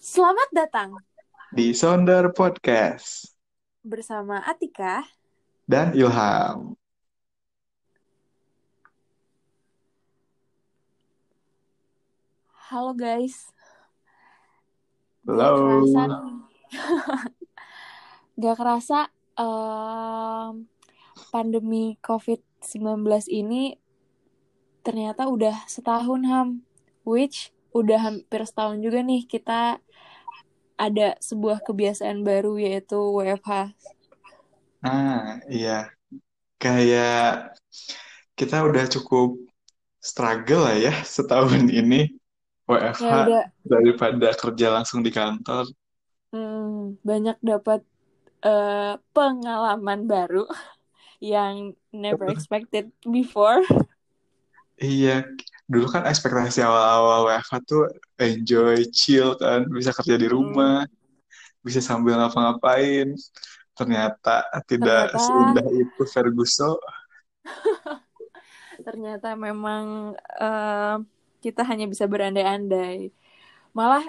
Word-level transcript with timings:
Selamat 0.00 0.48
datang 0.56 0.96
di 1.52 1.76
Sonder 1.76 2.32
Podcast 2.32 3.36
bersama 3.84 4.40
Atika. 4.48 5.04
dan 5.68 5.92
Ilham. 5.92 6.72
Halo 12.70 12.94
guys. 12.94 13.50
Gak 15.26 15.36
Halo. 15.36 15.84
kerasa 15.84 16.02
nih. 16.06 16.36
Gak 18.40 18.56
kerasa 18.56 18.98
em, 19.36 20.64
pandemi 21.28 21.98
COVID-19 22.00 23.04
ini 23.28 23.76
ternyata 24.80 25.28
udah 25.28 25.66
setahun 25.68 26.22
Ham. 26.24 26.48
Which 27.04 27.50
udah 27.70 27.98
hampir 28.02 28.42
setahun 28.46 28.82
juga 28.82 29.02
nih 29.02 29.24
kita 29.26 29.78
ada 30.86 31.08
sebuah 31.28 31.58
kebiasaan 31.66 32.18
baru 32.28 32.52
yaitu 32.66 32.98
WFH. 33.16 33.50
Nah, 34.82 35.40
iya. 35.52 35.70
Kayak 36.62 37.54
kita 38.38 38.56
udah 38.68 38.84
cukup 38.94 39.28
struggle 40.00 40.62
lah 40.66 40.76
ya 40.86 40.92
setahun 41.04 41.64
ini 41.80 41.96
WFH 42.68 43.04
Ya 43.04 43.16
udah 43.18 43.50
daripada 43.66 44.28
kerja 44.42 44.66
langsung 44.76 45.00
di 45.06 45.12
kantor. 45.14 45.66
hmm, 46.32 47.00
banyak 47.08 47.36
dapat 47.50 47.80
eh, 48.46 48.92
pengalaman 49.14 50.00
baru 50.12 50.38
yang 51.32 51.54
never 51.92 52.26
expected 52.34 52.84
before. 53.16 53.62
Iya, 54.84 55.10
dulu 55.72 55.86
kan 55.94 56.02
ekspektasi 56.10 56.58
awal-awal 56.66 57.18
WFH 57.28 57.52
tuh 57.70 57.82
enjoy, 58.24 58.76
chill 58.98 59.28
kan, 59.42 59.60
bisa 59.76 59.90
kerja 59.96 60.14
di 60.22 60.26
Hmm, 60.36 60.36
rumah, 60.36 60.88
bisa 61.66 61.80
sambil 61.90 62.14
ngapa-ngapain. 62.20 63.08
Ternyata 63.78 64.30
tidak 64.70 65.00
ternyata 65.18 65.20
seindah 65.26 65.66
itu 65.82 66.02
Ferguson. 66.14 66.78
ternyata 68.86 69.28
memang 69.46 69.84
eh, 70.40 70.94
kita 71.44 71.60
hanya 71.70 71.84
bisa 71.92 72.04
berandai-andai. 72.12 72.98
Malah 73.78 74.04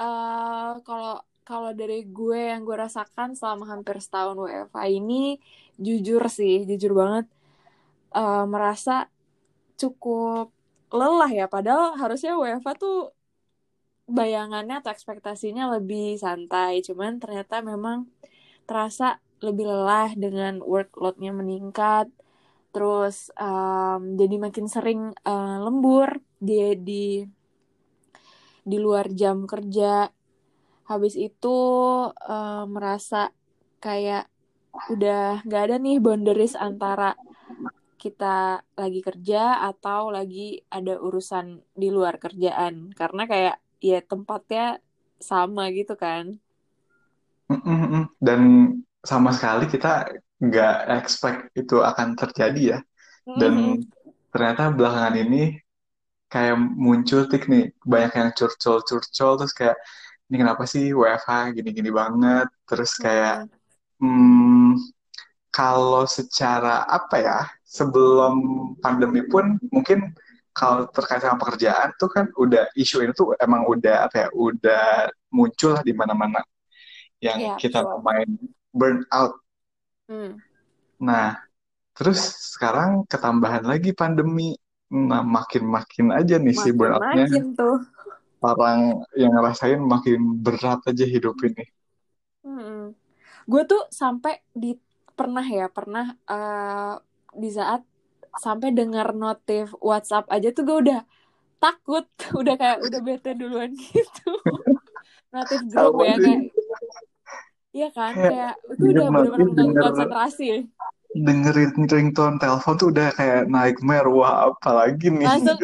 eh, 0.00 0.70
kalau 0.86 1.12
kalau 1.48 1.70
dari 1.80 1.94
gue 2.16 2.38
yang 2.52 2.62
gue 2.68 2.76
rasakan 2.84 3.30
selama 3.38 3.64
hampir 3.72 3.96
setahun 4.04 4.36
WFH 4.42 4.84
ini 4.98 5.14
jujur 5.86 6.22
sih, 6.38 6.54
jujur 6.70 6.92
banget 7.00 7.26
eh, 8.16 8.44
merasa 8.52 8.92
cukup 9.80 10.52
lelah 10.92 11.30
ya. 11.30 11.46
Padahal 11.54 11.96
harusnya 12.00 12.32
WFH 12.40 12.70
tuh 12.82 12.96
bayangannya 14.06 14.74
atau 14.80 14.90
ekspektasinya 14.94 15.64
lebih 15.78 16.18
santai. 16.24 16.82
Cuman 16.86 17.18
ternyata 17.22 17.60
memang 17.64 17.98
terasa 18.68 19.18
lebih 19.42 19.66
lelah 19.68 20.10
dengan 20.16 20.62
workload-nya 20.62 21.32
meningkat. 21.34 22.06
Terus 22.74 23.32
em, 23.36 24.02
jadi 24.20 24.36
makin 24.44 24.66
sering 24.68 25.00
eh, 25.26 25.58
lembur 25.64 26.20
dia 26.40 26.76
di 26.76 27.24
di 28.66 28.76
luar 28.84 29.06
jam 29.14 29.46
kerja. 29.46 30.10
Habis 30.90 31.14
itu 31.18 31.56
eh, 32.34 32.64
merasa 32.74 33.30
kayak 33.84 34.30
udah 34.92 35.40
nggak 35.46 35.62
ada 35.66 35.76
nih 35.80 35.96
boundaries 36.04 36.54
antara 36.56 37.16
kita 38.02 38.60
lagi 38.80 39.00
kerja 39.08 39.38
atau 39.70 40.00
lagi 40.16 40.62
ada 40.76 40.92
urusan 41.06 41.46
di 41.80 41.88
luar 41.96 42.14
kerjaan. 42.24 42.74
Karena 42.98 43.22
kayak 43.30 43.56
ya 43.88 43.98
tempatnya 44.10 44.62
sama 45.30 45.62
gitu 45.78 45.94
kan. 46.04 46.24
Dan 48.20 48.40
sama 49.06 49.30
sekali 49.36 49.64
kita 49.70 50.10
nggak 50.42 50.74
expect 51.00 51.40
itu 51.56 51.80
akan 51.80 52.08
terjadi 52.20 52.62
ya. 52.76 52.78
Dan 53.26 53.54
ternyata 54.32 54.62
belakangan 54.74 55.16
ini 55.16 55.56
kayak 56.32 56.56
muncul 56.58 57.30
tik 57.30 57.46
nih, 57.52 57.70
banyak 57.86 58.12
yang 58.18 58.30
curcol-curcol, 58.34 59.32
terus 59.40 59.54
kayak, 59.54 59.76
ini 60.28 60.36
kenapa 60.42 60.64
sih 60.66 60.90
WFH 60.90 61.54
gini-gini 61.56 61.90
banget? 61.94 62.46
Terus 62.68 62.92
kayak, 62.98 63.46
Mm. 64.02 64.02
hmm, 64.02 64.70
kalau 65.54 66.04
secara 66.04 66.84
apa 66.84 67.16
ya, 67.22 67.38
sebelum 67.66 68.34
pandemi 68.78 69.26
pun 69.26 69.58
mungkin 69.74 70.14
kalau 70.56 70.88
terkait 70.88 71.20
sama 71.20 71.36
pekerjaan 71.36 71.92
tuh 72.00 72.08
kan 72.08 72.30
udah 72.32 72.64
isu 72.78 73.04
ini 73.04 73.12
tuh 73.12 73.36
emang 73.36 73.68
udah 73.68 74.08
apa 74.08 74.16
ya, 74.24 74.28
udah 74.32 75.10
muncul 75.34 75.76
lah 75.76 75.82
di 75.84 75.92
mana-mana 75.92 76.40
yang 77.20 77.36
Ya, 77.36 77.54
kita 77.60 77.84
betul. 77.84 77.92
namain 78.00 78.30
burnout. 78.72 79.32
Hmm. 80.08 80.32
Nah, 81.02 81.36
terus 81.92 82.20
sekarang 82.56 83.04
ketambahan 83.04 83.68
lagi 83.68 83.92
pandemi. 83.92 84.56
Nah, 84.86 85.20
makin-makin 85.26 86.14
aja 86.14 86.38
nih 86.38 86.54
si 86.56 86.70
burnoutnya. 86.72 87.26
Makin-makin 87.26 87.44
tuh. 87.58 87.76
Orang 88.40 89.02
yang 89.18 89.32
ngerasain 89.34 89.80
makin 89.82 90.40
berat 90.40 90.80
aja 90.86 91.04
hidup 91.04 91.36
ini. 91.42 91.64
Hmm. 92.46 92.94
Gue 93.44 93.62
tuh 93.66 93.82
sampai 93.90 94.40
di 94.54 94.72
pernah 95.16 95.42
ya 95.42 95.66
pernah 95.72 96.12
eh, 96.12 96.94
di 97.42 97.48
saat 97.58 97.80
sampai 98.44 98.68
dengar 98.78 99.08
notif 99.24 99.64
WhatsApp 99.90 100.24
aja 100.34 100.48
tuh 100.56 100.62
gue 100.68 100.76
udah 100.84 101.00
takut, 101.62 102.04
udah 102.40 102.54
kayak 102.60 102.78
udah 102.86 103.00
bete 103.06 103.30
duluan 103.40 103.70
gitu. 103.76 104.28
Notif 105.34 105.60
grup 105.72 105.94
ya 106.06 106.14
kayak 106.24 106.42
iya 107.76 107.86
kan 107.96 108.14
Kayak 108.28 108.52
itu 108.72 108.84
udah 108.92 109.06
benar-benar 109.16 109.48
konsentrasi. 109.82 110.44
dengerin 111.26 111.72
ringtone 111.92 112.36
telepon 112.42 112.74
tuh 112.80 112.88
udah 112.92 113.08
kayak 113.18 113.40
nightmare. 113.54 114.08
Wah, 114.16 114.52
apalagi 114.52 115.08
nih. 115.08 115.28
Langsung 115.28 115.58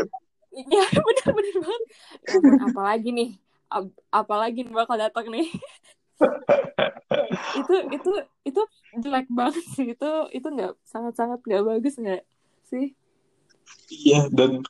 ya 0.77 0.85
bener-bener 1.07 1.57
banget. 1.65 1.83
Ya 2.27 2.33
ampun, 2.39 2.57
apalagi 2.67 3.09
nih? 3.19 3.29
Ap- 3.73 4.01
apalagi 4.13 4.59
nih 4.67 4.75
bakal 4.81 4.97
datang 5.01 5.27
nih? 5.33 5.47
itu 7.61 7.75
itu 7.93 8.11
itu 8.49 8.63
jelek 9.03 9.27
banget 9.33 9.65
sih 9.75 9.87
itu 9.95 10.11
itu 10.33 10.47
nggak 10.47 10.73
sangat-sangat 10.85 11.41
nggak 11.45 11.65
bagus 11.65 11.95
nggak 11.99 12.23
sih 12.67 12.93
Iya, 13.93 14.29
dan 14.33 14.63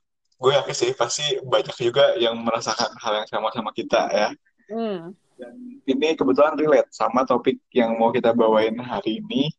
gue 0.43 0.53
yakin 0.53 0.75
sih 0.75 0.91
pasti 0.99 1.25
banyak 1.43 1.77
juga 1.79 2.19
yang 2.19 2.35
merasakan 2.43 2.91
hal 2.99 3.13
yang 3.23 3.29
sama 3.31 3.49
sama 3.55 3.71
kita 3.71 4.11
ya. 4.11 4.29
hmm. 4.71 5.15
Dan 5.39 5.55
ini 5.89 6.15
kebetulan 6.15 6.55
relate 6.59 6.91
sama 6.93 7.27
topik 7.27 7.59
yang 7.75 7.97
mau 7.99 8.13
kita 8.15 8.35
bawain 8.35 8.79
hari 8.79 9.23
ini 9.23 9.51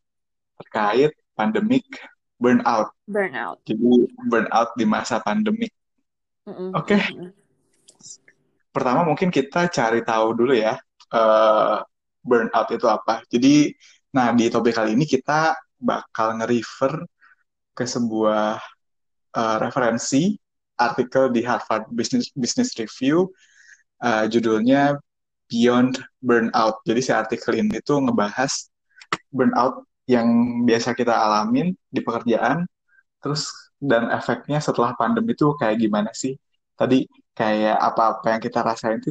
terkait 0.60 1.12
pandemic 1.34 1.84
burnout. 2.38 2.92
burnout 3.08 3.58
Jadi 3.66 4.08
burnout 4.28 4.70
di 4.78 4.84
masa 4.86 5.18
pandemik. 5.20 5.72
Mm-mm, 6.44 6.76
Oke, 6.76 7.00
mm-mm. 7.00 7.32
pertama 8.68 9.00
mungkin 9.08 9.32
kita 9.32 9.66
cari 9.72 10.04
tahu 10.04 10.36
dulu 10.36 10.52
ya 10.52 10.76
eh, 11.12 11.76
burnout 12.24 12.68
itu 12.72 12.86
apa. 12.88 13.20
Jadi, 13.28 13.74
nah 14.16 14.32
di 14.32 14.48
topik 14.48 14.74
kali 14.78 14.96
ini 14.96 15.04
kita 15.04 15.56
bakal 15.76 16.40
nge-refer 16.40 17.04
ke 17.76 17.84
sebuah 17.84 18.56
eh, 19.36 19.56
referensi 19.60 20.38
artikel 20.74 21.30
di 21.30 21.42
Harvard 21.46 21.86
Business 21.90 22.30
Business 22.34 22.74
Review 22.78 23.30
eh, 24.02 24.26
judulnya 24.30 24.96
Beyond 25.50 26.00
Burnout. 26.24 26.80
Jadi 26.88 27.00
si 27.04 27.12
artikel 27.12 27.60
ini 27.60 27.78
tuh 27.84 28.00
ngebahas 28.00 28.72
burnout 29.28 29.84
yang 30.08 30.28
biasa 30.68 30.92
kita 30.96 31.12
alamin 31.12 31.72
di 31.88 32.00
pekerjaan, 32.04 32.68
terus 33.20 33.48
dan 33.80 34.08
efeknya 34.12 34.60
setelah 34.60 34.92
pandemi 34.96 35.32
itu 35.36 35.52
kayak 35.60 35.76
gimana 35.80 36.10
sih? 36.12 36.36
Tadi 36.78 37.04
kayak 37.34 37.76
apa-apa 37.76 38.36
yang 38.36 38.42
kita 38.42 38.60
rasain 38.62 38.98
itu 39.00 39.10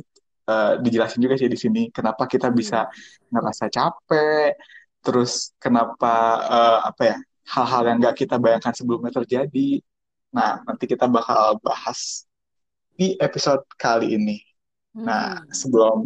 eh, 0.51 0.73
dijelasin 0.83 1.19
juga 1.25 1.35
sih 1.41 1.49
di 1.51 1.59
sini. 1.59 1.81
Kenapa 1.95 2.23
kita 2.33 2.47
bisa 2.53 2.87
Hmm. 2.87 3.33
ngerasa 3.33 3.65
capek, 3.71 4.55
terus 5.03 5.31
kenapa 5.63 6.13
eh, 6.55 6.79
apa 6.89 7.01
ya 7.11 7.17
hal-hal 7.53 7.83
yang 7.89 7.97
nggak 8.01 8.15
kita 8.21 8.35
bayangkan 8.43 8.73
sebelumnya 8.75 9.11
terjadi. 9.19 9.79
Nah, 10.37 10.51
nanti 10.67 10.85
kita 10.89 11.05
bakal 11.11 11.59
bahas 11.61 12.25
di 12.99 13.17
episode 13.21 13.63
kali 13.77 14.17
ini. 14.17 14.37
Nah, 15.07 15.35
Hmm. 15.35 15.47
sebelum 15.51 15.97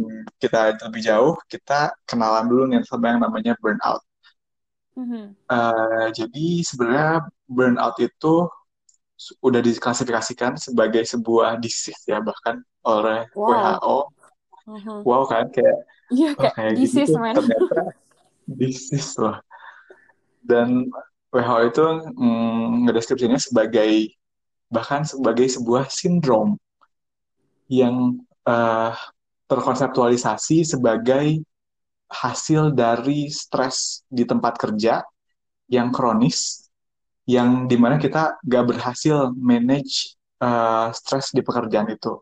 kita 0.42 0.78
lebih 0.88 1.01
jauh, 1.10 1.36
kita 1.51 1.94
kenalan 2.10 2.45
dulu 2.51 2.63
nih 2.72 2.81
sama 2.88 3.06
yang 3.13 3.22
namanya 3.25 3.54
burnout. 3.62 4.01
Eh, 5.48 6.07
jadi 6.18 6.45
sebenarnya 6.68 7.10
burnout 7.48 7.95
itu 8.04 8.33
udah 9.42 9.62
diklasifikasikan 9.66 10.54
sebagai 10.62 11.01
sebuah 11.01 11.57
disease 11.57 12.06
ya 12.06 12.22
bahkan 12.22 12.62
oleh 12.86 13.25
wow 13.33 13.80
WHO. 13.81 13.98
Mhm. 14.68 15.08
Wow 15.08 15.24
kan 15.31 15.48
kayak 15.56 15.88
iya 16.12 16.36
oh 16.36 16.52
kayak 16.52 16.75
this 16.75 16.92
gini 16.92 17.04
is 17.08 17.16
man 17.16 17.34
ternyata 17.36 17.81
disease 18.60 19.12
loh. 19.16 19.40
Dan 20.44 20.92
WHO 21.31 21.58
itu 21.68 21.86
mm, 22.16 22.88
ngedeskripsinya 22.88 23.40
sebagai 23.40 24.12
bahkan 24.68 25.08
sebagai 25.08 25.48
sebuah 25.48 25.88
sindrom 25.88 26.60
yang 27.68 28.19
eh, 28.48 28.92
terkonseptualisasi 29.48 30.68
sebagai 30.68 31.40
hasil 32.08 32.72
dari 32.72 33.28
stres 33.28 34.04
di 34.08 34.24
tempat 34.24 34.56
kerja 34.56 35.04
yang 35.68 35.92
kronis, 35.92 36.68
yang 37.28 37.68
di 37.68 37.75
mana 37.75 38.00
kita 38.00 38.40
gak 38.40 38.66
berhasil 38.72 39.36
manage 39.36 40.16
uh, 40.40 40.88
stres 40.96 41.36
di 41.36 41.44
pekerjaan 41.44 41.92
itu. 41.92 42.16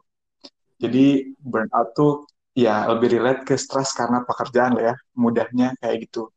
Jadi 0.82 1.38
burnout 1.38 1.94
tuh 1.94 2.26
ya 2.56 2.88
lebih 2.88 3.20
relate 3.20 3.44
ke 3.44 3.56
stres 3.60 3.92
karena 3.92 4.24
pekerjaan 4.24 4.80
lah 4.80 4.84
ya, 4.92 4.96
mudahnya 5.20 5.76
kayak 5.84 6.08
gitu. 6.08 6.32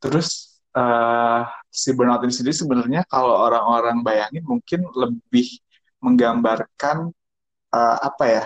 Terus 0.00 0.58
uh, 0.72 1.44
si 1.68 1.92
burnout 1.92 2.24
ini 2.24 2.32
sendiri 2.32 2.56
sebenarnya 2.56 3.04
kalau 3.04 3.36
orang-orang 3.36 4.00
bayangin 4.00 4.42
mungkin 4.48 4.80
lebih 4.96 5.60
menggambarkan 6.00 7.12
uh, 7.76 7.96
apa 8.00 8.24
ya 8.24 8.44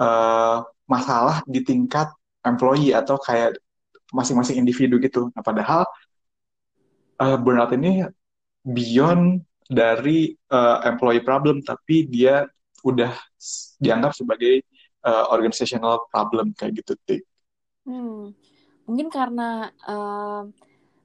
uh, 0.00 0.64
masalah 0.88 1.44
di 1.44 1.60
tingkat 1.60 2.08
employee 2.42 2.96
atau 2.96 3.20
kayak 3.20 3.60
masing-masing 4.10 4.58
individu 4.58 4.98
gitu. 4.98 5.30
Nah, 5.36 5.44
padahal 5.44 5.86
uh, 7.20 7.36
burnout 7.38 7.70
ini 7.76 8.02
beyond 8.64 9.44
dari 9.70 10.34
uh, 10.50 10.82
employee 10.82 11.22
problem, 11.22 11.62
tapi 11.62 12.08
dia 12.10 12.48
udah 12.82 13.12
dianggap 13.78 14.16
sebagai 14.16 14.66
uh, 15.04 15.26
organizational 15.32 16.06
problem 16.08 16.52
kayak 16.56 16.82
gitu, 16.82 16.92
Tik. 17.06 17.22
Hmm. 17.86 18.36
Mungkin 18.88 19.08
karena 19.08 19.70
uh, 19.86 20.48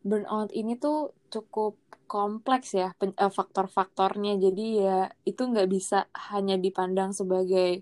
burnout 0.01 0.51
ini 0.53 0.77
tuh 0.77 1.13
cukup 1.29 1.77
kompleks 2.05 2.77
ya 2.77 2.93
faktor-faktornya, 3.17 4.37
jadi 4.37 4.65
ya 4.77 4.99
itu 5.25 5.41
nggak 5.41 5.69
bisa 5.69 6.05
hanya 6.31 6.55
dipandang 6.55 7.11
sebagai 7.11 7.81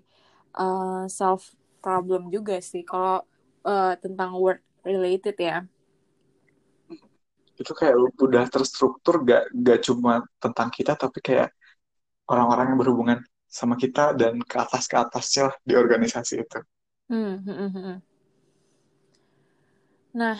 uh, 0.56 1.04
self 1.06 1.52
problem 1.84 2.32
juga 2.32 2.56
sih. 2.64 2.82
Kalau 2.84 3.24
uh, 3.68 3.94
tentang 4.00 4.36
work 4.40 4.64
related 4.84 5.36
ya 5.40 5.64
itu 7.54 7.70
kayak 7.70 7.94
udah 8.18 8.44
terstruktur 8.50 9.22
gak 9.22 9.46
gak 9.54 9.78
cuma 9.86 10.26
tentang 10.42 10.68
kita 10.74 10.98
tapi 10.98 11.22
kayak 11.22 11.54
orang-orang 12.26 12.74
yang 12.74 12.78
berhubungan 12.82 13.18
sama 13.54 13.78
kita 13.78 14.18
dan 14.18 14.42
ke 14.42 14.56
atas 14.58 14.90
ke 14.90 14.98
atasnya 14.98 15.54
di 15.62 15.78
organisasi 15.78 16.42
itu. 16.42 16.58
Hmm, 17.06 17.38
hmm, 17.38 17.54
hmm, 17.54 17.70
hmm. 17.70 17.98
Nah, 20.18 20.38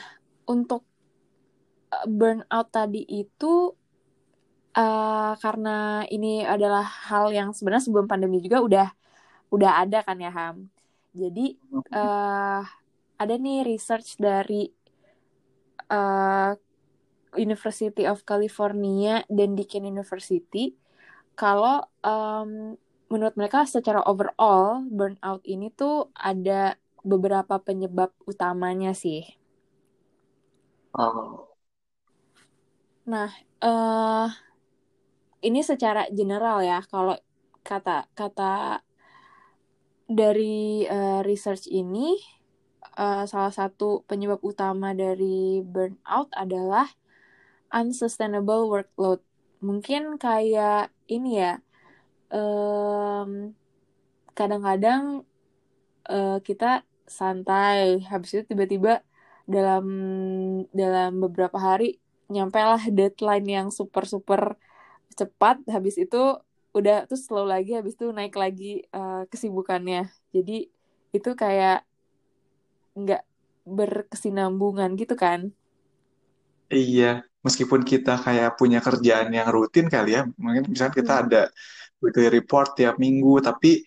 untuk 0.51 0.83
eh, 1.95 2.07
burnout 2.11 2.75
tadi 2.75 3.07
itu 3.07 3.71
uh, 4.75 5.33
karena 5.39 6.03
ini 6.11 6.43
adalah 6.43 6.83
hal 6.83 7.31
yang 7.31 7.55
sebenarnya 7.55 7.87
sebelum 7.87 8.11
pandemi 8.11 8.43
juga 8.43 8.59
udah 8.59 8.89
udah 9.55 9.73
ada 9.87 10.03
kan 10.03 10.19
ya 10.19 10.35
Ham. 10.35 10.67
Jadi 11.15 11.55
uh, 11.95 12.67
ada 13.15 13.35
nih 13.39 13.63
research 13.63 14.19
dari 14.19 14.67
uh, 15.87 16.51
University 17.39 18.03
of 18.11 18.27
California 18.27 19.23
dan 19.31 19.55
Deakin 19.55 19.87
University 19.87 20.75
kalau 21.39 21.83
um, 22.03 22.75
menurut 23.15 23.39
mereka 23.39 23.63
secara 23.63 24.03
overall 24.03 24.83
burnout 24.91 25.47
ini 25.47 25.71
tuh 25.71 26.11
ada 26.19 26.75
beberapa 27.07 27.63
penyebab 27.63 28.11
utamanya 28.27 28.91
sih. 28.91 29.23
Oh. 30.99 31.47
Nah, 33.07 33.31
uh, 33.63 34.27
ini 35.47 35.63
secara 35.63 36.11
general 36.11 36.67
ya 36.67 36.83
kalau 36.91 37.15
kata 37.63 38.11
kata 38.19 38.83
dari 40.11 40.83
uh, 40.91 41.23
research 41.23 41.71
ini 41.71 42.19
uh, 42.99 43.25
salah 43.31 43.55
satu 43.55 44.03
penyebab 44.11 44.43
utama 44.43 44.91
dari 44.91 45.63
burnout 45.63 46.35
adalah 46.35 46.91
unsustainable 47.73 48.69
workload. 48.69 49.25
Mungkin 49.65 50.21
kayak 50.21 50.93
ini 51.09 51.41
ya, 51.41 51.64
um, 52.35 53.55
kadang-kadang 54.35 55.23
uh, 56.11 56.39
kita 56.43 56.83
santai, 57.07 58.03
habis 58.11 58.35
itu 58.35 58.43
tiba-tiba 58.51 59.07
dalam 59.47 59.87
dalam 60.75 61.23
beberapa 61.23 61.55
hari 61.61 62.01
nyampe 62.27 62.59
lah 62.59 62.83
deadline 62.91 63.47
yang 63.47 63.69
super 63.71 64.05
super 64.09 64.59
cepat, 65.15 65.63
habis 65.71 65.95
itu 66.01 66.43
udah 66.75 67.07
tuh 67.07 67.21
slow 67.21 67.47
lagi, 67.47 67.79
habis 67.79 67.95
itu 67.95 68.11
naik 68.11 68.35
lagi 68.35 68.83
uh, 68.91 69.23
kesibukannya. 69.31 70.11
Jadi 70.35 70.67
itu 71.15 71.31
kayak 71.39 71.87
nggak 72.99 73.23
berkesinambungan 73.65 74.95
gitu 74.99 75.15
kan 75.15 75.51
iya 76.71 77.23
meskipun 77.47 77.83
kita 77.83 78.19
kayak 78.19 78.59
punya 78.59 78.79
kerjaan 78.83 79.33
yang 79.33 79.49
rutin 79.51 79.87
kali 79.87 80.19
ya 80.19 80.29
mungkin 80.37 80.69
misalnya 80.69 80.95
kita 80.95 81.13
hmm. 81.15 81.23
ada 81.27 81.43
weekly 82.03 82.31
report 82.31 82.75
tiap 82.79 82.97
minggu 82.99 83.43
tapi 83.43 83.83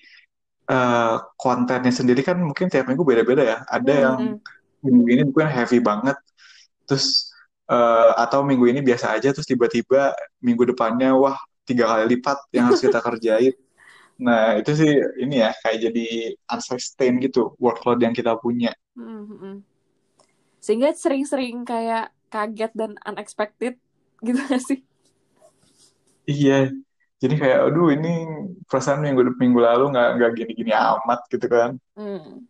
uh, 0.70 1.20
kontennya 1.36 1.92
sendiri 1.92 2.24
kan 2.24 2.40
mungkin 2.40 2.72
tiap 2.72 2.88
minggu 2.88 3.04
beda-beda 3.04 3.44
ya 3.44 3.58
ada 3.68 3.94
hmm. 3.94 4.04
yang 4.04 4.18
hmm. 4.38 4.38
minggu 4.84 5.06
ini 5.12 5.22
mungkin 5.28 5.50
heavy 5.50 5.80
banget 5.80 6.18
terus 6.88 7.32
uh, 7.68 8.16
atau 8.16 8.44
minggu 8.44 8.68
ini 8.72 8.80
biasa 8.84 9.16
aja 9.18 9.34
terus 9.34 9.48
tiba-tiba 9.48 10.16
minggu 10.40 10.64
depannya 10.72 11.12
wah 11.14 11.38
tiga 11.68 11.88
kali 11.88 12.16
lipat 12.16 12.38
yang 12.56 12.72
harus 12.72 12.80
kita 12.80 13.00
kerjain 13.08 13.56
Nah, 14.18 14.58
itu 14.58 14.74
sih 14.74 14.92
ini 15.22 15.46
ya 15.46 15.54
kayak 15.62 15.90
jadi 15.90 16.08
unsustain 16.50 17.22
gitu 17.22 17.54
workload 17.62 18.02
yang 18.02 18.18
kita 18.18 18.34
punya. 18.42 18.74
Mm-hmm. 18.98 19.62
Sehingga 20.58 20.90
sering-sering 20.98 21.62
kayak 21.62 22.10
kaget 22.34 22.74
dan 22.74 22.98
unexpected 23.06 23.78
gitu 24.26 24.42
gak 24.50 24.64
sih? 24.66 24.82
Iya. 26.26 26.74
Jadi 27.18 27.36
kayak 27.38 27.74
aduh 27.74 27.90
ini 27.90 28.30
perasaan 28.70 29.02
minggu 29.02 29.34
minggu 29.42 29.58
lalu 29.58 29.90
nggak 29.94 30.10
nggak 30.22 30.32
gini-gini 30.38 30.72
amat 30.74 31.26
gitu 31.34 31.48
kan. 31.50 31.82
Mm. 31.98 32.46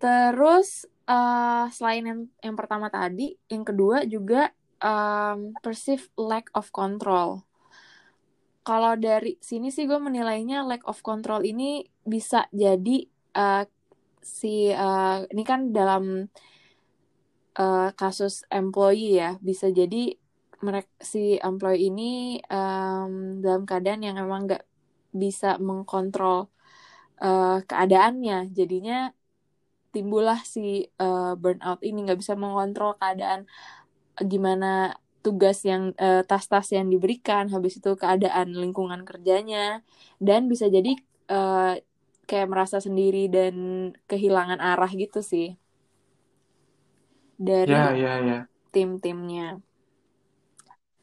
Terus 0.00 0.86
uh, 1.10 1.66
selain 1.74 2.04
yang 2.06 2.20
yang 2.40 2.56
pertama 2.56 2.86
tadi, 2.86 3.34
yang 3.50 3.66
kedua 3.66 4.06
juga 4.06 4.54
um, 4.78 5.52
perceive 5.60 6.06
lack 6.14 6.48
of 6.54 6.70
control 6.70 7.44
kalau 8.60 8.92
dari 8.94 9.40
sini 9.40 9.72
sih 9.72 9.88
gue 9.88 9.96
menilainya 9.96 10.62
lack 10.68 10.84
of 10.84 11.00
control 11.00 11.42
ini 11.42 11.88
bisa 12.04 12.44
jadi 12.52 13.08
uh, 13.34 13.64
si 14.20 14.68
uh, 14.68 15.24
ini 15.32 15.42
kan 15.48 15.72
dalam 15.72 16.28
uh, 17.56 17.88
kasus 17.96 18.44
employee 18.52 19.16
ya 19.16 19.40
bisa 19.40 19.72
jadi 19.72 20.14
mereka 20.60 20.90
si 21.00 21.40
employee 21.40 21.88
ini 21.88 22.40
um, 22.48 23.40
dalam 23.40 23.64
keadaan 23.64 24.04
yang 24.04 24.16
emang 24.20 24.48
nggak 24.48 24.64
bisa 25.10 25.56
mengkontrol 25.58 26.52
uh, 27.18 27.58
keadaannya 27.64 28.52
jadinya 28.52 29.10
timbullah 29.90 30.38
si 30.46 30.86
uh, 31.02 31.34
burnout 31.34 31.82
ini 31.82 32.06
nggak 32.06 32.20
bisa 32.20 32.38
mengontrol 32.38 32.94
keadaan 33.00 33.48
gimana 34.20 34.94
tugas 35.20 35.60
yang 35.64 35.92
uh, 36.00 36.24
tas-tas 36.24 36.72
yang 36.72 36.88
diberikan, 36.88 37.52
habis 37.52 37.76
itu 37.76 37.92
keadaan 37.92 38.56
lingkungan 38.56 39.04
kerjanya, 39.04 39.84
dan 40.16 40.48
bisa 40.48 40.68
jadi 40.72 40.96
uh, 41.28 41.76
kayak 42.24 42.48
merasa 42.48 42.80
sendiri 42.80 43.28
dan 43.28 43.54
kehilangan 44.08 44.60
arah 44.62 44.88
gitu 44.96 45.20
sih 45.20 45.60
dari 47.36 47.72
ya, 47.72 47.92
ya, 47.92 48.14
ya. 48.20 48.38
tim-timnya. 48.72 49.60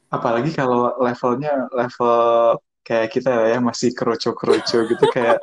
Apalagi 0.08 0.50
kalau 0.56 0.96
levelnya 1.00 1.68
level 1.72 2.56
kayak 2.84 3.12
kita 3.12 3.52
ya 3.52 3.58
masih 3.60 3.92
keroco-keroco 3.92 4.78
gitu 4.88 5.04
kayak 5.12 5.36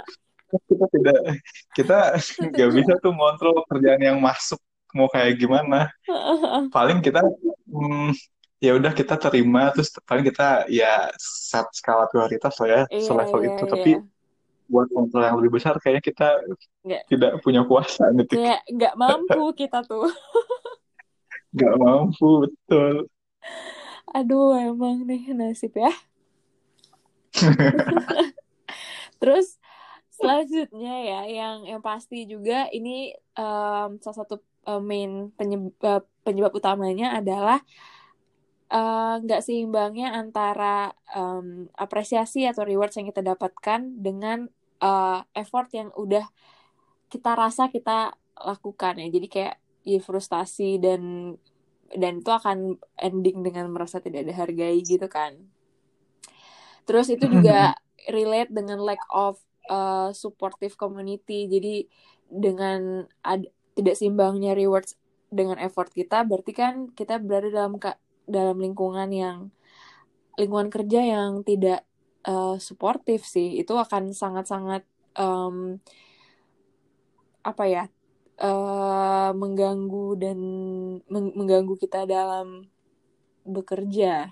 kita 0.65 0.86
tidak 0.89 1.19
kita 1.77 1.98
nggak 2.50 2.72
bisa 2.74 2.93
tuh 3.01 3.13
ngontrol 3.13 3.62
kerjaan 3.69 4.01
yang 4.01 4.17
masuk 4.17 4.57
mau 4.95 5.12
kayak 5.12 5.38
gimana. 5.38 5.91
Paling 6.75 7.03
kita 7.05 7.22
hmm, 7.69 8.15
ya 8.63 8.72
udah 8.74 8.91
kita 8.95 9.19
terima 9.19 9.69
terus 9.75 9.91
paling 10.07 10.25
kita 10.25 10.65
ya 10.72 11.12
set 11.19 11.67
skala 11.75 12.07
prioritas 12.10 12.55
lah 12.63 12.67
ya 12.67 12.81
iya, 12.89 13.03
selevel 13.03 13.39
iya, 13.43 13.50
itu 13.51 13.63
iya. 13.67 13.72
tapi 13.72 13.91
buat 14.65 14.88
kontrol 14.89 15.22
yang 15.22 15.38
lebih 15.38 15.62
besar 15.62 15.77
kayaknya 15.77 16.01
kita 16.01 16.27
nggak. 16.81 17.03
tidak 17.05 17.31
punya 17.45 17.62
kuasa 17.67 18.10
gitu 18.17 18.34
kayak 18.34 18.65
nggak 18.65 18.93
mampu 18.98 19.43
kita 19.53 19.86
tuh 19.86 20.10
nggak 21.55 21.75
mampu 21.77 22.29
betul 22.50 22.95
aduh 24.15 24.55
emang 24.55 25.03
nih 25.03 25.36
nasib 25.36 25.75
ya. 25.75 25.91
Terus 29.19 29.60
selanjutnya 30.15 30.95
ya 31.03 31.22
yang 31.27 31.67
yang 31.67 31.81
pasti 31.84 32.24
juga 32.24 32.72
ini 32.72 33.12
um, 33.36 34.00
salah 34.00 34.17
satu 34.24 34.39
uh, 34.63 34.79
main 34.79 35.27
penyebab, 35.36 35.75
uh, 35.84 36.03
penyebab 36.24 36.55
utamanya 36.55 37.19
adalah 37.19 37.60
Eh, 38.65 39.15
nggak 39.22 39.41
uh, 39.41 39.45
seimbangnya 39.45 40.10
antara 40.17 40.89
um, 41.13 41.69
apresiasi 41.77 42.50
atau 42.50 42.65
rewards 42.65 42.98
yang 42.98 43.05
kita 43.05 43.22
dapatkan 43.22 43.77
dengan 44.01 44.50
uh, 44.81 45.22
effort 45.38 45.69
yang 45.69 45.93
udah 45.93 46.25
kita 47.07 47.38
rasa 47.38 47.69
kita 47.69 48.17
lakukan 48.34 48.98
ya. 49.00 49.07
Jadi 49.13 49.27
kayak 49.29 49.55
ya 49.86 50.01
frustasi 50.01 50.81
dan 50.81 51.31
dan 51.94 52.25
itu 52.25 52.32
akan 52.34 52.82
ending 52.98 53.46
dengan 53.46 53.70
merasa 53.70 54.01
tidak 54.01 54.25
dihargai 54.25 54.82
gitu 54.82 55.06
kan. 55.06 55.38
Terus 56.89 57.13
itu 57.13 57.30
juga 57.30 57.77
relate 58.15 58.50
dengan 58.50 58.82
lack 58.82 59.01
of 59.13 59.38
uh, 59.70 60.10
supportive 60.13 60.74
community. 60.77 61.46
Jadi 61.46 61.75
dengan 62.25 63.06
ad, 63.22 63.46
tidak 63.77 63.98
seimbangnya 63.98 64.58
rewards 64.58 64.98
dengan 65.30 65.60
effort 65.60 65.92
kita 65.92 66.24
berarti 66.24 66.56
kan 66.56 66.96
kita 66.96 67.20
berada 67.20 67.51
dalam 67.51 67.75
dalam 68.25 68.58
lingkungan 68.62 69.10
yang 69.12 69.38
lingkungan 70.39 70.72
kerja 70.72 71.01
yang 71.04 71.46
tidak 71.46 71.86
uh, 72.25 72.58
suportif 72.58 73.25
sih. 73.25 73.62
Itu 73.62 73.77
akan 73.77 74.13
sangat-sangat 74.13 74.86
um, 75.18 75.80
apa 77.46 77.63
ya 77.70 77.84
uh, 78.39 79.32
mengganggu 79.36 80.08
dan 80.20 80.38
meng 81.08 81.27
mengganggu 81.36 81.75
kita 81.80 82.04
dalam 82.08 82.68
bekerja. 83.46 84.32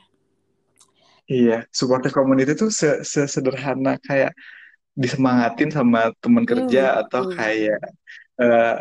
Iya, 1.24 1.64
supportive 1.72 2.12
community 2.12 2.52
itu 2.52 2.68
sederhana 3.06 3.96
kayak 4.04 4.36
disemangatin 4.94 5.72
sama 5.72 6.12
teman 6.20 6.44
kerja 6.44 6.94
hmm, 6.94 7.02
atau 7.08 7.22
hmm. 7.26 7.34
kayak 7.34 7.82
uh, 8.38 8.78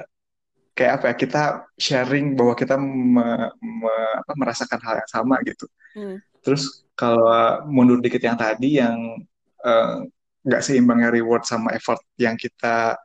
kayak 0.72 0.92
apa 0.98 1.04
ya 1.12 1.14
kita 1.16 1.42
sharing 1.76 2.34
bahwa 2.34 2.56
kita 2.56 2.74
me, 2.80 3.52
me, 3.60 3.94
apa, 4.18 4.32
merasakan 4.36 4.80
hal 4.80 4.94
yang 5.04 5.10
sama 5.10 5.36
gitu. 5.44 5.68
Hmm. 5.92 6.16
Terus 6.40 6.84
kalau 6.96 7.62
mundur 7.68 8.00
dikit 8.00 8.20
yang 8.24 8.34
tadi 8.34 8.80
yang 8.80 8.98
eh, 9.62 9.94
nggak 10.42 10.62
uh, 10.62 10.64
seimbangnya 10.64 11.12
reward 11.12 11.46
sama 11.46 11.76
effort 11.76 12.00
yang 12.18 12.34
kita 12.34 12.98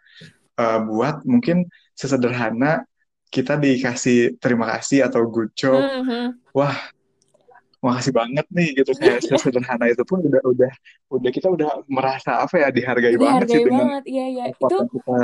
uh, 0.58 0.80
buat, 0.82 1.22
mungkin 1.28 1.68
sesederhana 1.98 2.86
kita 3.28 3.60
dikasih 3.60 4.40
terima 4.40 4.70
kasih 4.78 5.10
atau 5.10 5.26
good 5.28 5.52
job, 5.58 5.82
hmm. 5.82 6.38
wah 6.56 6.78
makasih 7.78 8.14
banget 8.16 8.46
nih 8.50 8.70
gitu 8.84 8.92
kayak 8.96 9.20
sesederhana 9.28 9.90
itu 9.92 10.04
pun 10.08 10.22
udah 10.24 10.42
udah 10.46 10.72
udah 11.12 11.30
kita 11.34 11.48
udah 11.52 11.84
merasa 11.90 12.46
apa 12.46 12.56
ya 12.62 12.70
dihargai, 12.72 13.18
dihargai 13.18 13.20
banget 13.20 13.48
sih 13.50 13.64
banget. 13.68 14.04
Iya, 14.08 14.26
iya. 14.32 14.44
itu 14.54 14.78
kita 14.96 15.18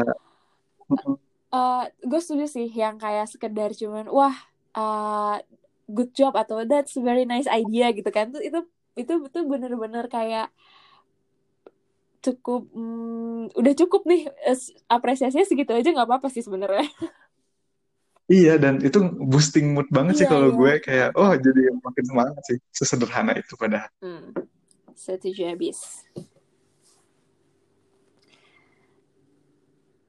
uh, 1.53 1.84
gue 1.88 2.20
setuju 2.20 2.46
sih 2.50 2.68
yang 2.68 2.98
kayak 2.98 3.30
sekedar 3.30 3.72
cuman 3.77 4.10
wah 4.10 4.36
uh, 4.75 5.38
good 5.88 6.12
job 6.12 6.34
atau 6.34 6.65
that's 6.65 6.98
very 6.98 7.24
nice 7.24 7.48
idea 7.48 7.94
gitu 7.94 8.10
kan 8.10 8.34
itu 8.34 8.39
itu 8.42 8.60
itu 8.94 9.13
betul 9.22 9.50
bener-bener 9.50 10.06
kayak 10.10 10.50
cukup 12.24 12.72
hmm, 12.72 13.51
udah 13.60 13.74
cukup 13.75 14.08
nih 14.08 14.32
apresiasinya 14.88 15.44
segitu 15.44 15.75
aja 15.75 15.92
nggak 15.92 16.08
apa-apa 16.08 16.32
sih 16.32 16.39
sebenarnya 16.39 16.88
Iya 18.32 18.56
dan 18.56 18.80
itu 18.80 19.03
boosting 19.20 19.75
mood 19.75 19.92
banget 19.92 20.15
iya, 20.15 20.20
sih 20.24 20.27
kalau 20.32 20.48
iya. 20.48 20.56
gue 20.56 20.74
kayak 20.80 21.10
oh 21.20 21.34
jadi 21.36 21.62
makin 21.75 22.06
semangat 22.08 22.42
sih 22.48 22.58
sesederhana 22.72 23.36
itu 23.36 23.60
pada. 23.60 23.92
Hmm. 24.00 24.32
Setuju 24.96 25.51
habis. 25.51 26.08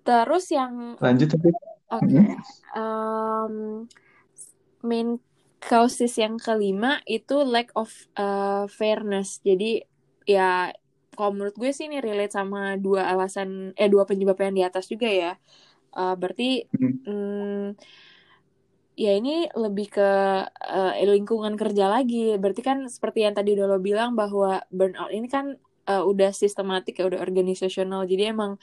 Terus 0.06 0.44
yang 0.54 0.94
lanjut 1.02 1.28
tapi 1.34 1.50
oke 1.50 1.58
okay. 1.90 2.22
hmm. 2.22 2.38
um, 2.78 3.54
main 4.86 5.18
causes 5.58 6.14
yang 6.14 6.38
kelima 6.38 7.02
itu 7.10 7.42
lack 7.42 7.74
of 7.74 7.90
uh, 8.14 8.70
fairness. 8.70 9.42
Jadi 9.42 9.82
ya 10.22 10.70
kalau 11.16 11.32
menurut 11.34 11.56
gue 11.56 11.70
sih 11.70 11.86
ini 11.86 11.98
relate 12.02 12.34
sama 12.34 12.76
dua 12.76 13.08
alasan 13.10 13.72
eh 13.78 13.88
dua 13.88 14.04
penyebab 14.04 14.38
yang 14.42 14.54
di 14.54 14.62
atas 14.66 14.90
juga 14.90 15.08
ya. 15.08 15.32
Uh, 15.94 16.18
berarti 16.18 16.66
hmm. 16.74 16.94
Hmm, 17.06 17.66
ya 18.98 19.14
ini 19.14 19.46
lebih 19.54 19.94
ke 19.94 20.10
uh, 20.46 20.92
lingkungan 21.06 21.54
kerja 21.54 21.86
lagi. 21.88 22.34
Berarti 22.38 22.62
kan 22.62 22.90
seperti 22.90 23.26
yang 23.26 23.34
tadi 23.38 23.54
udah 23.54 23.66
lo 23.70 23.78
bilang 23.78 24.18
bahwa 24.18 24.62
burnout 24.74 25.14
ini 25.14 25.30
kan 25.30 25.56
uh, 25.86 26.02
udah 26.02 26.34
sistematik 26.34 26.98
ya, 26.98 27.06
udah 27.06 27.22
organisasional. 27.22 28.04
Jadi 28.04 28.34
emang 28.34 28.58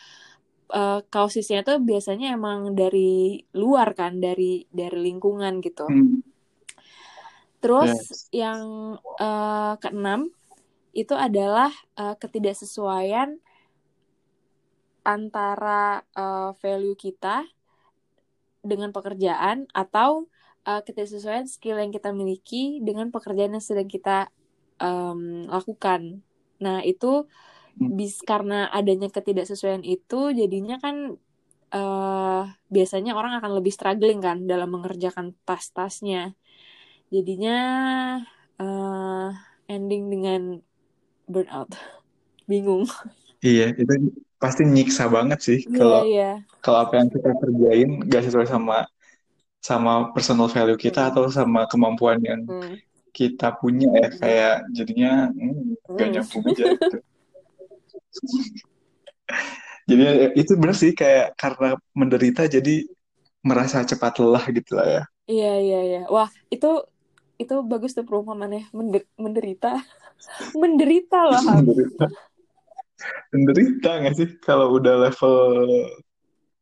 uh, 0.74 1.00
kausisnya 1.12 1.62
tuh 1.68 1.84
biasanya 1.84 2.34
emang 2.34 2.74
dari 2.74 3.44
luar 3.56 3.94
kan 3.94 4.18
dari 4.18 4.66
dari 4.72 4.98
lingkungan 5.12 5.60
gitu 5.60 5.86
hmm. 5.86 6.20
terus 7.60 7.92
yes. 7.92 8.32
yang 8.32 8.60
uh, 9.20 9.76
keenam 9.78 10.32
itu 10.92 11.16
adalah 11.16 11.72
uh, 11.96 12.16
ketidaksesuaian 12.20 13.40
antara 15.02 16.06
uh, 16.14 16.54
value 16.62 16.94
kita 16.94 17.48
dengan 18.62 18.94
pekerjaan 18.94 19.66
atau 19.74 20.30
uh, 20.70 20.82
ketidaksesuaian 20.86 21.50
skill 21.50 21.82
yang 21.82 21.90
kita 21.90 22.14
miliki 22.14 22.78
dengan 22.86 23.10
pekerjaan 23.10 23.58
yang 23.58 23.66
sedang 23.66 23.90
kita 23.90 24.30
um, 24.78 25.50
lakukan. 25.50 26.22
Nah 26.62 26.86
itu 26.86 27.26
Hmm. 27.80 27.96
bis 27.96 28.20
karena 28.22 28.68
adanya 28.68 29.08
ketidaksesuaian 29.08 29.84
itu 29.88 30.36
jadinya 30.36 30.76
kan 30.76 31.16
uh, 31.72 32.44
biasanya 32.68 33.16
orang 33.16 33.40
akan 33.40 33.52
lebih 33.64 33.72
struggling 33.72 34.20
kan 34.20 34.44
dalam 34.44 34.76
mengerjakan 34.76 35.32
tas-tasnya 35.48 36.36
jadinya 37.08 37.58
uh, 38.60 39.32
ending 39.72 40.12
dengan 40.12 40.60
burnout 41.32 41.72
bingung 42.46 42.86
iya 43.42 43.72
itu 43.74 44.12
pasti 44.42 44.66
nyiksa 44.66 45.08
banget 45.08 45.40
sih 45.40 45.60
yeah, 45.66 45.78
kalau 45.78 46.02
yeah. 46.06 46.36
kalau 46.60 46.80
apa 46.84 46.94
yang 47.00 47.08
kita 47.10 47.30
kerjain 47.40 47.90
gak 48.10 48.24
sesuai 48.28 48.48
sama 48.50 48.86
sama 49.62 50.10
personal 50.12 50.50
value 50.50 50.78
kita 50.78 51.06
hmm. 51.06 51.10
atau 51.14 51.30
sama 51.30 51.70
kemampuan 51.70 52.18
yang 52.26 52.42
hmm. 52.44 52.82
kita 53.14 53.54
punya 53.62 53.88
ya 53.94 54.10
kayak 54.18 54.56
jadinya 54.74 55.30
hmm, 55.30 55.78
gak 55.94 56.08
hmm. 56.10 56.14
nyambung 56.18 56.44
aja 56.50 56.66
gitu. 56.74 56.98
jadi 59.90 60.04
itu 60.34 60.52
benar 60.58 60.76
sih 60.76 60.92
kayak 60.98 61.38
karena 61.38 61.78
menderita 61.94 62.50
jadi 62.50 62.86
merasa 63.42 63.82
cepat 63.82 64.22
lelah 64.22 64.46
gitu 64.54 64.78
lah 64.78 64.88
ya. 64.88 65.04
Iya 65.26 65.54
iya 65.62 65.80
iya. 65.82 66.02
Wah 66.10 66.30
itu 66.54 66.86
itu 67.42 67.56
bagus 67.66 67.98
tuh 67.98 68.06
perumpamannya 68.06 68.70
Mender 68.70 69.02
menderita 69.18 69.82
menderita 70.56 71.20
loh. 71.28 71.42
menderita. 71.42 72.06
menderita 73.34 73.90
nggak 74.06 74.16
sih 74.16 74.28
kalau 74.46 74.78
udah 74.78 75.10
level 75.10 75.38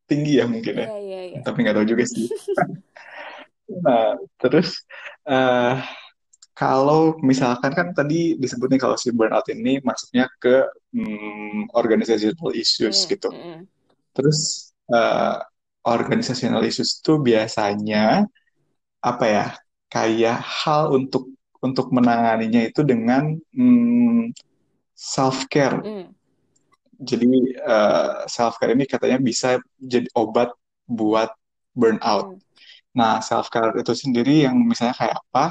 tinggi 0.10 0.42
ya 0.42 0.46
mungkin 0.50 0.74
ya. 0.82 0.88
Iya, 0.88 1.00
iya, 1.00 1.22
iya. 1.36 1.40
Tapi 1.46 1.58
nggak 1.64 1.76
tahu 1.78 1.88
juga 1.88 2.04
sih. 2.08 2.26
nah 3.86 4.18
terus 4.42 4.82
uh, 5.30 5.78
kalau 6.58 7.16
misalkan 7.24 7.72
kan 7.72 7.88
tadi 7.96 8.36
disebutnya 8.36 8.82
kalau 8.82 9.00
si 9.00 9.16
burnout 9.16 9.48
ini 9.48 9.80
masuknya 9.80 10.28
ke 10.44 10.68
hmm, 10.92 11.72
organizational 11.72 12.52
issues 12.52 13.06
mm, 13.06 13.10
gitu. 13.16 13.30
Mm. 13.32 13.64
Terus 14.12 14.74
uh, 14.92 15.40
organizational 15.88 16.60
issues 16.68 17.00
itu 17.00 17.16
biasanya 17.22 18.28
apa 19.00 19.26
ya? 19.30 19.48
Kayak 19.88 20.44
hal 20.44 20.92
untuk 20.92 21.32
untuk 21.60 21.92
menanganinya 21.92 22.68
itu 22.68 22.82
dengan 22.88 23.36
hmm, 23.52 24.32
self 24.96 25.48
care. 25.52 25.80
Mm. 25.80 26.08
Jadi 27.00 27.32
uh, 27.64 27.72
eh, 27.72 28.12
self 28.28 28.60
care 28.60 28.76
ini 28.76 28.84
katanya 28.84 29.20
bisa 29.20 29.60
jadi 29.80 30.08
obat 30.16 30.52
buat 30.88 31.32
burnout. 31.76 32.36
Mm. 32.36 32.40
Nah, 33.00 33.24
self 33.24 33.48
care 33.48 33.76
itu 33.80 33.94
sendiri 33.96 34.48
yang 34.48 34.56
misalnya 34.60 34.96
kayak 34.98 35.18
apa? 35.32 35.46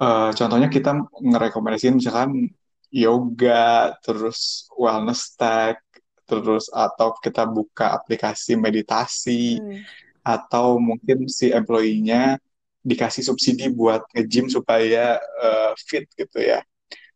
Uh, 0.00 0.32
contohnya 0.32 0.72
kita 0.72 0.96
ngerekomendasiin 1.20 2.00
misalkan 2.00 2.48
yoga, 2.88 3.94
terus 4.02 4.66
wellness 4.74 5.36
tag, 5.36 5.78
terus 6.24 6.72
atau 6.72 7.14
kita 7.20 7.46
buka 7.46 7.94
aplikasi 7.94 8.58
meditasi, 8.58 9.58
hmm. 9.58 9.82
atau 10.22 10.78
mungkin 10.78 11.26
si 11.30 11.50
employee-nya 11.50 12.38
dikasih 12.80 13.24
subsidi 13.24 13.68
buat 13.68 14.04
nge-gym 14.12 14.48
supaya 14.48 15.20
uh, 15.20 15.72
fit 15.76 16.08
gitu 16.16 16.40
ya. 16.40 16.64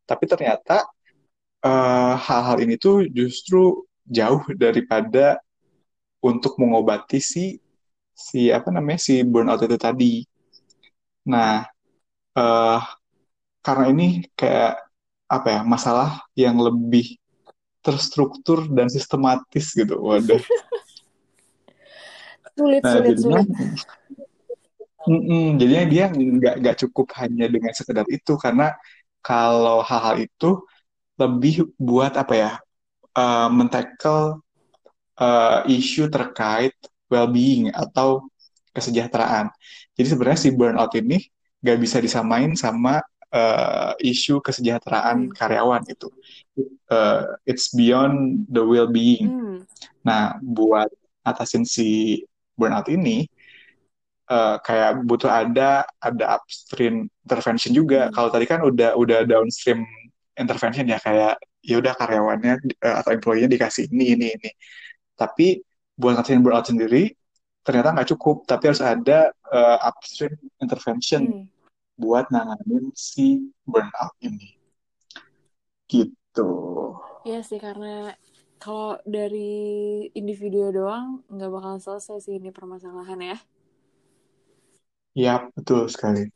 Tapi 0.05 0.25
ternyata 0.29 0.85
uh, 1.65 2.15
hal-hal 2.17 2.61
ini 2.61 2.77
tuh 2.77 3.09
justru 3.09 3.85
jauh 4.05 4.45
daripada 4.53 5.41
untuk 6.21 6.61
mengobati 6.61 7.21
si 7.21 7.57
si 8.13 8.53
apa 8.53 8.69
namanya 8.69 9.01
si 9.01 9.25
burnout 9.25 9.65
itu 9.65 9.77
tadi. 9.81 10.15
Nah, 11.25 11.65
uh, 12.37 12.81
karena 13.65 13.85
ini 13.89 14.09
kayak 14.37 14.85
apa 15.25 15.49
ya 15.49 15.61
masalah 15.65 16.21
yang 16.37 16.61
lebih 16.61 17.17
terstruktur 17.81 18.69
dan 18.69 18.93
sistematis 18.93 19.73
gitu 19.73 19.97
waduh 20.01 20.41
sulit 22.57 22.83
nah, 22.85 22.93
sulit 22.97 23.17
jadinya, 23.17 23.41
sulit 23.41 23.49
mm 25.09 25.21
-mm, 25.25 25.47
jadinya 25.61 25.85
dia 25.89 26.05
nggak 26.11 26.55
nggak 26.61 26.77
cukup 26.87 27.07
hanya 27.21 27.47
dengan 27.49 27.73
sekedar 27.77 28.07
itu 28.09 28.33
karena 28.41 28.73
kalau 29.25 29.81
hal-hal 29.81 30.21
itu 30.21 30.61
lebih 31.17 31.73
buat 31.79 32.13
apa 32.19 32.35
ya 32.35 32.51
uh, 33.17 33.23
eh, 33.23 33.49
mentackle 33.55 34.45
uh, 35.21 35.61
isu 35.69 36.11
terkait 36.11 36.75
well-being 37.09 37.71
atau 37.71 38.27
kesejahteraan. 38.75 39.49
Jadi 39.95 40.07
sebenarnya 40.11 40.41
si 40.41 40.51
burnout 40.51 40.93
ini 40.99 41.23
gak 41.63 41.79
bisa 41.79 42.03
disamain 42.03 42.53
sama 42.59 42.99
uh, 43.31 43.93
isu 44.03 44.43
kesejahteraan 44.43 45.31
Hmm. 45.31 45.33
karyawan 45.33 45.83
itu. 45.87 46.11
Uh, 46.91 47.39
it's 47.47 47.71
beyond 47.71 48.47
the 48.51 48.63
well-being. 48.63 49.31
Hmm. 49.31 49.59
Nah, 50.03 50.37
buat 50.43 50.91
atasin 51.23 51.63
si 51.65 52.21
burnout 52.59 52.91
ini, 52.91 53.31
uh, 54.31 54.57
kayak 54.61 55.05
butuh 55.05 55.31
ada 55.31 55.85
ada 56.01 56.25
upstream 56.41 57.09
intervention 57.25 57.73
juga. 57.75 58.09
Hmm. 58.09 58.13
Kalau 58.15 58.29
tadi 58.33 58.47
kan 58.49 58.61
udah 58.65 58.97
udah 58.97 59.29
downstream 59.29 59.85
intervention 60.39 60.89
ya 60.89 60.99
kayak 61.01 61.39
ya 61.65 61.81
udah 61.81 61.93
karyawannya 61.97 62.61
uh, 62.85 62.97
atau 63.01 63.11
employee-nya 63.17 63.51
dikasih 63.51 63.89
ini 63.93 64.17
ini 64.17 64.27
ini. 64.37 64.51
Tapi 65.17 65.61
buat 65.95 66.19
ngatasin 66.19 66.43
burnout 66.43 66.67
sendiri 66.69 67.15
ternyata 67.65 67.97
nggak 67.97 68.09
cukup, 68.13 68.45
tapi 68.45 68.69
harus 68.69 68.85
ada 68.85 69.33
uh, 69.49 69.79
upstream 69.89 70.37
intervention 70.61 71.23
Hmm. 71.25 71.47
buat 71.97 72.29
nanganin 72.29 72.93
si 72.93 73.49
burnout 73.65 74.13
ini. 74.21 74.59
Gitu. 75.89 76.51
Iya 77.25 77.41
sih 77.41 77.57
karena 77.57 78.13
kalau 78.61 79.01
dari 79.09 80.05
individu 80.13 80.73
doang 80.75 81.25
nggak 81.33 81.51
bakal 81.53 81.75
selesai 81.81 82.21
sih 82.21 82.35
ini 82.37 82.53
permasalahan 82.53 83.21
ya. 83.21 83.39
Ya, 85.15 85.47
betul 85.55 85.87
sekali. 85.91 86.31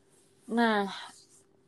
Nah, 0.48 0.88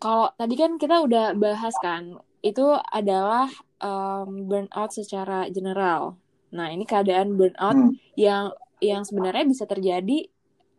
kalau 0.00 0.32
tadi 0.38 0.54
kan 0.56 0.78
kita 0.80 1.04
udah 1.06 1.36
bahas 1.36 1.76
kan, 1.76 2.16
itu 2.40 2.64
adalah 2.88 3.50
um, 3.82 4.48
burnout 4.48 4.90
secara 4.94 5.46
general. 5.52 6.16
Nah, 6.56 6.72
ini 6.72 6.84
keadaan 6.88 7.36
burnout 7.36 7.76
Hmm. 7.76 7.92
yang 8.16 8.54
yang 8.80 9.04
sebenarnya 9.04 9.44
bisa 9.44 9.64
terjadi 9.68 10.24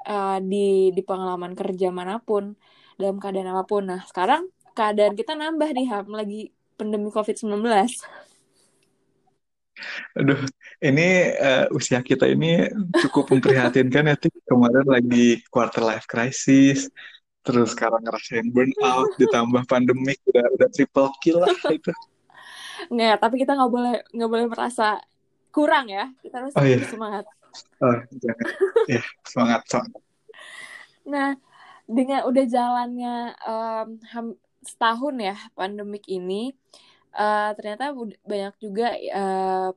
uh, 0.09 0.39
di 0.41 0.89
di 0.95 1.01
pengalaman 1.05 1.53
kerja 1.53 1.93
mana 1.93 2.17
pun 2.17 2.57
dalam 2.97 3.21
keadaan 3.21 3.53
apa 3.53 3.63
pun. 3.69 3.83
Nah, 3.91 4.01
sekarang 4.09 4.49
keadaan 4.73 5.13
kita 5.19 5.37
nambah 5.37 5.69
nih 5.77 5.87
Ham 5.91 6.09
lagi 6.15 6.49
pandemi 6.79 7.13
COVID-19. 7.13 7.61
Aduh, 10.17 10.41
ini 10.83 11.31
uh, 11.37 11.65
usia 11.75 11.99
kita 12.03 12.27
ini 12.27 12.69
cukup 13.05 13.31
memprihatinkan 13.31 14.11
ya, 14.11 14.15
Tik. 14.17 14.45
Kemarin 14.45 14.87
lagi 14.87 15.41
quarter 15.47 15.83
life 15.83 16.05
crisis, 16.05 16.89
terus 17.41 17.73
sekarang 17.73 18.03
ngerasain 18.05 18.47
burnout, 18.51 19.15
ditambah 19.17 19.63
pandemik, 19.65 20.21
udah 20.29 20.45
udah 20.59 20.69
triple 20.69 21.09
kill 21.23 21.41
lah 21.41 21.51
itu. 21.71 21.91
Nggak, 22.89 23.15
tapi 23.21 23.35
kita 23.41 23.53
nggak 23.53 23.71
boleh 23.71 23.95
nggak 24.09 24.29
boleh 24.29 24.45
merasa 24.49 24.97
kurang 25.53 25.89
ya. 25.89 26.09
Kita 26.21 26.41
harus 26.41 26.53
Oh 26.57 26.65
iya, 26.65 26.81
semangat. 26.85 27.25
oh 27.83 27.97
jangan, 28.15 28.47
ya 28.87 29.03
semangat 29.27 29.61
semangat. 29.67 30.01
Nah, 31.03 31.29
dengan 31.83 32.23
udah 32.29 32.45
jalannya 32.47 33.15
um, 33.43 34.39
setahun 34.63 35.15
ya 35.19 35.35
pandemik 35.57 36.05
ini, 36.07 36.53
uh, 37.15 37.51
ternyata 37.57 37.91
banyak 38.23 38.55
juga 38.61 38.95
uh, 38.95 39.69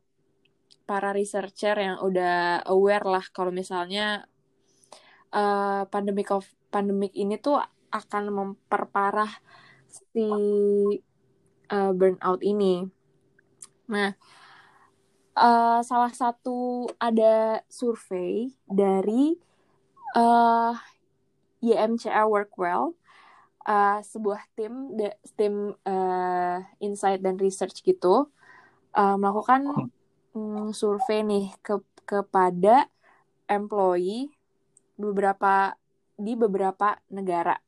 para 0.84 1.10
researcher 1.16 1.76
yang 1.80 1.96
udah 2.04 2.60
aware 2.68 3.06
lah 3.08 3.24
kalau 3.32 3.48
misalnya 3.48 4.28
uh, 5.32 5.88
pandemik 5.88 6.28
of 6.30 6.44
pandemik 6.68 7.14
ini 7.16 7.40
tuh 7.40 7.56
akan 7.94 8.24
memperparah 8.34 9.30
si 9.86 10.26
uh, 11.70 11.92
burnout 11.94 12.42
ini. 12.42 12.84
Nah, 13.86 14.12
uh, 15.38 15.80
salah 15.86 16.10
satu 16.10 16.90
ada 16.98 17.62
survei 17.70 18.50
dari 18.66 19.38
uh, 20.18 20.74
YMCA 21.62 22.26
Workwell, 22.26 22.98
uh, 23.64 24.00
sebuah 24.04 24.40
tim 24.56 24.94
de- 24.96 25.18
tim 25.34 25.72
uh, 25.84 26.58
insight 26.80 27.20
dan 27.20 27.36
research 27.40 27.80
gitu 27.84 28.28
uh, 28.94 29.16
melakukan 29.18 29.90
mm, 30.36 30.72
survei 30.72 31.24
nih 31.24 31.52
ke 31.60 31.80
kepada 32.04 32.88
employee 33.48 34.32
beberapa 34.94 35.74
di 36.14 36.38
beberapa 36.38 37.00
negara. 37.10 37.58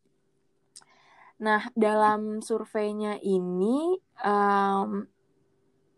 Nah, 1.37 1.69
dalam 1.77 2.41
surveinya 2.41 3.21
ini 3.21 3.99
um, 4.25 5.05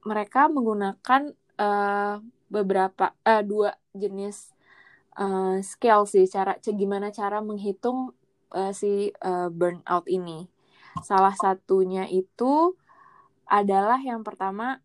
mereka 0.03 0.51
menggunakan 0.51 1.31
uh, 1.61 2.19
beberapa 2.49 3.15
uh, 3.23 3.43
dua 3.45 3.77
jenis 3.95 4.51
uh, 5.21 5.61
scale 5.63 6.09
sih 6.09 6.27
cara 6.27 6.57
gimana 6.59 7.15
cara 7.15 7.39
menghitung 7.39 8.17
uh, 8.53 8.73
si 8.73 9.13
uh, 9.25 9.49
burnout 9.53 10.07
ini. 10.09 10.49
Salah 11.05 11.35
satunya 11.37 12.09
itu 12.11 12.75
adalah 13.49 14.01
yang 14.03 14.27
pertama 14.27 14.83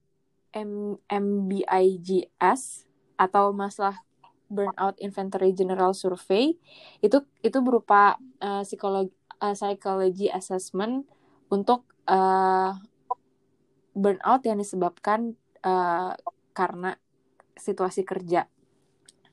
MBIGS 1.09 2.85
atau 3.17 3.51
masalah 3.51 4.05
Burnout 4.53 4.93
Inventory 5.01 5.49
General 5.57 5.97
Survey 5.97 6.61
itu 7.01 7.25
itu 7.41 7.57
berupa 7.65 8.21
uh, 8.37 8.61
psikologi 8.61 9.09
uh, 9.41 9.57
psychology 9.57 10.29
assessment 10.29 11.09
untuk 11.49 11.89
uh, 12.05 12.77
burnout 13.93 14.41
yang 14.47 14.57
disebabkan 14.57 15.35
uh, 15.65 16.15
karena 16.55 16.95
situasi 17.57 18.07
kerja. 18.07 18.47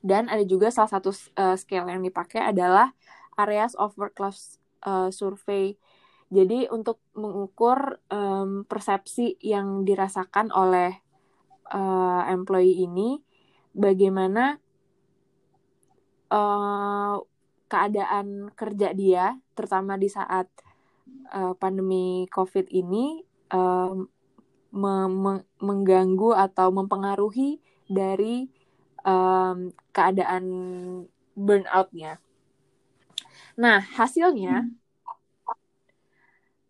Dan 0.01 0.27
ada 0.29 0.41
juga 0.41 0.73
salah 0.73 0.89
satu 0.89 1.13
uh, 1.37 1.53
scale 1.53 1.93
yang 1.93 2.01
dipakai 2.01 2.41
adalah 2.41 2.93
areas 3.37 3.75
of 3.75 3.95
work 3.99 4.17
life 4.19 4.39
uh, 4.83 5.11
survey. 5.11 5.77
Jadi 6.31 6.71
untuk 6.71 7.03
mengukur 7.11 7.99
um, 8.07 8.63
persepsi 8.63 9.35
yang 9.43 9.83
dirasakan 9.83 10.47
oleh 10.55 10.95
uh, 11.75 12.23
employee 12.31 12.87
ini, 12.87 13.19
bagaimana 13.75 14.55
uh, 16.31 17.19
keadaan 17.67 18.51
kerja 18.55 18.95
dia, 18.95 19.35
terutama 19.55 19.99
di 19.99 20.07
saat 20.07 20.47
uh, 21.35 21.51
pandemi 21.59 22.27
COVID 22.31 22.71
ini, 22.71 23.27
me- 24.71 25.45
mengganggu 25.59 26.31
atau 26.31 26.71
mempengaruhi 26.71 27.59
dari 27.91 28.47
um, 29.03 29.67
keadaan 29.91 30.45
burnout-nya. 31.35 32.23
Nah, 33.61 33.77
hasilnya, 33.93 34.65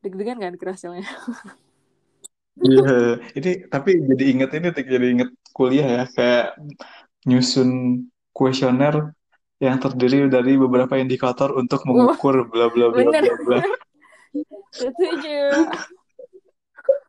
deg-degan 0.04 0.44
kan 0.44 0.52
denger 0.52 0.76
hasilnya? 0.76 1.08
Iya, 2.62 3.18
ini 3.40 3.52
tapi 3.72 3.96
jadi 4.06 4.24
inget 4.28 4.52
ini, 4.60 4.68
jadi 4.76 5.08
inget 5.08 5.30
kuliah 5.56 5.88
ya, 5.88 6.04
kayak 6.12 6.60
nyusun 7.24 8.04
kuesioner 8.36 9.16
yang 9.58 9.80
terdiri 9.80 10.28
dari 10.28 10.60
beberapa 10.60 11.00
indikator 11.00 11.56
untuk 11.56 11.88
mengukur 11.88 12.52
bla 12.52 12.68
bla 12.68 12.92
bla 12.92 13.08
bla 13.08 13.34
bla. 13.48 13.60
setuju. 14.84 15.40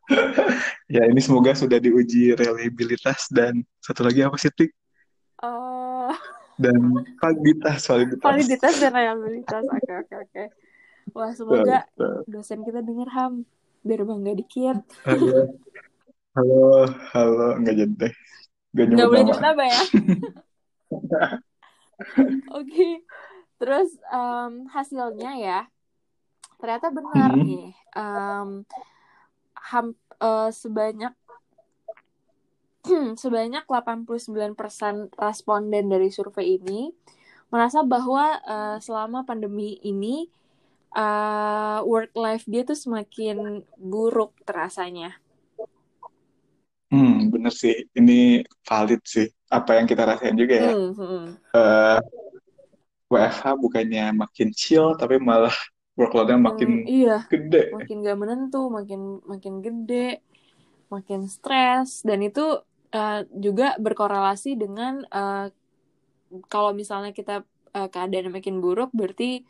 Ya, 0.91 1.09
ini 1.09 1.17
semoga 1.23 1.55
sudah 1.57 1.79
diuji 1.79 2.35
reliabilitas 2.37 3.31
dan 3.31 3.63
satu 3.81 4.03
lagi 4.05 4.21
apa 4.21 4.35
sih, 4.37 4.51
Tik? 4.51 4.69
Uh, 5.41 5.82
Dan 6.53 6.77
validitas, 7.17 7.81
validitas. 7.89 8.23
validitas 8.23 8.73
dan 8.77 8.91
reliabilitas. 8.93 9.63
Oke, 9.65 9.91
oke, 10.05 10.15
oke. 10.21 10.43
Wah, 11.13 11.31
semoga 11.33 11.85
dosen 12.25 12.61
kita 12.61 12.85
denger 12.85 13.09
Ham, 13.11 13.33
biar 13.81 14.05
bangga 14.05 14.33
dikit. 14.37 14.77
Halo, 15.03 15.57
halo, 16.33 16.65
halo, 17.13 17.47
nggak 17.61 17.75
jadi 17.75 17.93
deh, 17.93 18.13
nggak 18.73 18.85
nyebut 18.89 19.05
boleh 19.09 19.23
nyebut 19.25 19.43
nama 19.43 19.63
ya. 19.65 19.83
Oke. 22.59 22.89
Terus 23.61 23.95
um, 24.11 24.67
hasilnya 24.67 25.31
ya, 25.39 25.59
ternyata 26.59 26.91
benar 26.91 27.31
Hmm. 27.31 27.43
nih. 27.47 27.67
Um, 27.95 28.49
ham, 29.63 29.95
eh, 30.19 30.49
sebanyak 30.51 31.13
sebanyak 33.23 33.63
89% 33.67 35.11
responden 35.15 35.85
dari 35.87 36.09
survei 36.11 36.59
ini 36.59 36.91
merasa 37.53 37.85
bahwa 37.85 38.25
eh, 38.43 38.77
selama 38.83 39.23
pandemi 39.23 39.79
ini 39.83 40.27
eh, 40.95 41.79
work 41.85 42.13
life 42.17 42.45
dia 42.49 42.61
tuh 42.67 42.77
semakin 42.77 43.63
buruk 43.77 44.35
terasanya. 44.47 45.15
Hmm, 46.93 47.33
bener 47.33 47.49
sih, 47.49 47.73
ini 47.97 48.45
valid 48.69 49.01
sih. 49.01 49.25
Apa 49.49 49.81
yang 49.81 49.89
kita 49.89 50.05
rasain 50.05 50.37
juga 50.37 50.55
ya. 50.61 50.71
Hmm, 50.73 50.93
hmm. 50.93 51.25
Eh, 51.57 51.99
WFH 53.09 53.45
bukannya 53.57 54.13
makin 54.13 54.49
chill, 54.53 54.93
tapi 54.97 55.17
malah 55.17 55.53
workload-nya 55.97 56.37
Hmm, 56.37 56.45
makin 56.49 56.69
iya, 56.85 57.25
gede. 57.29 57.73
makin 57.73 57.97
gak 58.05 58.17
menentu, 58.21 58.69
makin 58.69 59.21
makin 59.25 59.53
gede, 59.65 60.21
makin 60.93 61.25
stres 61.29 62.05
dan 62.05 62.21
itu 62.21 62.41
uh, 62.93 63.25
juga 63.33 63.75
berkorelasi 63.81 64.55
dengan 64.55 65.03
uh, 65.09 65.49
kalau 66.49 66.71
misalnya 66.73 67.11
kita 67.11 67.45
uh, 67.73 67.89
keadaan 67.89 68.33
makin 68.33 68.61
buruk 68.61 68.93
berarti 68.93 69.43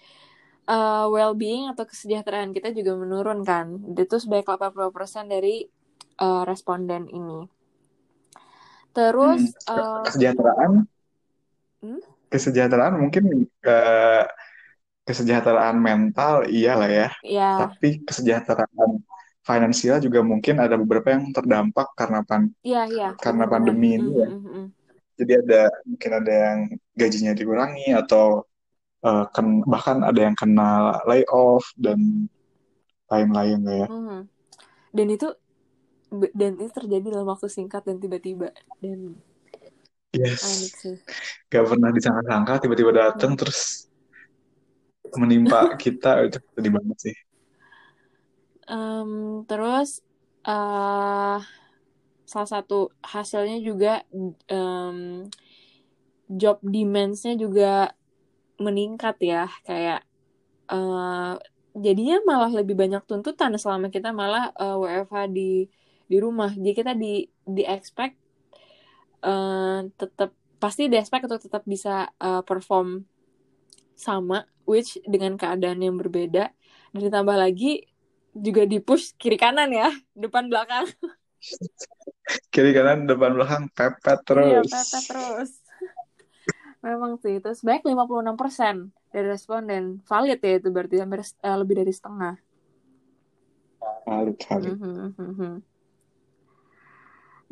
uh, 0.68 1.08
well-being 1.12 1.68
atau 1.72 1.84
kesejahteraan 1.88 2.56
kita 2.56 2.72
juga 2.72 2.96
menurun 2.96 3.44
kan. 3.44 3.80
Itu 3.94 4.20
sebanyak 4.20 4.48
80% 4.48 5.32
dari 5.32 5.68
uh, 6.20 6.44
responden 6.48 7.08
ini. 7.12 7.48
Terus 8.94 9.42
hmm, 9.68 9.74
uh, 9.74 10.04
kesejahteraan 10.06 10.72
hmm? 11.82 12.02
kesejahteraan 12.30 12.94
mungkin 12.98 13.50
uh, 13.66 14.26
kesejahteraan 15.04 15.78
mental 15.82 16.48
iyalah 16.48 16.90
ya. 16.90 17.10
Yeah. 17.26 17.68
Tapi 17.68 18.06
kesejahteraan 18.06 19.04
finansial 19.44 20.00
juga 20.00 20.24
mungkin 20.24 20.60
ada 20.64 20.80
beberapa 20.80 21.12
yang 21.12 21.36
terdampak 21.36 21.92
karena 22.00 22.24
pan 22.24 22.48
yeah, 22.64 22.88
yeah. 22.88 23.12
karena 23.20 23.44
pandemi 23.46 24.00
ini 24.00 24.12
ya. 24.24 24.30
Mm 24.32 24.42
-hmm. 24.42 24.66
Jadi 25.14 25.34
ada 25.46 25.62
mungkin 25.86 26.12
ada 26.18 26.34
yang 26.34 26.58
gajinya 26.98 27.34
dikurangi 27.38 27.94
atau 27.94 28.48
uh, 29.06 29.26
ken, 29.30 29.62
bahkan 29.70 30.02
ada 30.02 30.18
yang 30.18 30.34
kena 30.34 30.98
layoff 31.06 31.70
dan 31.78 32.32
lain-lain 33.12 33.62
ya. 33.62 33.88
Mm. 33.92 34.22
Dan 34.96 35.08
itu 35.12 35.28
dan 36.34 36.52
itu 36.62 36.70
terjadi 36.70 37.18
dalam 37.18 37.28
waktu 37.30 37.50
singkat 37.50 37.82
dan 37.86 37.98
tiba-tiba 37.98 38.54
dan 38.78 39.18
yes 40.14 40.78
gak 41.50 41.66
pernah 41.66 41.90
disangka-sangka 41.90 42.62
tiba-tiba 42.62 42.92
datang 42.94 43.34
hmm. 43.34 43.40
terus 43.42 43.90
menimpa 45.18 45.74
kita 45.74 46.18
itu 46.30 46.38
sedih 46.54 46.72
banget 46.78 46.98
sih 47.10 47.16
um, 48.68 49.44
terus 49.48 50.04
uh, 50.48 51.40
salah 52.24 52.50
satu 52.50 52.90
hasilnya 53.04 53.62
juga 53.62 54.02
um, 54.50 55.28
job 56.32 56.58
demandsnya 56.64 57.38
juga 57.38 57.94
meningkat 58.58 59.16
ya. 59.22 59.46
Kayak 59.68 60.02
uh, 60.72 61.38
jadinya 61.78 62.22
malah 62.26 62.52
lebih 62.54 62.78
banyak 62.78 63.04
tuntutan 63.06 63.54
selama 63.58 63.90
kita 63.90 64.14
malah 64.14 64.54
uh, 64.58 64.78
WFH 64.80 65.30
di 65.34 65.68
di 66.08 66.18
rumah. 66.18 66.52
Jadi 66.54 66.74
kita 66.74 66.94
di 66.94 67.28
di 67.44 67.64
expect 67.66 68.18
uh, 69.26 69.86
tetap 69.98 70.32
pasti 70.58 70.88
di 70.88 70.96
expect 70.96 71.28
untuk 71.28 71.44
tetap 71.44 71.64
bisa 71.68 72.08
uh, 72.24 72.40
perform 72.40 73.04
sama 73.94 74.48
which 74.64 74.98
dengan 75.04 75.36
keadaan 75.36 75.84
yang 75.84 76.00
berbeda. 76.00 76.50
Dan 76.94 77.00
ditambah 77.10 77.36
lagi 77.36 77.93
juga 78.34 78.66
di 78.66 78.82
push 78.82 79.14
kiri 79.16 79.38
kanan 79.38 79.70
ya 79.70 79.90
depan 80.18 80.50
belakang. 80.50 80.90
Kiri 82.54 82.72
kanan 82.74 83.06
depan 83.06 83.38
belakang 83.38 83.64
pepet 83.72 84.20
terus 84.26 84.50
iya 84.50 84.62
pepet 84.62 85.04
terus. 85.10 85.52
memang 86.84 87.16
sih 87.16 87.40
itu 87.40 87.48
sebanyak 87.48 87.96
56% 87.96 88.92
dari 89.16 89.28
responden 89.32 90.04
valid 90.04 90.40
ya 90.44 90.60
itu 90.60 90.68
berarti 90.68 91.00
hampir 91.00 91.24
uh, 91.24 91.58
lebih 91.60 91.80
dari 91.80 91.94
setengah. 91.96 92.36
Valid 94.04 94.38
valid. 94.44 94.76
Mm 94.76 95.12
-hmm. 95.16 95.54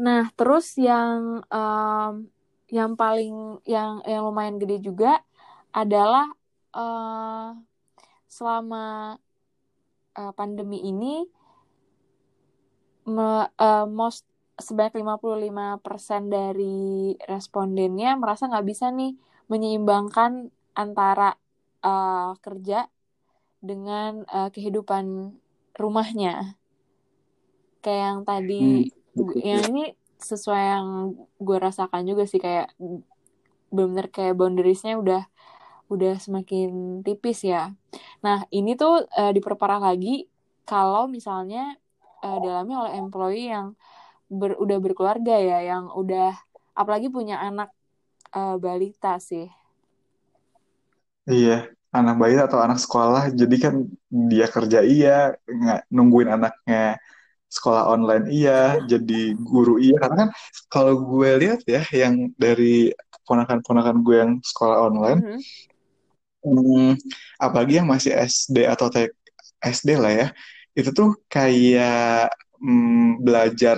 Nah, 0.02 0.28
terus 0.34 0.74
yang 0.82 1.46
um, 1.46 2.14
yang 2.72 2.92
paling 2.98 3.62
yang 3.68 4.02
yang 4.08 4.22
lumayan 4.26 4.58
gede 4.58 4.82
juga 4.82 5.22
adalah 5.70 6.26
uh, 6.74 7.54
selama 8.26 9.16
uh, 10.18 10.32
pandemi 10.36 10.82
ini 10.84 11.26
me, 13.08 13.48
uh, 13.48 13.86
most 13.88 14.28
sebanyak 14.62 15.02
55% 15.02 16.30
dari 16.30 17.18
respondennya 17.26 18.14
merasa 18.20 18.46
nggak 18.46 18.68
bisa 18.68 18.94
nih 18.94 19.18
menyeimbangkan 19.50 20.54
antara 20.78 21.36
uh, 21.82 22.38
kerja 22.40 22.88
dengan 23.60 24.24
uh, 24.30 24.50
kehidupan 24.54 25.36
rumahnya. 25.76 26.56
Kayak 27.82 28.02
yang 28.06 28.20
tadi 28.24 28.62
hmm 28.62 29.00
yang 29.44 29.76
ini 29.76 29.92
sesuai 30.24 30.64
yang 30.72 30.88
gue 31.36 31.58
rasakan 31.60 32.08
juga 32.08 32.24
sih 32.24 32.40
kayak 32.40 32.72
bener 33.68 34.08
kayak 34.08 34.40
boundariesnya 34.40 34.96
udah 34.96 35.28
udah 35.92 36.16
semakin 36.16 37.04
tipis 37.04 37.44
ya. 37.44 37.76
Nah 38.24 38.48
ini 38.56 38.80
tuh 38.80 39.04
uh, 39.04 39.32
diperparah 39.36 39.84
lagi 39.84 40.32
kalau 40.64 41.12
misalnya 41.12 41.76
uh, 42.24 42.38
dialami 42.40 42.74
oleh 42.80 42.92
employee 42.96 43.52
yang 43.52 43.76
ber, 44.32 44.56
udah 44.56 44.78
berkeluarga 44.80 45.36
ya, 45.36 45.60
yang 45.76 45.92
udah 45.92 46.32
apalagi 46.72 47.12
punya 47.12 47.44
anak 47.44 47.76
uh, 48.32 48.56
balita 48.56 49.20
sih. 49.20 49.52
Iya, 51.28 51.68
anak 51.92 52.16
balita 52.18 52.48
atau 52.48 52.64
anak 52.64 52.80
sekolah, 52.80 53.36
jadi 53.36 53.56
kan 53.60 53.76
dia 54.10 54.48
kerja 54.48 54.80
iya, 54.82 55.36
nggak 55.44 55.92
nungguin 55.92 56.32
anaknya 56.32 56.98
sekolah 57.52 57.92
online 57.92 58.32
iya, 58.32 58.80
jadi 58.88 59.36
guru 59.36 59.76
iya. 59.76 60.00
Karena 60.00 60.16
kan 60.26 60.30
kalau 60.72 61.04
gue 61.04 61.30
lihat 61.36 61.68
ya, 61.68 61.84
yang 61.92 62.32
dari 62.40 62.96
ponakan-ponakan 63.28 63.98
gue 64.02 64.16
yang 64.18 64.32
sekolah 64.40 64.88
online, 64.88 65.20
mm 65.20 65.28
-hmm. 65.36 65.40
Hmm, 66.42 66.98
apalagi 67.38 67.82
yang 67.82 67.90
masih 67.90 68.14
SD 68.14 68.66
atau 68.68 68.90
SD 69.62 69.90
lah 69.98 70.14
ya, 70.14 70.28
itu 70.74 70.90
tuh 70.94 71.18
kayak 71.30 72.30
hmm, 72.58 73.22
belajar 73.22 73.78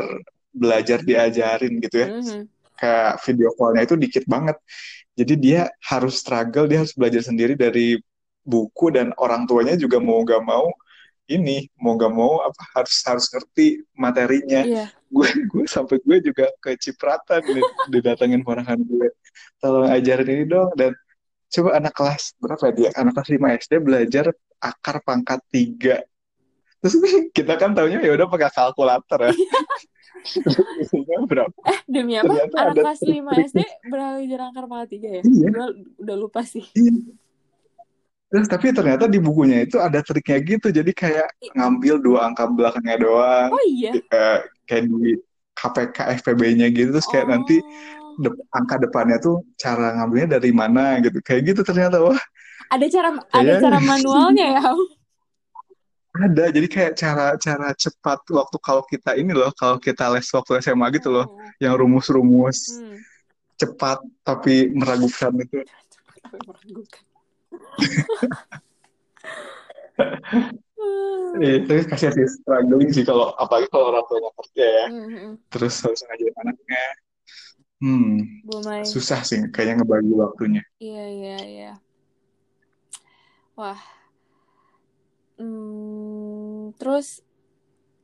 belajar 0.53 0.99
diajarin 1.01 1.79
gitu 1.81 1.95
ya. 1.99 2.07
Mm 2.09 2.21
-hmm. 2.23 2.43
Kayak 2.73 3.11
video 3.23 3.49
callnya 3.55 3.81
itu 3.85 3.95
dikit 3.95 4.25
banget. 4.27 4.57
Jadi 5.13 5.33
dia 5.37 5.61
harus 5.85 6.19
struggle, 6.19 6.65
dia 6.65 6.81
harus 6.81 6.97
belajar 6.97 7.21
sendiri 7.21 7.53
dari 7.53 8.01
buku 8.43 8.91
dan 8.91 9.15
orang 9.17 9.47
tuanya 9.47 9.79
juga 9.79 9.97
mau 10.03 10.21
gak 10.27 10.43
mau 10.43 10.67
ini 11.31 11.71
mau 11.79 11.95
gak 11.95 12.11
mau 12.11 12.43
apa 12.43 12.61
harus 12.75 12.99
harus 13.07 13.25
ngerti 13.31 13.79
materinya 13.95 14.61
yeah. 14.67 14.87
gue 15.07 15.29
gue 15.51 15.65
sampai 15.65 15.97
gue 16.03 16.17
juga 16.19 16.51
kecipratan 16.59 17.41
didatengin 17.87 18.43
ponakan 18.43 18.83
gue 18.83 19.07
tolong 19.63 19.87
ajarin 19.87 20.27
ini 20.27 20.45
dong 20.45 20.69
dan 20.75 20.91
coba 21.53 21.69
anak 21.77 21.93
kelas 21.93 22.23
berapa 22.41 22.65
dia 22.73 22.89
anak 22.97 23.13
kelas 23.13 23.29
5 23.29 23.61
SD 23.61 23.73
belajar 23.85 24.25
akar 24.57 24.97
pangkat 25.05 25.39
tiga 25.53 25.97
terus 26.81 26.97
kita 27.37 27.53
kan 27.61 27.77
taunya 27.77 28.01
ya 28.01 28.11
udah 28.17 28.27
pakai 28.27 28.49
kalkulator 28.49 29.29
ya 29.29 29.33
berapa? 31.27 31.51
Eh 31.67 31.79
demi 31.83 32.15
apa? 32.15 32.31
Ternyata 32.31 32.55
anak 32.63 32.75
kelas 32.79 33.01
5 33.03 33.43
SD 33.51 33.59
belajar 33.91 34.39
akar 34.47 34.63
pangkat 34.71 34.89
tiga 34.95 35.09
ya? 35.19 35.21
Iya. 35.27 35.47
Gue 35.51 35.67
udah 35.99 36.15
lupa 36.15 36.47
sih. 36.47 36.63
Iya 36.79 37.11
Terus 38.33 38.49
tapi 38.49 38.73
ternyata 38.73 39.05
di 39.05 39.21
bukunya 39.21 39.61
itu 39.61 39.77
ada 39.77 40.01
triknya 40.01 40.41
gitu. 40.41 40.73
Jadi 40.73 40.89
kayak 40.89 41.29
ngambil 41.53 42.01
dua 42.01 42.33
angka 42.33 42.49
belakangnya 42.49 42.97
doang. 43.05 43.53
Oh 43.53 43.61
iya. 43.61 43.93
Kayak, 44.09 44.39
kayak 44.65 44.83
di 44.89 45.13
KPK 45.53 45.97
FPB-nya 46.17 46.67
gitu 46.73 46.97
terus 46.97 47.05
kayak 47.13 47.29
oh. 47.29 47.37
nanti 47.37 47.61
de 48.19 48.29
angka 48.53 48.75
depannya 48.81 49.17
tuh 49.21 49.45
cara 49.57 49.95
ngambilnya 49.97 50.37
dari 50.39 50.51
mana 50.53 50.99
gitu. 51.01 51.19
Kayak 51.23 51.41
gitu 51.53 51.61
ternyata 51.65 52.01
wah. 52.01 52.19
Ada 52.69 52.85
cara 52.89 53.09
ada 53.31 53.53
cara 53.61 53.77
manualnya 53.79 54.47
ya. 54.59 54.63
Ada, 56.13 56.53
jadi 56.53 56.67
kayak 56.69 56.93
cara-cara 56.93 57.73
cepat 57.73 58.21
waktu 58.29 58.57
kalau 58.61 58.85
kita 58.85 59.17
ini 59.17 59.33
loh, 59.33 59.49
kalau 59.57 59.81
kita 59.81 60.13
les 60.13 60.29
waktu 60.29 60.61
SMA 60.61 60.85
gitu 60.93 61.09
loh, 61.09 61.25
oh. 61.25 61.41
yang 61.57 61.73
rumus-rumus 61.73 62.77
hmm. 62.77 63.01
cepat 63.57 63.97
tapi 64.21 64.69
meragukan 64.69 65.33
itu. 65.41 65.65
Cepat 65.65 66.37
tapi 66.37 66.69
meragukan 66.69 66.93
Iya, 71.33 71.65
terus 71.65 71.85
kasih 71.89 72.13
sih 72.13 72.27
struggling 72.29 72.89
sih 72.93 73.01
kalau 73.01 73.33
apalagi 73.39 73.65
kalau 73.73 73.89
orang 73.89 74.05
tuanya 74.05 74.31
kerja 74.37 74.65
ya. 74.65 74.85
Mm-hmm. 74.89 75.31
Terus 75.49 75.73
harus 75.81 76.01
ngajarin 76.05 76.35
anaknya. 76.45 76.83
Hmm, 77.83 78.39
Bumai. 78.47 78.87
susah 78.87 79.27
sih 79.27 79.43
kayaknya 79.51 79.83
ngebagi 79.83 80.13
waktunya. 80.15 80.63
Iya, 80.79 81.03
iya, 81.11 81.37
iya. 81.43 81.71
Wah. 83.59 83.81
Hmm, 85.35 86.71
terus 86.79 87.19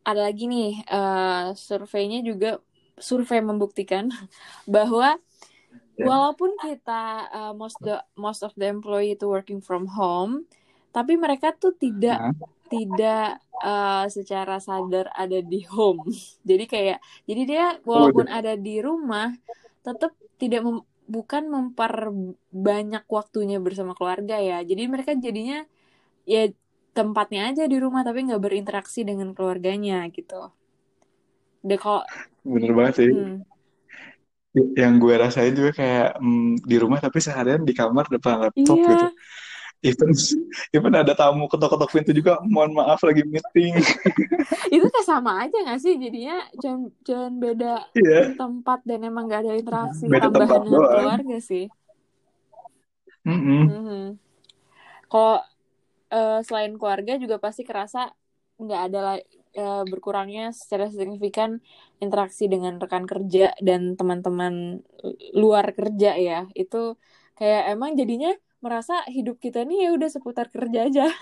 ada 0.03 0.27
lagi 0.27 0.51
nih, 0.51 0.83
uh, 0.91 1.55
surveinya 1.55 2.19
juga 2.19 2.59
survei 2.99 3.39
membuktikan 3.39 4.11
bahwa 4.67 5.15
yeah. 5.95 6.07
walaupun 6.07 6.59
kita 6.59 7.31
uh, 7.31 7.53
most 7.55 7.79
the 7.79 7.95
most 8.19 8.43
of 8.43 8.51
the 8.59 8.67
employee 8.67 9.15
itu 9.15 9.25
working 9.25 9.63
from 9.63 9.87
home 9.87 10.43
tapi 10.89 11.15
mereka 11.15 11.55
tuh 11.55 11.73
tidak 11.79 12.19
uh. 12.19 12.35
tidak 12.67 13.39
uh, 13.63 14.05
secara 14.11 14.59
sadar 14.59 15.09
ada 15.15 15.39
di 15.39 15.63
home 15.65 16.07
jadi 16.49 16.65
kayak 16.67 16.99
jadi 17.23 17.41
dia 17.47 17.65
walaupun 17.87 18.27
oh, 18.27 18.35
ada 18.35 18.53
di 18.59 18.83
rumah 18.83 19.31
tetap 19.85 20.11
tidak 20.39 20.61
mem 20.65 20.77
bukan 21.09 21.49
memperbanyak 21.49 23.03
waktunya 23.09 23.57
bersama 23.57 23.97
keluarga 23.97 24.37
ya. 24.37 24.61
Jadi 24.61 24.83
mereka 24.85 25.17
jadinya 25.17 25.65
ya 26.29 26.45
tempatnya 26.93 27.49
aja 27.49 27.63
di 27.65 27.77
rumah 27.81 28.05
tapi 28.05 28.29
nggak 28.29 28.43
berinteraksi 28.43 29.01
dengan 29.01 29.33
keluarganya 29.33 30.05
gitu. 30.13 30.53
Deh 31.65 31.79
kalau 31.81 32.05
bener 32.45 32.71
banget 32.77 32.93
sih. 33.01 33.09
Hmm. 33.09 33.41
Yang 34.53 34.93
gue 35.01 35.15
rasain 35.17 35.53
juga 35.53 35.71
kayak 35.73 36.09
mm, 36.21 36.65
di 36.65 36.75
rumah 36.77 36.99
tapi 37.01 37.17
seharian 37.21 37.65
di 37.65 37.73
kamar 37.73 38.05
depan 38.09 38.45
laptop 38.45 38.77
gitu. 38.77 39.07
Even 39.79 40.11
even 40.75 40.91
ada 40.91 41.15
tamu 41.15 41.47
ketok-ketok 41.47 41.89
pintu 41.95 42.11
juga, 42.11 42.35
mohon 42.43 42.75
maaf 42.75 42.99
lagi 42.99 43.23
meeting. 43.23 43.79
itu 44.75 44.85
kayak 44.93 45.07
sama 45.07 45.31
aja 45.45 45.55
gak 45.67 45.79
sih 45.83 45.93
jadinya 46.03 46.35
cuman, 46.61 46.79
cuman 47.05 47.31
beda 47.43 47.73
Iya, 47.95 48.21
tempat 48.39 48.79
dan 48.87 48.99
emang 49.07 49.23
gak 49.31 49.41
ada 49.45 49.53
interaksi 49.55 50.05
beda 50.11 50.27
tambahan 50.27 50.61
dengan 50.65 50.83
doang. 50.83 50.91
keluarga 50.91 51.37
sih. 51.39 51.63
Mm-mm. 53.27 53.61
Mhm. 53.69 54.01
Kalau 55.11 55.35
eh, 56.13 56.39
selain 56.47 56.73
keluarga 56.79 57.13
juga 57.23 57.37
pasti 57.45 57.61
kerasa 57.69 57.99
nggak 58.61 58.81
ada 58.91 58.99
eh, 59.61 59.83
berkurangnya 59.91 60.51
secara 60.55 60.85
signifikan 60.93 61.59
interaksi 62.03 62.45
dengan 62.53 62.73
rekan 62.83 63.05
kerja 63.11 63.55
dan 63.67 63.95
teman-teman 63.99 64.83
luar 65.41 65.65
kerja 65.77 66.09
ya. 66.19 66.39
Itu 66.55 66.99
kayak 67.39 67.61
emang 67.75 67.95
jadinya 67.99 68.31
merasa 68.59 69.03
hidup 69.07 69.39
kita 69.39 69.63
nih 69.63 69.87
ya 69.87 69.89
udah 69.95 70.09
seputar 70.11 70.47
kerja 70.51 70.79
aja. 70.87 71.05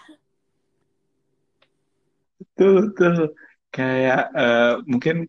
Betul, 2.37 2.93
betul. 2.93 3.33
Kayak 3.73 4.29
eh, 4.33 4.73
mungkin 4.85 5.25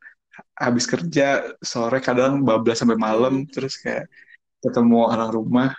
habis 0.55 0.85
kerja 0.85 1.57
sore 1.61 1.99
kadang 2.05 2.45
bablas 2.45 2.81
sampai 2.81 3.01
malam, 3.01 3.45
Hmm. 3.45 3.49
terus 3.49 3.81
kayak 3.81 4.09
ketemu 4.61 4.99
orang 5.09 5.31
rumah, 5.33 5.71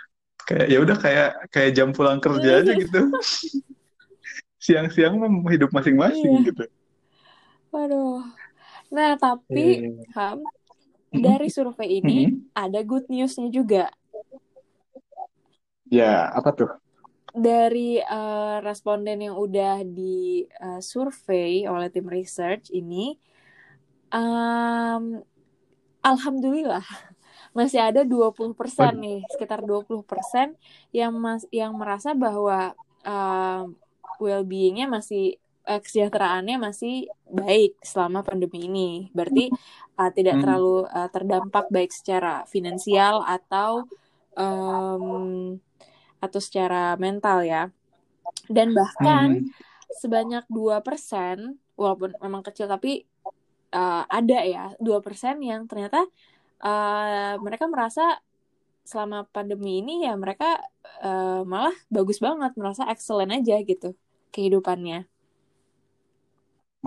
kayak 0.42 0.66
ya 0.66 0.78
udah 0.82 0.96
kayak 0.98 1.30
kayak 1.54 1.70
jam 1.74 1.90
pulang 1.94 2.18
kerja 2.18 2.62
aja 2.62 2.72
gitu. 2.74 3.00
Siang-siang 4.64 5.16
mah 5.16 5.30
hidup 5.54 5.70
masing-masing 5.72 6.44
Iya. 6.44 6.48
gitu. 6.52 6.64
Waduh. 7.70 8.26
Nah, 8.90 9.14
tapi 9.14 9.86
Eh, 9.86 10.10
Ham, 10.18 10.42
dari 11.14 11.46
survei 11.46 12.02
ini 12.02 12.26
mm-mm. 12.26 12.50
ada 12.52 12.82
good 12.82 13.06
news-nya 13.06 13.48
juga. 13.48 13.86
Ya, 15.90 16.30
apa 16.38 16.50
tuh? 16.58 16.68
Dari 17.30 18.02
eh, 18.02 18.56
responden 18.66 19.18
yang 19.22 19.36
udah 19.38 19.86
di 19.86 20.42
eh, 20.50 20.80
survei 20.82 21.62
oleh 21.70 21.86
tim 21.94 22.06
research 22.10 22.74
ini, 22.74 23.14
em, 24.12 25.04
alhamdulillah 26.10 26.84
masih 27.58 27.80
ada 27.88 28.00
20% 28.12 28.92
Waduh. 28.92 29.04
nih, 29.04 29.18
sekitar 29.32 29.60
20% 29.68 30.48
yang 30.98 31.12
mas 31.24 31.42
yang 31.54 31.72
merasa 31.80 32.10
bahwa 32.24 32.74
em, 33.06 33.76
well-being-nya 34.22 34.86
masih 34.96 35.38
eh, 35.68 35.80
kesejahteraannya 35.84 36.56
masih 36.66 36.92
baik 37.30 37.70
selama 37.90 38.20
pandemi 38.28 38.58
ini. 38.68 38.90
Berarti 39.16 39.54
uh, 40.00 40.10
tidak 40.16 40.34
Hmm. 40.34 40.42
terlalu 40.42 40.84
uh, 40.90 41.08
terdampak 41.14 41.66
baik 41.74 41.90
secara 41.94 42.42
finansial 42.54 43.22
atau 43.36 43.86
em, 44.38 45.04
atau 46.24 46.40
secara 46.46 46.76
mental 47.04 47.38
ya. 47.52 47.60
Dan 48.56 48.68
bahkan 48.78 49.28
Hmm. 49.28 49.50
sebanyak 50.02 50.44
2%, 50.50 51.38
walaupun 51.80 52.10
memang 52.24 52.42
kecil 52.46 52.66
tapi 52.74 53.06
uh, 53.76 54.04
ada 54.18 54.36
ya, 54.54 54.60
2% 54.86 55.34
yang 55.50 55.62
ternyata 55.70 55.98
uh, 56.64 57.34
mereka 57.44 57.66
merasa 57.74 58.02
selama 58.90 59.18
pandemi 59.34 59.80
ini 59.84 59.92
ya 60.06 60.12
mereka 60.24 60.46
uh, 61.04 61.42
malah 61.52 61.74
bagus 61.94 62.18
banget, 62.26 62.52
merasa 62.60 62.82
excellent 62.92 63.32
aja 63.36 63.54
gitu 63.70 63.86
kehidupannya. 64.34 65.06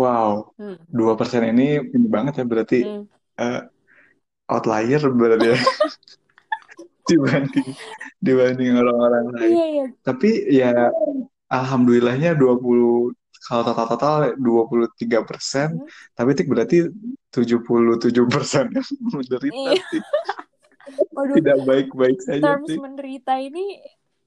Wow, 0.01 0.29
Hmm. 0.57 0.75
dua 0.97 1.13
persen 1.19 1.41
ini 1.51 1.63
ini 1.95 2.07
banget 2.15 2.33
ya 2.39 2.43
berarti 2.51 2.75
Hmm. 2.79 3.07
eh, 3.41 3.57
outlier 4.53 5.01
berarti 5.21 5.45
ya 5.53 5.57
dibanding 7.09 7.67
dibanding 8.23 8.71
orang-orang 8.79 9.25
lain. 9.35 9.51
Iya, 9.53 9.65
iya. 9.73 9.85
Tapi 10.03 10.29
ya 10.51 10.71
alhamdulillahnya 11.51 12.33
20 12.39 13.11
kalau 13.43 13.63
total-total 13.67 14.39
23 14.39 15.19
persen, 15.27 15.75
Hmm. 15.75 15.87
tapi 16.15 16.31
tik 16.31 16.47
berarti 16.47 16.87
77 17.27 18.23
persen 18.31 18.71
yang 18.71 18.87
menderita 19.13 19.51
Iya. 19.51 19.83
sih. 19.91 20.01
Waduh, 21.15 21.35
Tidak 21.39 21.57
baik-baik 21.67 22.17
saja 22.23 22.39
terms 22.43 22.67
sih. 22.67 22.79
menderita 22.79 23.33
ini 23.39 23.79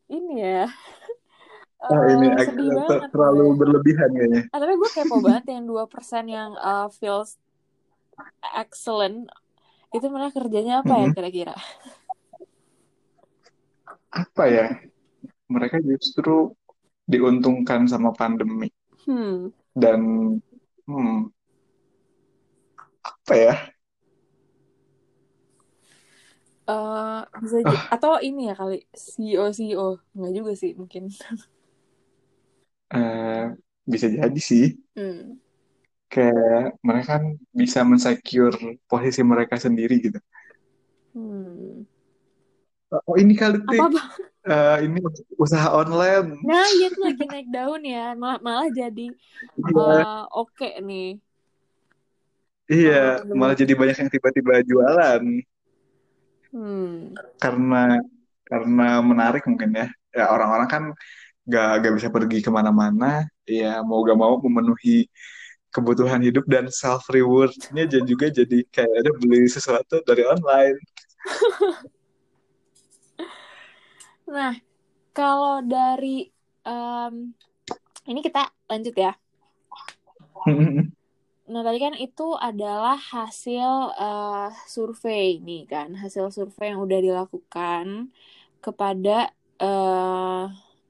ini 0.09 0.35
ya 0.41 0.65
Ah, 1.87 2.03
ini 2.09 2.27
eh, 2.27 2.41
ag- 2.41 2.49
sedih 2.49 2.69
ter- 2.73 2.83
banget 2.83 3.11
terlalu 3.15 3.45
gue. 3.47 3.59
berlebihan 3.61 4.11
kayaknya. 4.17 4.43
Ah, 4.53 4.59
tapi 4.59 4.75
gue 4.81 4.91
kepo 4.97 5.17
banget 5.23 5.45
yang 5.55 5.65
2% 5.71 6.25
yang 6.27 6.51
uh, 6.59 6.89
feels 6.93 7.37
excellent 8.57 9.29
itu 9.95 10.07
mereka 10.13 10.41
kerjanya 10.43 10.83
apa 10.83 10.93
ya 10.93 11.07
Mm-mm. 11.07 11.15
kira-kira? 11.17 11.55
Apa 14.23 14.45
ya? 14.57 14.67
Mereka 15.55 15.77
justru 15.91 16.35
diuntungkan 17.13 17.83
sama 17.93 18.11
pandemi 18.21 18.69
Hmm. 19.07 19.49
dan 19.77 20.01
hmm, 20.87 21.31
apa 23.09 23.35
ya? 23.37 23.55
Eh, 26.71 27.19
bisa 27.43 27.57
Ah, 27.65 27.91
atau 27.95 28.13
ini 28.27 28.41
ya 28.51 28.55
kali 28.61 28.75
CEO 29.05 29.45
CEO 29.59 29.87
nggak 30.19 30.33
juga 30.37 30.53
sih 30.61 30.71
mungkin. 30.81 31.03
eh, 32.95 33.43
bisa 33.93 34.07
jadi 34.19 34.39
sih. 34.49 34.65
Hmm. 34.97 35.39
Kayak 36.13 36.79
mereka 36.87 37.07
kan 37.19 37.25
bisa 37.61 37.81
mensecure 37.91 38.57
posisi 38.91 39.21
mereka 39.33 39.55
sendiri 39.65 39.95
gitu. 40.07 40.19
Hmm. 41.15 41.83
Oh 42.93 43.17
ini 43.19 43.33
kali 43.41 43.59
tik, 43.67 43.83
Apa 43.83 43.85
apa? 43.91 44.03
Eh, 44.47 44.77
ini 44.87 44.99
usaha 45.43 45.69
online. 45.75 46.39
Nah, 46.49 46.65
iya 46.75 46.87
tuh 46.95 47.03
lagi 47.07 47.23
naik 47.33 47.49
daun 47.55 47.83
ya, 47.95 47.99
malah, 48.21 48.39
malah 48.47 48.69
jadi 48.81 49.03
Iya, 49.59 49.83
eh, 49.83 50.23
oke 50.39 50.67
nih 50.89 51.05
iya, 52.73 52.93
selama 53.19 53.35
malah 53.39 53.55
jadi 53.61 53.73
banyak 53.81 53.97
yang 54.01 54.11
tiba-tiba 54.15 54.53
jualan 54.71 55.23
Hmm. 56.53 57.15
karena 57.43 57.77
karena 58.47 58.85
menarik 59.03 59.43
mungkin 59.51 59.71
ya. 59.81 59.87
Ya 60.17 60.25
orang-orang 60.35 60.69
kan 60.75 60.83
gak, 61.53 61.69
gak 61.85 61.95
bisa 61.99 62.09
pergi 62.17 62.39
ke 62.47 62.51
mana-mana, 62.53 63.27
ya 63.49 63.83
mau 63.89 64.01
gak 64.09 64.19
mau 64.19 64.35
memenuhi 64.45 65.07
kebutuhan 65.75 66.21
hidup 66.25 66.45
dan 66.49 66.67
self 66.73 67.07
rewardnya 67.13 67.85
juga 68.11 68.27
jadi 68.33 68.59
kayak 68.75 68.95
ada 69.05 69.11
beli 69.21 69.47
sesuatu 69.51 70.01
dari 70.09 70.25
online. 70.27 70.79
Nah, 74.27 74.55
kalau 75.15 75.63
dari 75.63 76.27
em, 76.67 77.33
ini 78.07 78.21
kita 78.23 78.51
lanjut 78.67 78.95
ya. 78.95 79.13
Nah, 81.47 81.63
tadi 81.63 81.79
kan 81.79 81.95
itu 81.95 82.35
adalah 82.35 82.99
hasil 82.99 83.71
eh, 83.95 84.51
survei 84.67 85.39
nih 85.39 85.63
kan, 85.71 85.95
hasil 85.95 86.35
survei 86.35 86.75
yang 86.75 86.83
udah 86.83 86.99
dilakukan 86.99 88.11
kepada 88.59 89.31
eh 89.57 90.45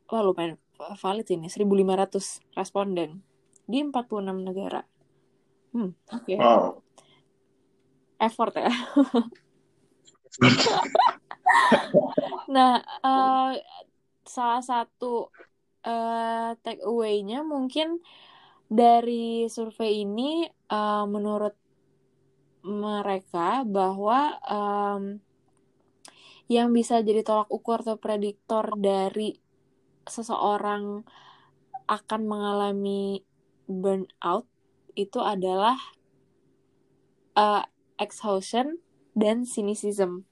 wah 0.06 0.22
lumayan 0.24 0.58
valid 0.76 1.28
ini 1.30 1.46
1500 1.52 2.40
responden 2.56 3.20
di 3.68 3.84
46 3.84 4.42
negara. 4.42 4.82
Hmm, 5.76 5.92
oke. 6.08 6.34
Wow. 6.40 6.80
Effort 8.16 8.56
ya. 8.56 8.72
Nah, 12.54 12.78
eh, 12.82 13.52
salah 14.26 14.62
satu 14.62 15.30
eh, 15.86 16.50
take 16.62 16.82
away-nya 16.82 17.42
mungkin 17.46 18.02
dari 18.66 19.46
survei 19.46 20.02
ini 20.02 20.46
eh, 20.48 21.04
menurut 21.06 21.54
mereka 22.66 23.62
bahwa 23.62 24.42
em, 24.42 25.22
yang 26.50 26.70
bisa 26.74 27.02
jadi 27.02 27.22
tolak 27.22 27.50
ukur 27.50 27.82
atau 27.82 27.98
prediktor 27.98 28.74
dari 28.78 29.38
seseorang 30.06 31.02
akan 31.86 32.20
mengalami 32.26 33.22
burnout 33.66 34.46
itu 34.98 35.18
adalah 35.22 35.78
eh, 37.38 37.64
exhaustion 37.98 38.82
dan 39.14 39.46
cynicism. 39.46 40.26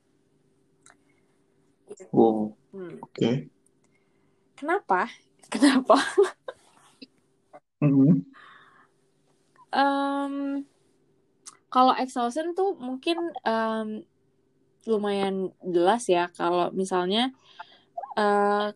Wow, 2.11 2.59
Hmm. 2.75 2.99
oke. 3.03 3.31
Kenapa? 4.59 5.07
Kenapa? 5.53 5.99
Mhm. 7.83 8.25
Em, 9.75 10.35
kalau 11.71 11.93
exhaustion 11.99 12.55
tuh 12.55 12.79
mungkin 12.79 13.19
em, 13.43 14.07
lumayan 14.87 15.51
jelas 15.65 16.07
ya 16.07 16.31
kalau 16.31 16.71
misalnya 16.71 17.35
eh, 18.15 18.71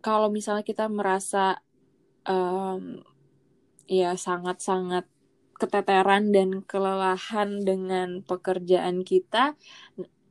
kalau 0.00 0.28
misalnya 0.32 0.64
kita 0.66 0.88
merasa 0.88 1.60
em, 2.26 3.04
ya 3.86 4.16
sangat-sangat 4.16 5.04
keteteran 5.60 6.34
dan 6.34 6.64
kelelahan 6.66 7.62
dengan 7.62 8.24
pekerjaan 8.26 9.06
kita 9.06 9.54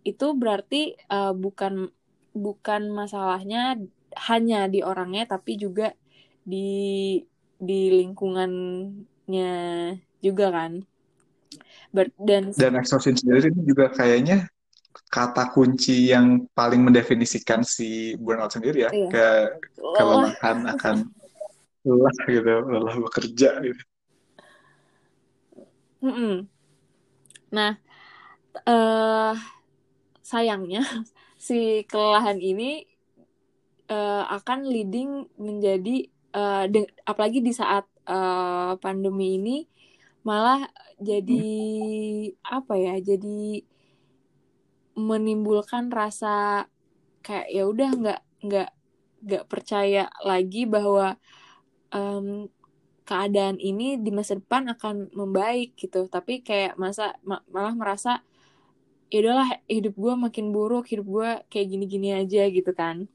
itu 0.02 0.28
berarti 0.34 0.98
uh, 1.10 1.34
bukan 1.34 1.90
bukan 2.34 2.82
masalahnya 2.90 3.78
hanya 4.28 4.68
di 4.68 4.82
orangnya 4.82 5.28
tapi 5.28 5.60
juga 5.60 5.94
di 6.42 7.22
di 7.62 7.82
lingkungannya 8.02 9.54
juga 10.24 10.48
kan 10.50 10.82
Ber 11.92 12.08
dan 12.16 12.56
dan 12.56 12.80
exhaustion 12.80 13.14
sendiri 13.20 13.52
juga 13.52 13.92
kayaknya 13.92 14.48
kata 15.12 15.52
kunci 15.52 16.08
yang 16.08 16.48
paling 16.56 16.88
mendefinisikan 16.88 17.68
si 17.68 18.16
burnout 18.16 18.56
sendiri 18.56 18.88
ya 18.88 18.92
iya. 18.96 19.08
ke 19.12 19.28
kelemahan 20.00 20.58
akan 20.72 20.96
lelah 21.84 22.16
gitu 22.32 22.54
lelah 22.72 22.96
bekerja 22.96 23.50
gitu 23.60 23.84
mm 26.00 26.14
-mm. 26.16 26.36
nah 27.52 27.76
uh, 28.64 29.36
sayangnya 30.32 30.88
si 31.46 31.84
kelelahan 31.92 32.40
ini 32.40 32.88
uh, 33.92 34.24
akan 34.32 34.64
leading 34.72 35.28
menjadi 35.36 36.08
uh, 36.32 36.66
apalagi 37.04 37.44
di 37.44 37.52
saat 37.52 37.84
uh, 38.08 38.80
pandemi 38.80 39.36
ini 39.36 39.58
malah 40.24 40.70
jadi 41.02 41.50
apa 42.46 42.74
ya 42.78 42.96
jadi 43.02 43.66
menimbulkan 44.96 45.90
rasa 45.90 46.68
kayak 47.26 47.48
ya 47.50 47.64
udah 47.66 47.90
nggak 47.90 48.22
nggak 48.46 48.70
nggak 49.22 49.46
percaya 49.50 50.10
lagi 50.26 50.66
bahwa 50.66 51.18
um, 51.94 52.50
keadaan 53.06 53.58
ini 53.60 54.00
di 54.00 54.10
masa 54.14 54.38
depan 54.38 54.72
akan 54.72 55.12
membaik 55.14 55.76
gitu. 55.78 56.08
Tapi 56.08 56.42
kayak 56.42 56.78
masa 56.80 57.18
ma 57.26 57.44
malah 57.52 57.76
merasa 57.76 58.24
ya 59.12 59.18
udahlah 59.22 59.50
hidup 59.68 59.94
gue 60.00 60.14
makin 60.16 60.56
buruk 60.56 60.88
hidup 60.88 61.08
gue 61.08 61.30
kayak 61.52 61.68
gini-gini 61.68 62.16
aja 62.16 62.48
gitu 62.48 62.72
kan 62.72 63.12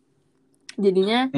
jadinya 0.76 1.32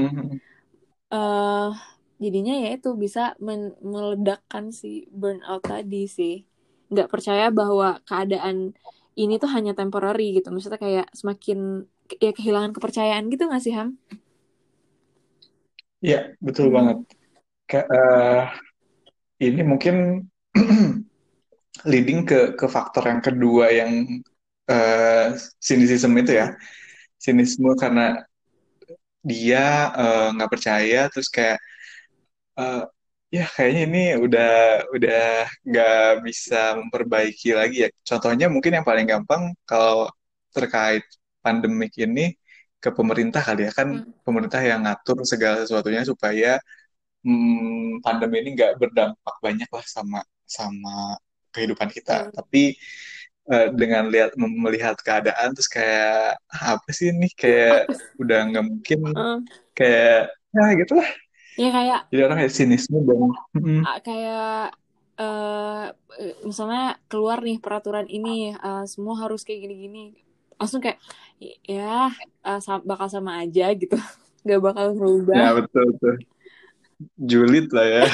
uh, 1.14 1.70
jadinya 2.18 2.54
ya 2.58 2.74
itu 2.74 2.90
bisa 2.98 3.38
meledakkan 3.78 4.74
si 4.74 5.06
burnout 5.14 5.62
tadi 5.62 6.10
sih 6.10 6.42
nggak 6.90 7.06
percaya 7.06 7.54
bahwa 7.54 8.02
keadaan 8.02 8.74
ini 9.18 9.38
tuh 9.38 9.50
hanya 9.50 9.78
temporary 9.78 10.34
gitu 10.34 10.50
maksudnya 10.50 10.78
kayak 10.82 11.06
semakin 11.14 11.86
ya 12.16 12.32
kehilangan 12.32 12.72
kepercayaan 12.72 13.28
gitu 13.28 13.46
nggak 13.46 13.62
sih 13.62 13.74
Ham? 13.76 13.98
Iya 16.00 16.38
betul 16.38 16.70
hmm. 16.70 16.74
banget. 16.74 16.98
Ke, 17.68 17.80
uh, 17.84 18.48
ini 19.42 19.60
mungkin 19.66 20.24
leading 21.90 22.24
ke 22.24 22.56
ke 22.56 22.66
faktor 22.70 23.04
yang 23.04 23.20
kedua 23.20 23.68
yang 23.68 24.22
uh, 24.70 25.34
sinisisme 25.58 26.14
itu 26.22 26.32
ya 26.40 26.54
sinisme 27.18 27.74
karena 27.74 28.22
dia 29.28 29.92
eh, 29.98 30.26
nggak 30.34 30.48
uh, 30.48 30.52
percaya 30.54 31.00
terus 31.12 31.28
kayak 31.28 31.58
uh, 32.56 32.86
ya 33.28 33.44
kayaknya 33.54 33.82
ini 33.88 34.02
udah 34.24 34.52
udah 34.94 35.44
nggak 35.68 36.24
bisa 36.24 36.78
memperbaiki 36.80 37.52
lagi 37.52 37.76
ya 37.84 37.88
contohnya 38.08 38.46
mungkin 38.48 38.78
yang 38.80 38.86
paling 38.86 39.04
gampang 39.04 39.52
kalau 39.68 40.08
terkait 40.54 41.04
pandemik 41.44 41.92
ini 42.00 42.32
ke 42.78 42.90
pemerintah 42.94 43.42
kali 43.42 43.68
ya 43.68 43.72
kan 43.74 43.88
hmm. 43.90 44.22
pemerintah 44.26 44.60
yang 44.62 44.80
ngatur 44.86 45.26
segala 45.26 45.66
sesuatunya 45.66 46.02
supaya 46.06 46.56
hmm, 47.26 48.00
pandemi 48.04 48.40
ini 48.46 48.50
nggak 48.56 48.72
berdampak 48.80 49.36
banyak 49.44 49.68
lah 49.76 49.84
sama 49.84 50.20
sama 50.46 51.18
kehidupan 51.52 51.90
kita 51.90 52.30
hmm. 52.30 52.32
tapi 52.38 52.78
uh, 53.48 53.68
dengan 53.72 54.12
lihat 54.12 54.36
melihat 54.36 54.96
keadaan 55.00 55.56
terus 55.56 55.68
kayak 55.68 56.38
apa 56.48 56.88
sih 56.92 57.10
ini? 57.10 57.28
Kayak 57.32 57.90
udah 58.20 58.38
nggak 58.52 58.64
mungkin. 58.64 58.98
Uh. 59.12 59.40
kayak 59.72 60.32
ya 60.52 60.64
gitulah. 60.76 61.08
Ya 61.58 61.68
kayak 61.74 62.00
jadi 62.14 62.22
orang 62.28 62.38
kayak 62.44 62.54
sinisme 62.54 63.02
dan 63.02 63.20
kayak 64.06 64.78
uh, 65.18 65.90
misalnya 66.46 66.96
keluar 67.10 67.42
nih 67.42 67.58
peraturan 67.58 68.06
ini 68.06 68.54
uh, 68.54 68.86
semua 68.86 69.18
harus 69.18 69.42
kayak 69.42 69.66
gini-gini. 69.66 70.14
Langsung 70.54 70.78
kayak 70.78 71.02
ya 71.66 72.14
uh, 72.46 72.80
bakal 72.86 73.10
sama 73.10 73.42
aja 73.42 73.74
gitu. 73.74 73.98
Nggak 74.46 74.60
bakal 74.62 74.86
berubah 74.94 75.34
ya 75.34 75.50
betul 75.58 75.84
betul. 75.98 76.14
Julid 77.18 77.70
lah 77.74 77.86
ya. 77.86 78.04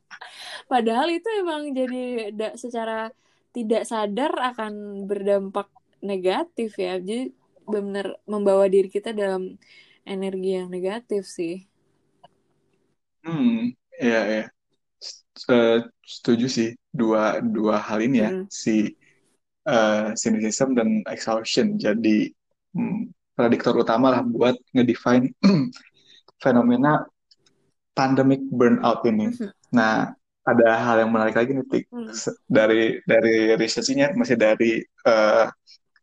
Padahal 0.70 1.10
itu 1.10 1.26
emang 1.42 1.74
jadi 1.74 2.30
secara 2.54 3.10
tidak 3.50 3.82
sadar 3.86 4.32
akan 4.34 5.04
berdampak 5.06 5.68
negatif 6.00 6.78
ya 6.78 6.96
jadi 6.98 7.34
benar 7.66 8.18
membawa 8.26 8.66
diri 8.66 8.90
kita 8.90 9.14
dalam 9.14 9.58
energi 10.06 10.50
yang 10.58 10.68
negatif 10.72 11.28
sih 11.28 11.66
hmm 13.26 13.74
ya 14.00 14.20
ya 14.26 14.44
setuju 16.04 16.46
sih 16.48 16.70
dua 16.90 17.38
dua 17.44 17.78
hal 17.78 18.00
ini 18.02 18.16
ya 18.24 18.30
hmm. 18.32 18.46
si 18.48 18.96
uh, 19.68 20.10
cynicism 20.16 20.74
dan 20.74 21.04
exhaustion 21.06 21.76
jadi 21.76 22.32
hmm, 22.74 23.12
prediktor 23.36 23.76
utama 23.76 24.12
lah 24.12 24.22
buat 24.24 24.56
ngedefine 24.72 25.32
fenomena 26.44 27.04
pandemic 27.94 28.40
burnout 28.48 29.04
ini. 29.04 29.32
Hmm. 29.32 29.52
Nah, 29.72 30.12
ada 30.50 30.68
hal 30.76 30.96
yang 31.06 31.10
menarik 31.10 31.36
lagi 31.36 31.50
nih 31.54 31.66
Tik. 31.66 31.84
Hmm. 31.90 32.12
dari 32.50 32.98
dari 33.06 33.54
researchnya 33.54 34.12
masih 34.14 34.36
dari 34.36 34.82
uh, 35.06 35.46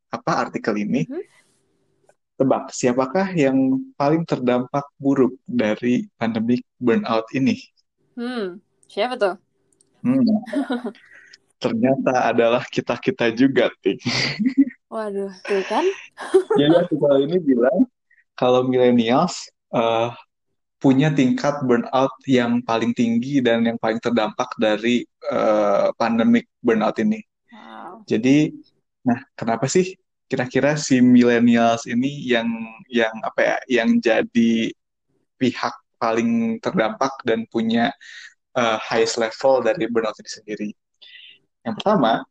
apa 0.08 0.32
artikel 0.48 0.76
ini 0.80 1.04
hmm. 1.04 1.24
tebak 2.40 2.72
siapakah 2.72 3.28
yang 3.36 3.56
paling 4.00 4.24
terdampak 4.24 4.88
buruk 4.96 5.36
dari 5.44 6.08
pandemi 6.16 6.64
burnout 6.80 7.28
ini 7.36 7.60
hmm 8.16 8.64
siapa 8.88 9.20
tuh 9.20 9.36
hmm. 10.08 10.24
ternyata 11.64 12.32
adalah 12.32 12.64
kita 12.70 12.96
kita 13.02 13.34
juga 13.36 13.68
Tik. 13.84 14.00
waduh 14.94 15.34
tuh 15.44 15.64
kan 15.68 15.84
jadi 16.56 16.88
artikel 16.88 17.14
ini 17.28 17.38
bilang 17.44 17.84
kalau 18.38 18.64
millennials 18.64 19.50
uh, 19.76 20.14
punya 20.78 21.10
tingkat 21.10 21.66
burnout 21.66 22.14
yang 22.30 22.62
paling 22.62 22.94
tinggi 22.94 23.42
dan 23.42 23.66
yang 23.66 23.78
paling 23.82 23.98
terdampak 23.98 24.54
dari 24.62 25.02
uh, 25.34 25.90
pandemic 25.98 26.46
burnout 26.62 27.02
ini. 27.02 27.18
Wow. 27.50 28.06
Jadi, 28.06 28.54
nah 29.02 29.18
kenapa 29.34 29.66
sih 29.66 29.98
kira-kira 30.30 30.78
si 30.78 31.02
millennials 31.02 31.90
ini 31.90 32.30
yang 32.30 32.46
yang 32.94 33.14
apa 33.26 33.40
ya, 33.42 33.58
yang 33.82 33.98
jadi 33.98 34.70
pihak 35.42 35.76
paling 35.98 36.62
terdampak 36.62 37.14
dan 37.26 37.50
punya 37.50 37.90
uh, 38.54 38.78
highest 38.78 39.18
level 39.18 39.66
dari 39.66 39.90
burnout 39.90 40.18
ini 40.22 40.30
sendiri? 40.30 40.70
Yang 41.66 41.76
pertama, 41.82 42.22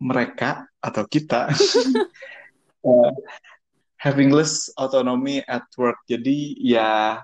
mereka 0.00 0.64
atau 0.80 1.04
kita 1.04 1.52
uh, 2.88 3.12
having 4.04 4.32
less 4.32 4.72
autonomy 4.80 5.44
at 5.44 5.68
work. 5.76 6.00
Jadi 6.08 6.56
ya 6.56 7.20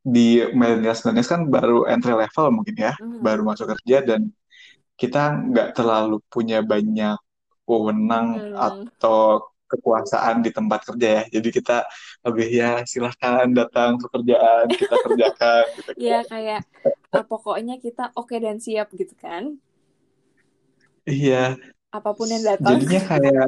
di 0.00 0.40
millennials 0.56 1.04
millennials 1.04 1.30
kan 1.30 1.44
baru 1.46 1.84
entry 1.88 2.16
level 2.16 2.46
mungkin 2.52 2.76
ya, 2.76 2.92
mm. 2.96 3.20
baru 3.20 3.42
masuk 3.44 3.76
kerja 3.76 4.00
dan 4.04 4.32
kita 4.96 5.36
nggak 5.48 5.68
terlalu 5.76 6.20
punya 6.28 6.64
banyak 6.64 7.16
wewenang 7.68 8.52
mm. 8.52 8.56
atau 8.56 9.44
kekuasaan 9.70 10.42
di 10.42 10.50
tempat 10.50 10.82
kerja 10.82 11.08
ya. 11.22 11.22
Jadi 11.38 11.48
kita 11.54 11.86
lebih 12.26 12.48
ya 12.50 12.82
silahkan 12.82 13.46
datang 13.54 14.02
pekerjaan 14.02 14.66
kita 14.66 14.96
kerjakan. 15.06 15.64
gitu. 15.78 15.90
Iya 15.94 16.18
kayak 16.26 16.60
uh, 17.14 17.24
pokoknya 17.24 17.78
kita 17.78 18.10
oke 18.18 18.34
okay 18.34 18.42
dan 18.42 18.58
siap 18.58 18.90
gitu 18.98 19.14
kan. 19.14 19.54
Iya. 21.06 21.54
Apa 21.94 22.10
pun 22.18 22.26
yang 22.26 22.42
datang. 22.42 22.82
Jadinya 22.82 23.02
kayak 23.06 23.46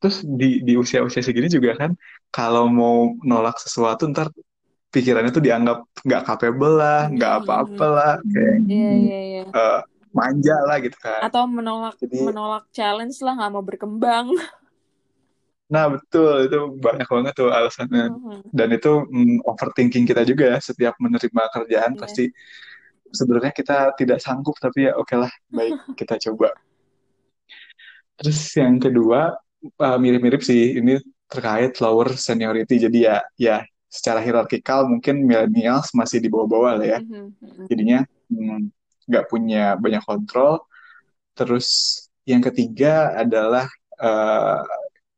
terus 0.00 0.24
di 0.24 0.64
di 0.64 0.72
usia-usia 0.72 1.20
segini 1.20 1.52
juga 1.52 1.76
kan 1.76 1.92
kalau 2.32 2.64
mau 2.64 3.12
nolak 3.20 3.60
sesuatu 3.60 4.08
ntar 4.08 4.32
pikirannya 4.94 5.34
tuh 5.34 5.42
dianggap 5.42 5.82
nggak 6.06 6.22
capable 6.22 6.78
lah, 6.78 7.10
nggak 7.10 7.32
hmm. 7.34 7.40
apa-apa 7.42 7.86
lah, 7.90 8.12
kayak 8.22 8.56
yeah, 8.70 8.94
yeah, 8.94 9.22
yeah. 9.42 9.46
Uh, 9.50 9.80
manja 10.14 10.56
lah 10.62 10.78
gitu 10.78 10.94
kan. 11.02 11.26
Atau 11.26 11.50
menolak 11.50 11.98
Jadi, 11.98 12.22
menolak 12.22 12.70
challenge 12.70 13.18
lah, 13.18 13.34
nggak 13.34 13.50
mau 13.50 13.64
berkembang. 13.66 14.30
Nah 15.64 15.88
betul 15.90 16.44
itu 16.44 16.60
banyak 16.76 17.08
banget 17.08 17.34
tuh 17.34 17.48
alasannya. 17.48 18.12
Mm-hmm. 18.12 18.52
Dan 18.52 18.68
itu 18.76 18.92
mm, 19.08 19.48
overthinking 19.48 20.04
kita 20.04 20.22
juga 20.22 20.54
ya 20.54 20.58
setiap 20.60 20.94
menerima 21.00 21.42
kerjaan 21.50 21.96
yeah. 21.96 22.00
pasti 22.04 22.24
sebenarnya 23.10 23.50
kita 23.56 23.96
tidak 23.96 24.20
sanggup 24.20 24.54
tapi 24.60 24.86
ya 24.86 24.92
oke 24.94 25.08
okay 25.08 25.16
lah 25.24 25.32
baik 25.50 25.74
kita 25.98 26.20
coba. 26.30 26.52
Terus 28.20 28.38
yang 28.54 28.76
kedua 28.76 29.34
uh, 29.80 29.98
mirip-mirip 29.98 30.44
sih 30.44 30.78
ini 30.78 31.00
terkait 31.26 31.80
lower 31.80 32.12
seniority 32.14 32.78
jadi 32.78 32.98
ya 33.00 33.16
ya 33.40 33.56
secara 33.94 34.18
hierarkikal 34.18 34.90
mungkin 34.90 35.22
millennials 35.22 35.94
masih 35.94 36.18
di 36.18 36.26
bawah-bawah 36.26 36.82
lah 36.82 36.98
ya. 36.98 36.98
Mm-hmm. 36.98 37.66
Jadinya 37.70 37.98
hmm, 38.26 38.60
nggak 39.06 39.26
punya 39.30 39.78
banyak 39.78 40.02
kontrol. 40.02 40.66
Terus 41.38 41.66
yang 42.26 42.42
ketiga 42.42 43.14
adalah 43.14 43.70
uh, 44.02 44.66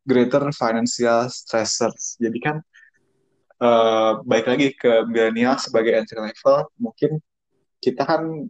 greater 0.04 0.52
financial 0.52 1.32
stressors. 1.32 2.20
Jadi 2.20 2.38
kan 2.44 2.56
uh, 3.64 4.20
baik 4.28 4.44
lagi 4.44 4.68
ke 4.76 5.08
milenial 5.08 5.56
sebagai 5.56 5.96
entry 5.96 6.20
level, 6.20 6.68
mungkin 6.76 7.16
kita 7.80 8.04
kan 8.04 8.44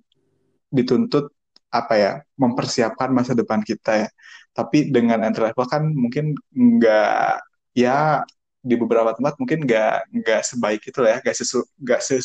dituntut 0.74 1.30
apa 1.70 1.94
ya 1.94 2.12
mempersiapkan 2.34 3.14
masa 3.14 3.38
depan 3.38 3.62
kita 3.62 4.06
ya. 4.06 4.08
Tapi 4.50 4.90
dengan 4.90 5.22
entry 5.22 5.54
level 5.54 5.66
kan 5.70 5.86
mungkin 5.86 6.34
nggak 6.50 7.46
ya 7.78 8.26
di 8.66 8.74
beberapa 8.74 9.14
tempat 9.14 9.38
mungkin 9.38 9.62
nggak 9.62 10.10
nggak 10.10 10.42
sebaik 10.42 10.82
itu 10.82 10.98
lah 10.98 11.10
ya, 11.14 11.18
nggak 11.22 11.36
sesu, 11.38 11.62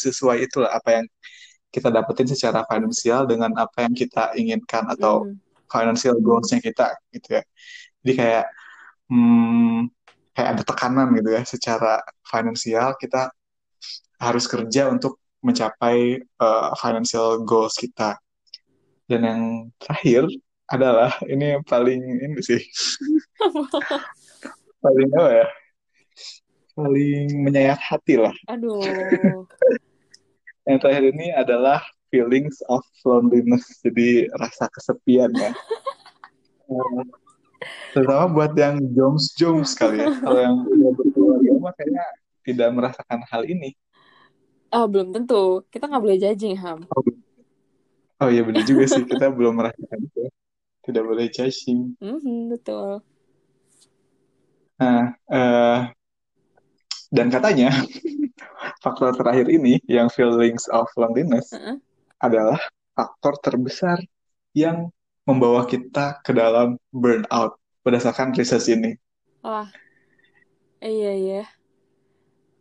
sesuai 0.10 0.38
itu 0.50 0.58
lah 0.66 0.74
apa 0.74 1.02
yang 1.02 1.06
kita 1.70 1.94
dapetin 1.94 2.28
secara 2.28 2.66
finansial 2.66 3.30
dengan 3.30 3.54
apa 3.56 3.86
yang 3.86 3.94
kita 3.94 4.34
inginkan 4.36 4.90
atau 4.92 5.30
mm. 5.30 5.38
financial 5.70 6.18
goalsnya 6.20 6.60
kita 6.60 6.98
gitu 7.14 7.40
ya. 7.40 7.44
Jadi 8.02 8.14
kayak 8.18 8.46
hmm, 9.08 9.88
kayak 10.34 10.50
ada 10.58 10.64
tekanan 10.66 11.08
gitu 11.16 11.30
ya 11.32 11.42
secara 11.46 12.02
finansial 12.26 12.98
kita 12.98 13.30
harus 14.18 14.46
kerja 14.50 14.90
untuk 14.90 15.22
mencapai 15.46 16.22
uh, 16.42 16.74
financial 16.76 17.46
goals 17.46 17.78
kita. 17.78 18.18
Dan 19.06 19.22
yang 19.28 19.42
terakhir 19.80 20.26
adalah 20.72 21.12
ini 21.28 21.60
yang 21.60 21.64
paling 21.68 22.00
ini 22.00 22.40
sih 22.40 22.64
paling 24.84 25.10
apa 25.20 25.32
ya 25.44 25.48
paling 26.74 27.46
menyayat 27.46 27.80
hati 27.80 28.20
lah. 28.20 28.36
Aduh. 28.52 28.82
yang 30.70 30.78
terakhir 30.78 31.04
ini 31.12 31.34
adalah 31.34 31.82
feelings 32.12 32.60
of 32.68 32.84
loneliness, 33.08 33.66
jadi 33.82 34.28
rasa 34.36 34.68
kesepian 34.70 35.32
ya. 35.34 35.52
uh, 36.70 37.04
terutama 37.96 38.26
buat 38.30 38.52
yang 38.60 38.78
joms 38.92 39.32
joms 39.40 39.74
kali 39.74 40.04
ya. 40.04 40.12
Kalau 40.20 40.40
yang 40.40 40.56
udah 40.68 40.92
berkeluarga 40.96 41.52
mah 41.58 41.74
kayaknya 41.80 42.06
tidak 42.44 42.70
merasakan 42.76 43.20
hal 43.32 43.42
ini. 43.48 43.74
Oh 44.72 44.88
belum 44.88 45.12
tentu, 45.12 45.68
kita 45.72 45.88
nggak 45.88 46.04
boleh 46.04 46.18
judging 46.20 46.56
ham. 46.60 46.88
Oh, 46.96 47.04
oh 48.24 48.30
iya 48.32 48.44
benar 48.44 48.64
juga 48.64 48.88
sih, 48.88 49.04
kita 49.04 49.28
belum 49.32 49.60
merasakan 49.60 50.00
itu. 50.00 50.32
Tidak 50.82 51.04
boleh 51.04 51.28
judging. 51.28 51.96
Mm 52.00 52.18
-hmm, 52.20 52.40
betul. 52.56 53.04
Nah, 54.82 55.14
uh, 55.30 55.80
dan 57.12 57.28
katanya 57.28 57.70
faktor 58.84 59.14
terakhir 59.14 59.52
ini 59.52 59.78
yang 59.86 60.08
feelings 60.08 60.66
of 60.72 60.88
loneliness 60.96 61.52
uh 61.52 61.76
-uh. 61.76 61.78
adalah 62.24 62.60
faktor 62.96 63.36
terbesar 63.44 64.00
yang 64.56 64.90
membawa 65.28 65.70
kita 65.70 66.20
ke 66.26 66.34
dalam 66.34 66.76
burnout 66.90 67.56
berdasarkan 67.86 68.34
riset 68.34 68.62
ini. 68.74 68.98
Wah, 69.42 69.70
iya 70.82 71.12
iya. 71.14 71.44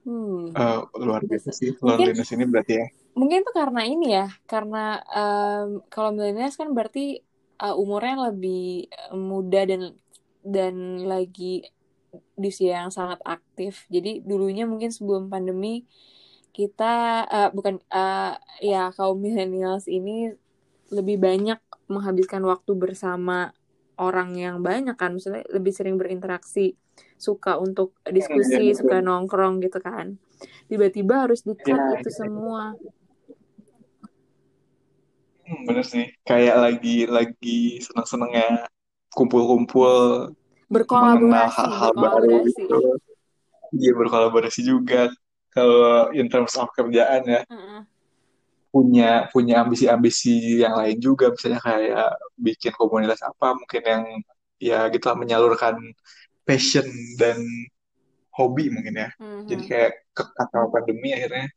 Hmm. 0.04 0.56
Uh, 0.56 0.88
luar 0.96 1.20
biasa 1.28 1.52
sih 1.52 1.76
loneliness 1.84 2.32
mungkin, 2.32 2.40
ini 2.40 2.52
berarti 2.52 2.72
ya. 2.72 2.86
Mungkin 3.12 3.38
itu 3.44 3.52
karena 3.52 3.82
ini 3.84 4.06
ya, 4.16 4.26
karena 4.48 5.04
um, 5.12 5.84
kalau 5.92 6.10
millennials 6.16 6.56
kan 6.56 6.72
berarti 6.72 7.20
uh, 7.60 7.76
umurnya 7.76 8.32
lebih 8.32 8.88
muda 9.12 9.68
dan 9.68 9.82
dan 10.40 11.04
lagi 11.04 11.68
di 12.12 12.48
usia 12.50 12.84
yang 12.84 12.92
sangat 12.92 13.22
aktif. 13.22 13.86
Jadi 13.88 14.22
dulunya 14.22 14.66
mungkin 14.66 14.90
sebelum 14.90 15.30
pandemi 15.30 15.86
kita 16.50 17.24
uh, 17.30 17.50
bukan 17.54 17.78
uh, 17.94 18.34
ya 18.58 18.90
kaum 18.92 19.22
millennials 19.22 19.86
ini 19.86 20.34
lebih 20.90 21.22
banyak 21.22 21.62
menghabiskan 21.86 22.42
waktu 22.42 22.74
bersama 22.74 23.54
orang 24.00 24.32
yang 24.34 24.64
banyak 24.64 24.96
kan, 24.96 25.12
misalnya 25.12 25.44
lebih 25.52 25.76
sering 25.76 26.00
berinteraksi, 26.00 26.72
suka 27.20 27.60
untuk 27.60 27.92
diskusi, 28.08 28.72
ya, 28.72 28.78
suka 28.80 29.04
nongkrong 29.04 29.60
gitu 29.60 29.76
kan. 29.78 30.16
Tiba-tiba 30.66 31.28
harus 31.28 31.44
di 31.44 31.52
ya, 31.52 32.00
itu 32.00 32.08
semua. 32.08 32.72
Hmm, 35.44 35.62
bener 35.68 35.84
sih, 35.84 36.08
kayak 36.24 36.56
lagi 36.56 37.04
lagi 37.04 37.84
seneng-senengnya 37.84 38.64
kumpul-kumpul 39.12 40.32
berkolaborasi 40.70 41.58
hal-hal 41.58 41.92
baru 41.98 42.46
gitu. 42.46 42.78
Iya 43.74 43.92
berkolaborasi 43.98 44.60
juga. 44.62 45.10
Kalau 45.50 46.14
in 46.14 46.30
terms 46.30 46.54
of 46.54 46.70
kerjaan 46.78 47.26
ya. 47.26 47.42
-uh. 47.50 47.82
Punya 48.70 49.26
punya 49.34 49.66
ambisi-ambisi 49.66 50.62
yang 50.62 50.78
lain 50.78 51.02
juga 51.02 51.34
misalnya 51.34 51.58
kayak 51.58 52.10
bikin 52.38 52.70
komunitas 52.78 53.18
apa 53.26 53.58
mungkin 53.58 53.82
yang 53.82 54.02
ya 54.62 54.86
gitu 54.94 55.10
lah 55.10 55.18
menyalurkan 55.18 55.74
passion 56.46 56.86
dan 57.18 57.42
hobi 58.30 58.70
mungkin 58.70 58.94
ya. 58.94 59.08
Uh 59.18 59.26
-huh. 59.26 59.40
Jadi 59.50 59.62
kayak 59.66 59.90
ke 60.14 60.22
atau 60.38 60.70
pandemi 60.70 61.10
akhirnya 61.10 61.50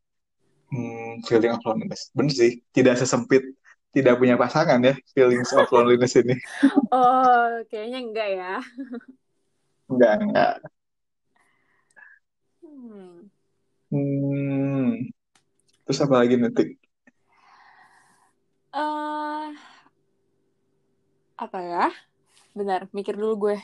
hmm, 0.73 1.21
feeling 1.29 1.53
of 1.53 1.61
loneliness. 1.61 2.09
Bener 2.17 2.33
sih, 2.33 2.65
tidak 2.73 2.97
sesempit 2.97 3.45
tidak 3.93 4.17
punya 4.17 4.33
pasangan 4.33 4.81
ya 4.81 4.97
feelings 5.13 5.53
of 5.53 5.69
loneliness 5.69 6.17
ini. 6.17 6.33
Oh, 6.89 7.61
kayaknya 7.69 7.99
enggak 8.01 8.29
ya. 8.33 8.53
enggak, 9.85 10.13
enggak. 10.17 10.53
Hmm. 12.65 13.29
hmm. 13.93 15.13
Terus 15.85 15.99
apa 16.01 16.15
lagi 16.25 16.35
nanti? 16.41 16.73
Uh, 18.73 19.53
apa 21.37 21.59
ya? 21.61 21.85
Benar, 22.57 22.89
mikir 22.89 23.13
dulu 23.13 23.49
gue. 23.49 23.57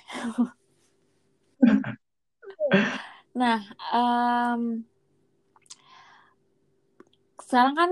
nah, 3.39 3.65
um, 3.89 4.85
sekarang 7.49 7.73
kan 7.73 7.91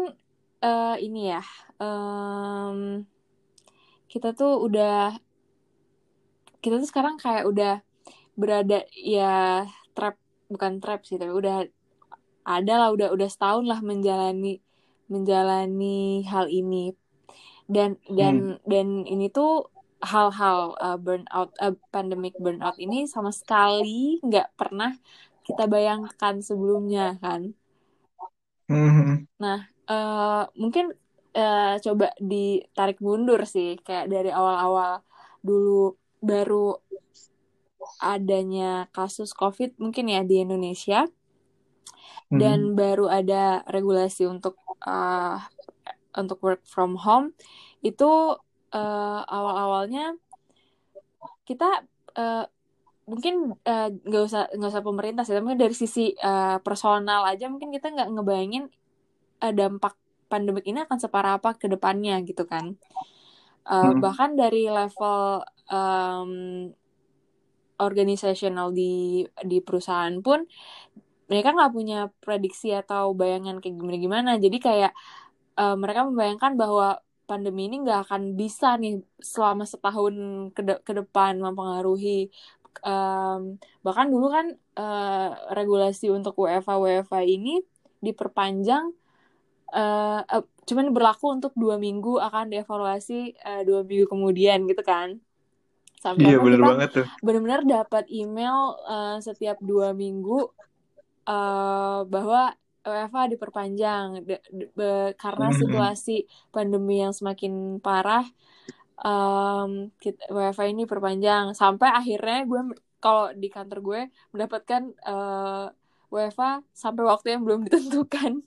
uh, 0.64 0.96
ini 0.98 1.34
ya 1.34 1.44
um, 1.82 3.04
kita 4.08 4.34
tuh 4.34 4.64
udah 4.64 5.18
kita 6.64 6.82
tuh 6.82 6.90
sekarang 6.90 7.22
kayak 7.22 7.46
udah 7.46 7.74
berada 8.38 8.86
ya 8.94 9.66
trap 9.98 10.18
bukan 10.50 10.80
trap 10.82 11.06
sih 11.06 11.18
tapi 11.18 11.34
udah 11.34 11.66
ada 12.48 12.74
lah 12.80 12.90
udah 12.94 13.12
udah 13.12 13.28
setahun 13.28 13.66
lah 13.68 13.84
menjalani 13.84 14.64
menjalani 15.12 16.24
hal 16.28 16.48
ini 16.48 16.96
dan 17.68 18.00
dan 18.08 18.58
hmm. 18.58 18.64
dan 18.64 18.88
ini 19.04 19.28
tuh 19.28 19.68
hal-hal 20.00 20.78
uh, 20.78 20.96
burnout 20.96 21.52
uh, 21.60 21.76
pandemic 21.90 22.38
burnout 22.38 22.78
ini 22.80 23.10
sama 23.10 23.34
sekali 23.34 24.22
nggak 24.24 24.54
pernah 24.56 24.96
kita 25.44 25.64
bayangkan 25.68 26.44
sebelumnya 26.44 27.16
kan. 27.24 27.56
Hmm. 28.68 29.28
Nah 29.40 29.77
uh, 29.88 30.44
mungkin 30.56 30.94
uh, 31.34 31.76
coba 31.82 32.14
ditarik 32.20 33.00
mundur 33.04 33.44
sih 33.48 33.80
kayak 33.82 34.12
dari 34.12 34.32
awal-awal 34.32 35.02
dulu 35.44 35.96
baru 36.20 36.78
adanya 38.02 38.90
kasus 38.92 39.32
COVID 39.34 39.80
mungkin 39.80 40.12
ya 40.12 40.22
di 40.26 40.44
Indonesia 40.44 41.08
hmm. 42.30 42.38
dan 42.38 42.60
baru 42.76 43.08
ada 43.10 43.64
regulasi 43.70 44.28
untuk 44.28 44.60
uh, 44.84 45.40
untuk 46.18 46.42
work 46.42 46.64
from 46.66 46.98
home 46.98 47.34
itu 47.86 48.36
uh, 48.74 49.22
awal-awalnya 49.24 50.18
kita 51.48 51.86
uh, 52.18 52.46
mungkin 53.08 53.56
nggak 53.64 54.22
uh, 54.22 54.28
usah 54.28 54.52
nggak 54.52 54.72
usah 54.74 54.84
pemerintah 54.84 55.24
sih, 55.24 55.32
tapi 55.32 55.56
dari 55.56 55.72
sisi 55.72 56.12
uh, 56.20 56.60
personal 56.60 57.24
aja 57.24 57.48
mungkin 57.48 57.72
kita 57.72 57.88
nggak 57.88 58.12
ngebayangin 58.12 58.68
uh, 59.44 59.54
dampak 59.54 59.96
pandemik 60.28 60.68
ini 60.68 60.84
akan 60.84 60.98
separah 61.00 61.40
apa 61.40 61.56
ke 61.56 61.72
depannya 61.72 62.20
gitu 62.24 62.44
kan. 62.44 62.76
Uh, 63.68 63.92
hmm. 63.92 64.00
Bahkan 64.04 64.36
dari 64.40 64.68
level 64.68 65.44
um, 65.72 66.32
organisasional 67.78 68.74
di 68.74 69.24
di 69.46 69.58
perusahaan 69.62 70.18
pun 70.20 70.44
mereka 71.28 71.52
nggak 71.52 71.74
punya 71.76 72.08
prediksi 72.24 72.72
atau 72.72 73.12
bayangan 73.12 73.60
kayak 73.60 73.76
gimana 73.76 73.98
gimana. 74.00 74.32
Jadi 74.40 74.58
kayak 74.60 74.92
uh, 75.60 75.76
mereka 75.76 76.08
membayangkan 76.08 76.54
bahwa 76.56 77.00
pandemi 77.28 77.68
ini 77.68 77.84
nggak 77.84 78.08
akan 78.08 78.40
bisa 78.40 78.80
nih 78.80 79.04
selama 79.20 79.68
setahun 79.68 80.16
ke, 80.56 80.62
de 80.64 80.80
ke 80.80 80.96
depan 80.96 81.36
mempengaruhi 81.44 82.32
um, 82.88 83.60
bahkan 83.84 84.08
dulu 84.08 84.32
kan 84.32 84.56
uh, 84.80 85.36
regulasi 85.52 86.08
untuk 86.08 86.40
WFA 86.40 86.80
WFA 86.80 87.22
ini 87.28 87.60
diperpanjang 88.00 88.96
uh, 89.74 90.22
uh, 90.24 90.44
cuman 90.68 90.92
berlaku 90.92 91.32
untuk 91.32 91.56
dua 91.56 91.80
minggu 91.80 92.20
akan 92.20 92.52
dievaluasi 92.52 93.36
uh, 93.44 93.62
dua 93.64 93.88
minggu 93.88 94.08
kemudian 94.08 94.68
gitu 94.68 94.84
kan 94.84 95.20
sampai 95.98 96.30
iya, 96.30 96.38
bener 96.38 96.62
banget 96.62 96.90
tuh. 96.94 97.08
benar-benar 97.26 97.66
dapat 97.66 98.06
email 98.14 98.78
uh, 98.86 99.18
setiap 99.18 99.58
dua 99.60 99.98
minggu 99.98 100.46
uh, 101.26 102.06
bahwa 102.06 102.54
WFA 102.88 103.28
diperpanjang 103.28 104.24
de, 104.24 104.40
de, 104.48 104.66
be, 104.72 105.12
karena 105.20 105.52
Hmm. 105.52 105.60
situasi 105.60 106.24
pandemi 106.56 107.04
yang 107.04 107.12
semakin 107.12 107.84
parah 107.84 108.24
um, 109.04 109.92
kita, 110.00 110.24
WFA 110.32 110.72
ini 110.72 110.88
perpanjang 110.88 111.52
sampai 111.52 111.92
akhirnya 111.92 112.48
gue 112.48 112.62
kalau 113.04 113.30
di 113.36 113.52
kantor 113.52 113.80
gue 113.84 114.02
mendapatkan 114.32 114.82
uh, 115.04 115.68
WFA 116.08 116.64
sampai 116.72 117.04
waktu 117.04 117.28
yang 117.36 117.44
belum 117.44 117.60
ditentukan 117.68 118.42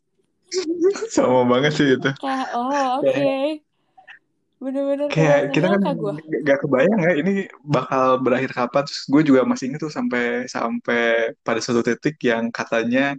sama 1.15 1.47
banget 1.47 1.73
sih 1.77 1.87
itu. 1.97 2.11
Kayak 2.19 2.49
oh 2.55 3.01
oke. 3.01 3.07
Okay. 3.07 3.63
bener-bener 4.61 5.09
kayak 5.09 5.57
kita 5.57 5.73
kan 5.73 5.81
gue 5.97 6.13
gak 6.45 6.61
kebayang 6.61 7.01
ya 7.01 7.13
ini 7.17 7.49
bakal 7.65 8.21
berakhir 8.21 8.53
kapan. 8.53 8.85
Terus 8.85 9.03
gue 9.09 9.23
juga 9.25 9.41
masih 9.49 9.73
ingat 9.73 9.81
tuh 9.81 9.93
sampai 9.93 10.45
sampai 10.45 11.33
pada 11.41 11.65
suatu 11.65 11.81
titik 11.81 12.21
yang 12.21 12.53
katanya 12.53 13.17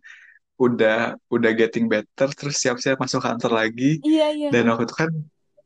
udah 0.61 1.17
udah 1.33 1.51
getting 1.57 1.89
better 1.89 2.29
terus 2.37 2.61
siap-siap 2.61 3.01
masuk 3.01 3.25
kantor 3.25 3.57
lagi. 3.57 3.97
Iya, 4.05 4.27
iya. 4.37 4.49
dan 4.53 4.69
waktu 4.69 4.85
itu 4.85 4.93
kan 4.93 5.11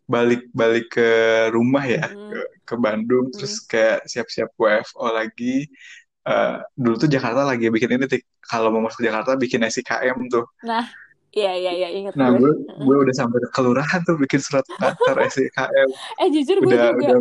balik 0.07 0.47
balik 0.55 0.87
ke 0.95 1.09
rumah 1.51 1.83
ya 1.83 2.07
mm. 2.07 2.31
ke, 2.31 2.41
ke 2.63 2.75
Bandung. 2.79 3.27
Mm. 3.27 3.33
terus 3.35 3.59
kayak 3.67 4.07
siap-siap 4.07 4.55
WFO 4.55 5.11
lagi. 5.11 5.67
Uh, 6.25 6.57
dulu 6.73 7.05
tuh 7.05 7.11
Jakarta 7.11 7.45
lagi 7.45 7.69
bikin 7.69 8.01
ini 8.01 8.09
kalau 8.41 8.73
mau 8.73 8.87
masuk 8.87 9.03
Jakarta 9.03 9.35
bikin 9.35 9.61
SIKM 9.67 10.31
tuh. 10.31 10.47
Nah 10.63 10.87
Iya 11.35 11.51
iya 11.51 11.71
iya 11.75 11.89
ingat 11.91 12.15
Nah 12.15 12.31
gue 12.31 12.51
gue 12.63 12.95
udah 12.95 13.15
sampai 13.15 13.43
ke 13.43 13.49
kelurahan 13.51 13.99
tuh 14.07 14.15
bikin 14.15 14.39
surat 14.39 14.63
daftar 14.79 15.19
SIKM. 15.27 15.89
eh 16.23 16.27
jujur 16.31 16.63
gue 16.63 16.71
udah, 16.71 16.95
juga. 16.95 17.05
Udah, 17.11 17.19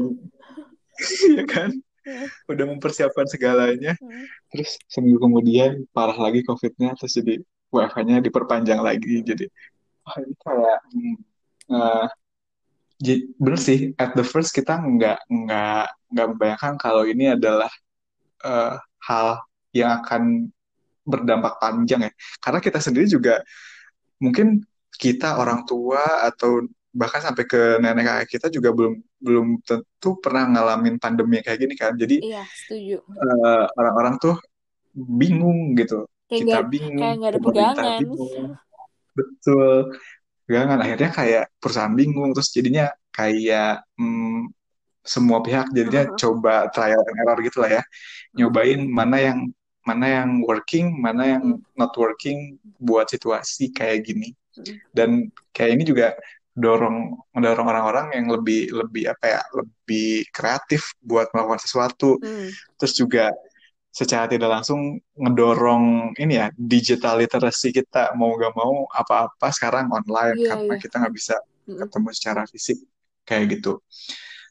iya 1.34 1.44
kan? 1.50 1.70
Udah 2.46 2.64
mempersiapkan 2.70 3.26
segalanya. 3.26 3.98
Terus 4.54 4.78
seminggu 4.86 5.18
kemudian 5.18 5.82
parah 5.90 6.14
lagi 6.14 6.46
COVID-nya 6.46 6.94
terus 6.94 7.18
jadi 7.18 7.42
WFH-nya 7.74 8.22
diperpanjang 8.22 8.78
lagi 8.78 9.26
jadi 9.26 9.50
wah 10.06 10.16
ini 10.22 10.34
kayak 10.38 10.78
hmm, 10.94 11.16
uh, 11.74 12.06
bener 13.42 13.58
sih 13.58 13.90
at 13.98 14.14
the 14.14 14.22
first 14.22 14.54
kita 14.54 14.78
nggak 14.78 15.18
nggak 15.26 15.86
nggak 16.14 16.26
membayangkan 16.30 16.74
kalau 16.78 17.02
ini 17.02 17.34
adalah 17.34 17.72
uh, 18.46 18.78
hal 19.02 19.42
yang 19.74 19.98
akan 20.00 20.48
berdampak 21.04 21.58
panjang 21.58 22.08
ya 22.08 22.12
karena 22.40 22.60
kita 22.62 22.78
sendiri 22.80 23.10
juga 23.10 23.42
mungkin 24.24 24.64
kita 24.96 25.36
orang 25.36 25.68
tua 25.68 26.24
atau 26.24 26.64
bahkan 26.94 27.18
sampai 27.18 27.44
ke 27.44 27.82
nenek 27.82 28.06
kakek 28.06 28.28
kita 28.38 28.46
juga 28.54 28.70
belum 28.70 28.94
belum 29.18 29.46
tentu 29.66 30.14
pernah 30.22 30.46
ngalamin 30.46 30.96
pandemi 31.02 31.42
kayak 31.42 31.58
gini 31.66 31.74
kan. 31.74 31.92
Jadi 31.98 32.22
iya 32.22 32.46
setuju. 32.46 33.02
uh, 33.02 33.66
orang-orang 33.74 34.14
tuh 34.22 34.38
bingung 34.94 35.74
gitu. 35.74 36.06
Kayak 36.30 36.40
kita 36.40 36.54
gak, 36.54 36.66
bingung 36.70 37.02
kayak 37.02 37.16
gak 37.18 37.30
ada 37.34 37.40
pegangan. 37.42 37.98
bingung. 37.98 38.46
betul. 39.18 39.76
Pegangan. 40.46 40.78
Akhirnya 40.86 41.10
kayak 41.10 41.44
perusahaan 41.58 41.94
bingung 41.98 42.30
terus 42.30 42.48
jadinya 42.54 42.86
kayak 43.10 43.82
hmm, 43.98 44.54
semua 45.02 45.42
pihak 45.42 45.74
jadinya 45.74 46.08
uh-huh. 46.08 46.16
coba 46.16 46.70
trial 46.70 47.02
and 47.02 47.18
error 47.18 47.38
gitu 47.42 47.58
lah 47.58 47.82
ya. 47.82 47.82
Nyobain 48.38 48.86
mana 48.86 49.18
yang 49.18 49.38
mana 49.84 50.06
yang 50.24 50.40
working 50.44 50.96
mana 51.00 51.36
yang 51.38 51.60
not 51.76 51.92
working 51.96 52.56
buat 52.80 53.08
situasi 53.12 53.72
kayak 53.72 54.08
gini. 54.08 54.32
Dan 54.94 55.28
kayak 55.52 55.80
ini 55.80 55.84
juga 55.84 56.08
dorong 56.54 57.18
mendorong 57.34 57.66
orang-orang 57.66 58.06
yang 58.14 58.30
lebih 58.30 58.70
lebih 58.70 59.10
apa 59.10 59.26
ya 59.26 59.40
lebih 59.58 60.22
kreatif 60.30 60.94
buat 61.02 61.26
melakukan 61.34 61.58
sesuatu. 61.58 62.14
Hmm. 62.22 62.50
terus 62.78 62.94
juga 62.94 63.34
secara 63.94 64.26
tidak 64.26 64.50
langsung 64.50 64.98
ngedorong 65.14 66.14
ini 66.18 66.34
ya 66.38 66.50
digital 66.58 67.22
literacy 67.22 67.70
kita 67.70 68.10
mau 68.18 68.34
gak 68.34 68.54
mau 68.58 68.90
apa-apa 68.90 69.54
sekarang 69.54 69.86
online 69.90 70.34
Iya, 70.34 70.48
karena 70.50 70.74
iya. 70.74 70.82
kita 70.82 70.94
nggak 70.98 71.14
bisa 71.14 71.34
ketemu 71.66 72.08
secara 72.10 72.42
fisik 72.50 72.78
kayak 73.22 73.44
gitu. 73.58 73.78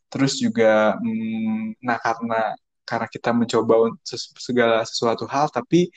Terus 0.08 0.34
juga 0.40 0.96
hmm, 1.00 1.76
nah 1.84 1.98
karena 2.00 2.56
karena 2.84 3.08
kita 3.08 3.30
mencoba 3.32 3.74
segala 4.48 4.84
sesuatu 4.84 5.26
hal 5.28 5.48
tapi 5.52 5.90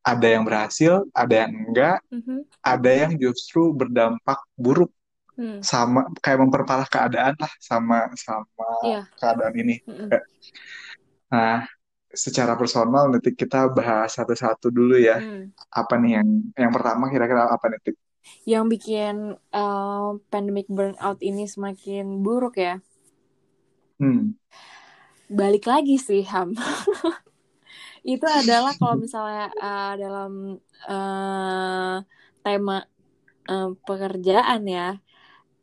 ada 0.00 0.26
yang 0.26 0.42
berhasil 0.48 1.04
ada 1.12 1.34
yang 1.46 1.52
enggak 1.52 1.96
Mhm. 2.10 2.38
ada 2.64 2.90
yang 2.90 3.12
justru 3.20 3.72
berdampak 3.76 4.38
buruk 4.56 4.90
Hmm. 5.40 5.60
sama 5.64 6.04
kayak 6.20 6.40
memperparah 6.44 6.88
keadaan 6.88 7.32
lah 7.40 7.52
sama 7.60 8.12
sama 8.16 8.66
Iya. 8.84 9.00
keadaan 9.16 9.54
ini 9.56 9.76
Mm-mm. 9.88 10.08
Nah, 11.30 11.62
secara 12.10 12.58
personal 12.58 13.06
nanti 13.12 13.30
kita 13.32 13.70
bahas 13.70 14.18
satu-satu 14.18 14.66
dulu 14.68 14.98
ya. 14.98 15.22
Hmm. 15.22 15.54
Apa 15.70 15.94
nih 16.02 16.18
yang 16.18 16.28
yang 16.58 16.72
pertama 16.74 17.06
kira-kira 17.06 17.46
apa 17.46 17.64
nih? 17.70 17.80
Tik? 17.86 17.96
Yang 18.44 18.64
bikin 18.76 19.14
uh, 19.54 20.18
pandemic 20.28 20.66
burnout 20.68 21.18
ini 21.22 21.46
semakin 21.46 22.20
buruk 22.20 22.58
ya. 22.58 22.82
Hmm. 24.00 24.30
Balik 25.30 25.70
lagi 25.70 25.94
sih 25.94 26.26
Ham. 26.26 26.58
Itu 28.02 28.26
adalah 28.26 28.74
kalau 28.74 28.98
misalnya 28.98 29.54
uh, 29.62 29.94
dalam 29.94 30.32
uh, 30.90 31.96
tema 32.42 32.82
uh, 33.46 33.70
pekerjaan 33.86 34.66
ya. 34.66 34.98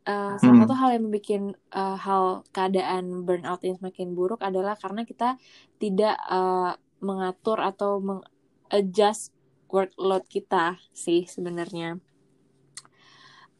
Uh, 0.08 0.40
salah 0.40 0.56
Hmm. 0.56 0.64
satu 0.64 0.72
hal 0.72 0.96
yang 0.96 1.04
membuat 1.12 1.52
uh, 1.76 1.96
hal 2.00 2.24
keadaan 2.56 3.28
burnout 3.28 3.60
ini 3.60 3.76
semakin 3.76 4.16
buruk 4.16 4.40
adalah 4.40 4.72
karena 4.80 5.04
kita 5.04 5.36
tidak 5.76 6.16
uh, 6.32 6.72
mengatur 7.04 7.60
atau 7.60 8.00
mengadjust 8.00 9.36
workload 9.68 10.24
kita 10.32 10.80
sih 10.96 11.28
sebenarnya. 11.28 12.00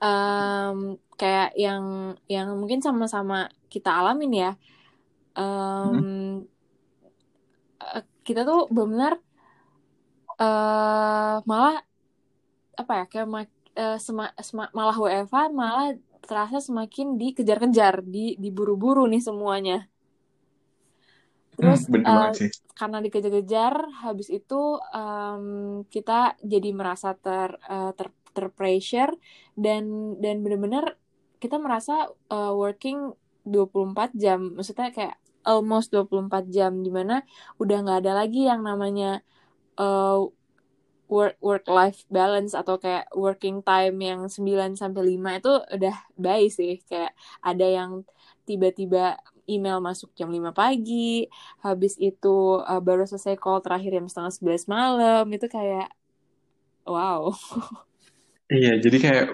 Um, 0.00 0.96
kayak 1.20 1.52
yang 1.58 2.16
yang 2.32 2.48
mungkin 2.56 2.80
sama-sama 2.80 3.52
kita 3.68 3.92
alamin 3.92 4.32
ya. 4.32 4.50
Um, 5.38 6.42
uh, 7.78 8.02
kita 8.26 8.40
tuh 8.48 8.66
benar 8.76 9.12
uh, 10.38 11.36
malah 11.50 11.82
apa 12.80 12.92
ya 12.98 13.04
kayak 13.10 13.28
ma- 13.34 13.58
uh, 13.82 13.98
sema- 14.06 14.34
sema- 14.48 14.72
malah 14.78 14.96
WFH 14.98 15.50
malah 15.60 15.86
terasa 16.28 16.58
semakin 16.68 17.06
dikejar-kejar, 17.20 17.94
di 18.14 18.36
diburu-buru 18.42 19.02
nih 19.12 19.22
semuanya. 19.28 19.76
Terus 21.58 21.80
Hmm, 21.90 22.04
uh, 22.06 22.30
sih. 22.38 22.50
karena 22.78 22.98
dikejar-kejar, 23.04 23.74
habis 24.04 24.28
itu 24.30 24.78
um, 24.94 25.82
kita 25.90 26.38
jadi 26.52 26.70
merasa 26.70 27.08
ter 27.18 27.50
uh, 27.66 27.90
ter 27.98 28.08
terpressure 28.36 29.12
dan 29.58 30.14
dan 30.22 30.36
benar-benar 30.44 30.94
kita 31.42 31.56
merasa 31.58 31.94
uh, 32.30 32.52
working 32.54 32.98
24 33.42 34.14
jam. 34.14 34.54
Maksudnya 34.54 34.94
kayak 34.94 35.16
almost 35.46 35.94
24 35.94 36.48
jam 36.50 36.72
di 36.82 36.90
mana 36.90 37.22
udah 37.58 37.76
nggak 37.84 37.98
ada 38.04 38.12
lagi 38.24 38.46
yang 38.46 38.62
namanya 38.62 39.22
uh, 39.78 40.26
work 41.08 41.40
work 41.40 41.64
life 41.66 42.04
balance 42.12 42.52
atau 42.52 42.76
kayak 42.76 43.08
working 43.16 43.64
time 43.64 43.96
yang 43.98 44.20
9 44.28 44.76
sampai 44.76 45.16
5 45.16 45.40
itu 45.40 45.52
udah 45.72 45.96
baik 46.20 46.48
sih. 46.52 46.74
Kayak 46.84 47.16
ada 47.40 47.66
yang 47.66 47.90
tiba-tiba 48.44 49.16
email 49.48 49.80
masuk 49.80 50.12
jam 50.12 50.28
5 50.28 50.52
pagi 50.52 51.24
habis 51.64 51.96
itu 51.96 52.60
uh, 52.60 52.80
baru 52.84 53.08
selesai 53.08 53.40
call 53.40 53.64
terakhir 53.64 53.96
jam 53.96 54.06
setengah 54.08 54.32
11 54.36 54.68
malam 54.68 55.24
itu 55.32 55.48
kayak 55.48 55.88
wow. 56.84 57.32
Iya, 58.48 58.80
jadi 58.80 58.96
kayak 58.96 59.26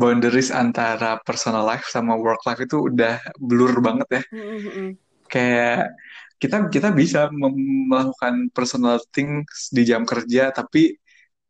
boundaries 0.00 0.50
antara 0.52 1.20
personal 1.26 1.64
life 1.68 1.86
sama 1.92 2.16
work 2.16 2.40
life 2.48 2.60
itu 2.64 2.76
udah 2.88 3.20
blur 3.36 3.72
banget 3.84 4.08
ya. 4.20 4.22
Mm-mm-mm. 4.32 4.98
Kayak 5.30 5.94
kita 6.42 6.56
kita 6.74 6.88
bisa 6.90 7.20
melakukan 7.30 8.48
personal 8.56 8.98
things 9.14 9.70
di 9.70 9.82
jam 9.86 10.02
kerja, 10.08 10.50
tapi 10.50 10.96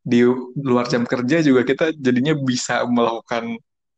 di 0.01 0.21
luar 0.69 0.85
jam 0.93 1.03
kerja 1.07 1.37
juga 1.45 1.61
kita 1.67 1.85
jadinya 1.97 2.33
bisa 2.37 2.83
melakukan 2.89 3.45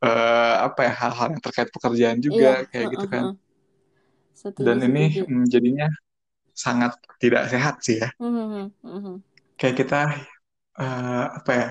eh, 0.05 0.55
apa 0.67 0.79
ya 0.87 0.93
hal-hal 1.01 1.27
yang 1.35 1.43
terkait 1.45 1.69
pekerjaan 1.75 2.19
iya 2.31 2.53
juga 2.57 2.65
kayak 2.71 2.87
gitu 2.97 3.07
kan. 3.09 3.25
setuju 4.39 4.63
Dan 4.65 4.77
ini 4.87 5.03
setuju 5.03 5.21
mm, 5.29 5.45
jadinya 5.53 5.87
sangat 6.65 6.93
tidak 7.21 7.43
sehat 7.53 7.75
sih 7.85 7.97
ya. 8.03 8.09
Mhm, 8.19 8.73
mhm. 8.83 9.23
Kayak 9.59 9.75
kita 9.81 9.99
eh, 10.81 11.25
apa 11.39 11.51
ya 11.59 11.67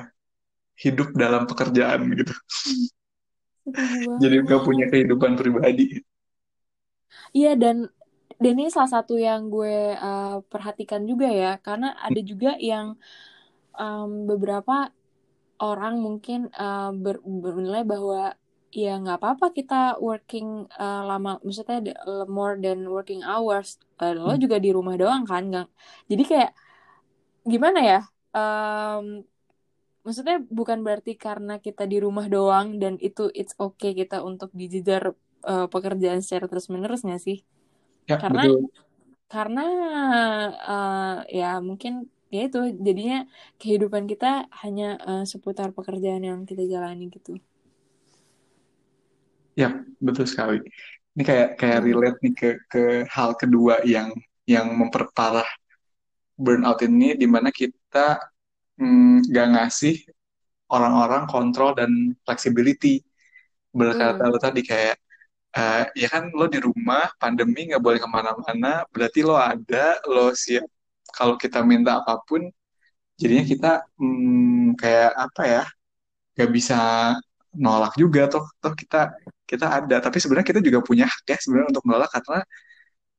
hidup 0.79 1.13
dalam 1.15 1.45
pekerjaan 1.45 2.09
gitu. 2.17 2.35
Jadi 4.23 4.35
nggak 4.43 4.63
punya 4.67 4.91
kehidupan 4.91 5.39
pribadi. 5.39 6.03
Iya 7.33 7.55
dan 7.55 7.89
dan 8.43 8.55
ini 8.59 8.75
salah 8.75 8.91
satu 8.91 9.15
yang 9.15 9.47
gue 9.47 9.95
uh, 9.95 10.43
perhatikan 10.51 11.07
juga 11.07 11.31
ya. 11.31 11.57
Karena 11.63 11.95
ada 11.95 12.21
juga 12.21 12.59
yang 12.59 12.99
um, 13.79 14.27
beberapa 14.27 14.91
orang 15.63 16.03
mungkin 16.03 16.51
uh, 16.59 16.91
ber, 16.91 17.23
bernilai 17.23 17.87
bahwa 17.87 18.35
ya 18.73 18.97
nggak 18.99 19.21
apa-apa 19.21 19.47
kita 19.53 20.01
working 20.01 20.65
uh, 20.81 21.05
lama 21.05 21.37
maksudnya 21.45 21.93
more 22.27 22.59
than 22.59 22.89
working 22.91 23.23
hours. 23.23 23.79
Uh, 24.03 24.17
lo 24.17 24.35
juga 24.35 24.59
di 24.59 24.75
rumah 24.75 24.99
doang 24.99 25.23
kan 25.23 25.47
nggak. 25.47 25.69
Jadi 26.11 26.23
kayak 26.27 26.51
gimana 27.47 27.81
ya? 27.81 28.01
Um, 28.33 29.23
maksudnya 30.05 30.37
bukan 30.59 30.79
berarti 30.87 31.11
karena 31.27 31.53
kita 31.67 31.83
di 31.93 31.97
rumah 32.05 32.27
doang 32.35 32.67
dan 32.83 32.95
itu 33.07 33.23
it's 33.41 33.55
okay 33.65 33.91
kita 34.01 34.17
untuk 34.29 34.51
dijejar 34.61 35.03
uh, 35.51 35.67
pekerjaan 35.73 36.21
secara 36.25 36.47
terus 36.51 36.67
menerus 36.75 37.01
nggak 37.07 37.23
sih 37.27 37.39
Ya, 38.09 38.17
karena 38.23 38.43
betul. 38.43 38.71
karena 39.33 39.61
uh, 40.71 41.17
ya 41.39 41.47
mungkin 41.69 41.93
ya 42.35 42.41
itu 42.49 42.59
jadinya 42.87 43.17
kehidupan 43.61 44.05
kita 44.13 44.27
hanya 44.63 44.85
uh, 45.09 45.23
seputar 45.33 45.69
pekerjaan 45.77 46.23
yang 46.31 46.41
kita 46.51 46.63
jalani 46.73 47.05
gitu 47.17 47.31
Ya, 49.61 49.69
betul 50.01 50.25
sekali. 50.33 50.57
Ini 51.13 51.23
kayak 51.29 51.49
kayak 51.61 51.81
Hmm. 51.81 51.87
relate 51.87 52.19
nih 52.25 52.33
ke 52.41 52.49
ke 52.73 52.83
hal 53.13 53.31
kedua 53.37 53.85
yang 53.85 54.09
yang 54.49 54.67
memperparah 54.81 55.45
burnout 56.37 56.81
ini 56.89 57.15
di 57.17 57.27
mana 57.29 57.49
kita 57.53 58.21
mm, 58.83 59.31
ngasih 59.55 59.95
orang-orang 60.75 61.25
kontrol 61.33 61.71
dan 61.79 61.91
flexibility. 62.27 63.03
Berkata 63.81 64.23
Hmm. 64.23 64.33
lo 64.33 64.39
tadi 64.47 64.61
kayak 64.71 64.97
eh, 65.59 65.85
ya 66.03 66.09
kan 66.15 66.25
lo 66.39 66.47
di 66.55 66.59
rumah 66.63 67.05
pandemi 67.23 67.61
nggak 67.71 67.83
boleh 67.87 67.99
ke 68.05 68.09
mana-mana, 68.11 68.85
berarti 68.95 69.21
lo 69.29 69.37
ada, 69.39 70.01
lo 70.09 70.33
siap 70.37 70.67
kalau 71.17 71.37
kita 71.41 71.61
minta 71.67 72.01
apa 72.03 72.15
pun, 72.29 72.43
jadinya 73.21 73.45
kita 73.53 73.71
mm, 74.01 74.79
kayak 74.81 75.11
apa 75.27 75.43
ya, 75.55 75.63
nggak 76.37 76.51
bisa 76.57 76.77
nolak 77.65 77.93
juga 78.01 78.23
toh 78.33 78.45
toh 78.63 78.73
kita 78.83 78.99
kita 79.51 79.67
ada 79.79 79.97
tapi 80.05 80.17
sebenarnya 80.23 80.49
kita 80.53 80.63
juga 80.65 80.81
punya 80.89 81.05
hak 81.13 81.25
ya 81.33 81.37
sebenarnya 81.43 81.71
untuk 81.77 81.85
menolak 81.89 82.11
karena 82.17 82.41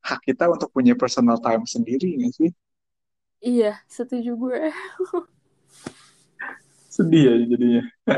hak 0.09 0.20
kita 0.28 0.45
untuk 0.55 0.70
punya 0.76 0.93
personal 1.01 1.38
time 1.45 1.64
sendiri 1.68 2.07
nggak 2.20 2.34
sih 2.39 2.49
iya 3.49 3.72
setuju 3.95 4.30
gue 4.41 4.59
sedih 6.94 7.24
ya 7.26 7.34
jadinya 7.50 7.84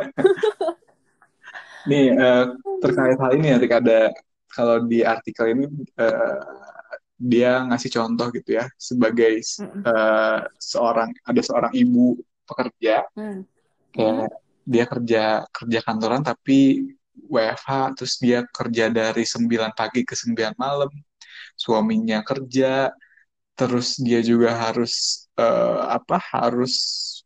nih 1.89 2.05
eh, 2.17 2.45
terkait 2.83 3.17
hal 3.21 3.31
ini 3.37 3.47
nanti 3.55 3.67
ada 3.71 3.99
kalau 4.51 4.83
di 4.91 4.99
artikel 5.05 5.45
ini 5.53 5.65
eh, 6.01 6.41
dia 7.15 7.63
ngasih 7.71 7.91
contoh 7.95 8.27
gitu 8.35 8.59
ya 8.59 8.65
sebagai 8.75 9.39
Mm-mm. 9.39 9.81
eh, 9.87 10.39
seorang 10.59 11.09
ada 11.23 11.41
seorang 11.41 11.71
ibu 11.73 12.19
pekerja. 12.45 13.01
Hmm. 13.17 13.41
kayak 13.95 14.29
dia 14.67 14.85
kerja 14.85 15.23
kerja 15.49 15.79
kantoran 15.85 16.21
tapi 16.21 16.83
WFH 17.31 17.97
terus 17.97 18.13
dia 18.19 18.43
kerja 18.45 18.91
dari 18.91 19.23
9 19.23 19.71
pagi 19.73 20.05
ke 20.05 20.13
9 20.13 20.53
malam 20.59 20.91
suaminya 21.55 22.21
kerja 22.21 22.91
terus 23.55 23.95
dia 23.97 24.19
juga 24.19 24.51
harus 24.53 25.24
eh, 25.39 25.79
apa 25.97 26.17
harus 26.33 26.73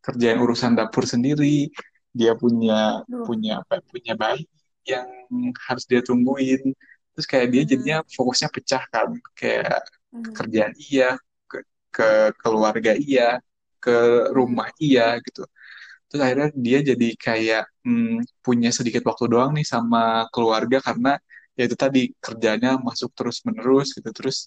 kerjain 0.06 0.40
urusan 0.42 0.74
dapur 0.80 1.04
sendiri 1.06 1.70
dia 2.10 2.34
punya 2.34 3.06
Duh. 3.06 3.26
punya 3.28 3.62
apa 3.62 3.82
punya 3.86 4.14
bayi 4.18 4.46
yang 4.88 5.06
harus 5.68 5.86
dia 5.86 6.02
tungguin 6.02 6.74
terus 7.14 7.28
kayak 7.30 7.48
dia 7.54 7.62
Mhm. 7.64 7.70
jadinya 7.72 7.98
fokusnya 8.16 8.50
pecah 8.56 8.84
kan 8.94 9.10
kayak 9.38 9.82
Mhm. 10.16 10.34
kerjaan 10.38 10.74
iya 10.90 11.10
ke, 11.50 11.58
ke 11.94 12.10
keluarga 12.42 12.92
iya 12.98 13.38
ke 13.84 13.96
rumah 14.34 14.70
iya 14.82 15.16
gitu 15.22 15.46
terus 16.10 16.22
akhirnya 16.26 16.50
dia 16.58 16.80
jadi 16.82 17.08
kayak 17.18 17.64
hmm, 17.86 18.26
punya 18.46 18.70
sedikit 18.74 19.04
waktu 19.10 19.26
doang 19.30 19.52
nih 19.58 19.66
sama 19.68 20.26
keluarga 20.34 20.78
karena 20.82 21.22
ya 21.58 21.64
itu 21.70 21.78
tadi 21.78 22.02
kerjanya 22.24 22.80
masuk 22.82 23.12
terus 23.18 23.38
menerus 23.46 23.94
gitu 23.98 24.10
terus 24.18 24.38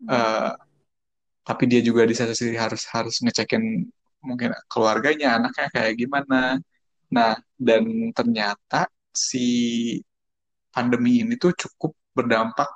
Mhm. 0.00 0.08
eh, 0.12 0.52
tapi 1.50 1.64
dia 1.72 1.80
juga 1.88 2.02
di 2.10 2.14
satu 2.18 2.34
sisi 2.38 2.54
harus 2.64 2.82
harus 2.94 3.16
ngecekin 3.24 3.64
mungkin 4.28 4.50
keluarganya 4.72 5.28
anaknya 5.42 5.68
kayak 5.74 5.94
gimana 6.02 6.62
nah 7.16 7.34
dan 7.58 7.82
ternyata 8.18 8.86
si 9.10 9.38
pandemi 10.74 11.22
ini 11.22 11.34
tuh 11.42 11.52
cukup 11.62 11.92
berdampak 12.16 12.68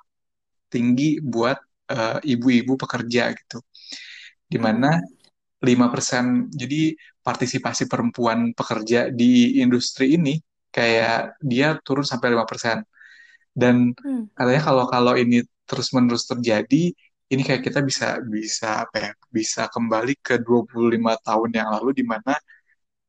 tinggi 0.72 1.22
buat 1.22 1.58
eh, 1.94 2.18
ibu-ibu 2.34 2.74
pekerja 2.82 3.22
gitu 3.38 3.58
di 4.52 4.58
mana 4.60 4.98
Mhm. 4.98 5.06
5% 5.66 6.26
jadi 6.52 6.96
partisipasi 7.26 7.88
perempuan 7.92 8.52
pekerja 8.58 9.08
di 9.20 9.60
industri 9.64 10.16
ini 10.18 10.36
kayak 10.76 11.40
dia 11.40 11.78
turun 11.86 12.04
sampai 12.04 12.34
5% 12.36 12.78
dan 13.56 13.94
Hmm. 14.04 14.28
katanya 14.36 14.62
kalau 14.68 14.84
kalau 14.90 15.14
ini 15.16 15.44
terus-menerus 15.68 16.24
terjadi 16.28 16.92
ini 17.32 17.42
kayak 17.46 17.62
kita 17.66 17.80
bisa 17.90 18.06
bisa 18.36 18.68
apa 18.84 18.96
ya 19.04 19.10
bisa 19.36 19.62
kembali 19.74 20.12
ke 20.26 20.34
25 20.46 21.14
tahun 21.26 21.50
yang 21.58 21.68
lalu 21.74 21.90
di 22.00 22.04
mana 22.12 22.32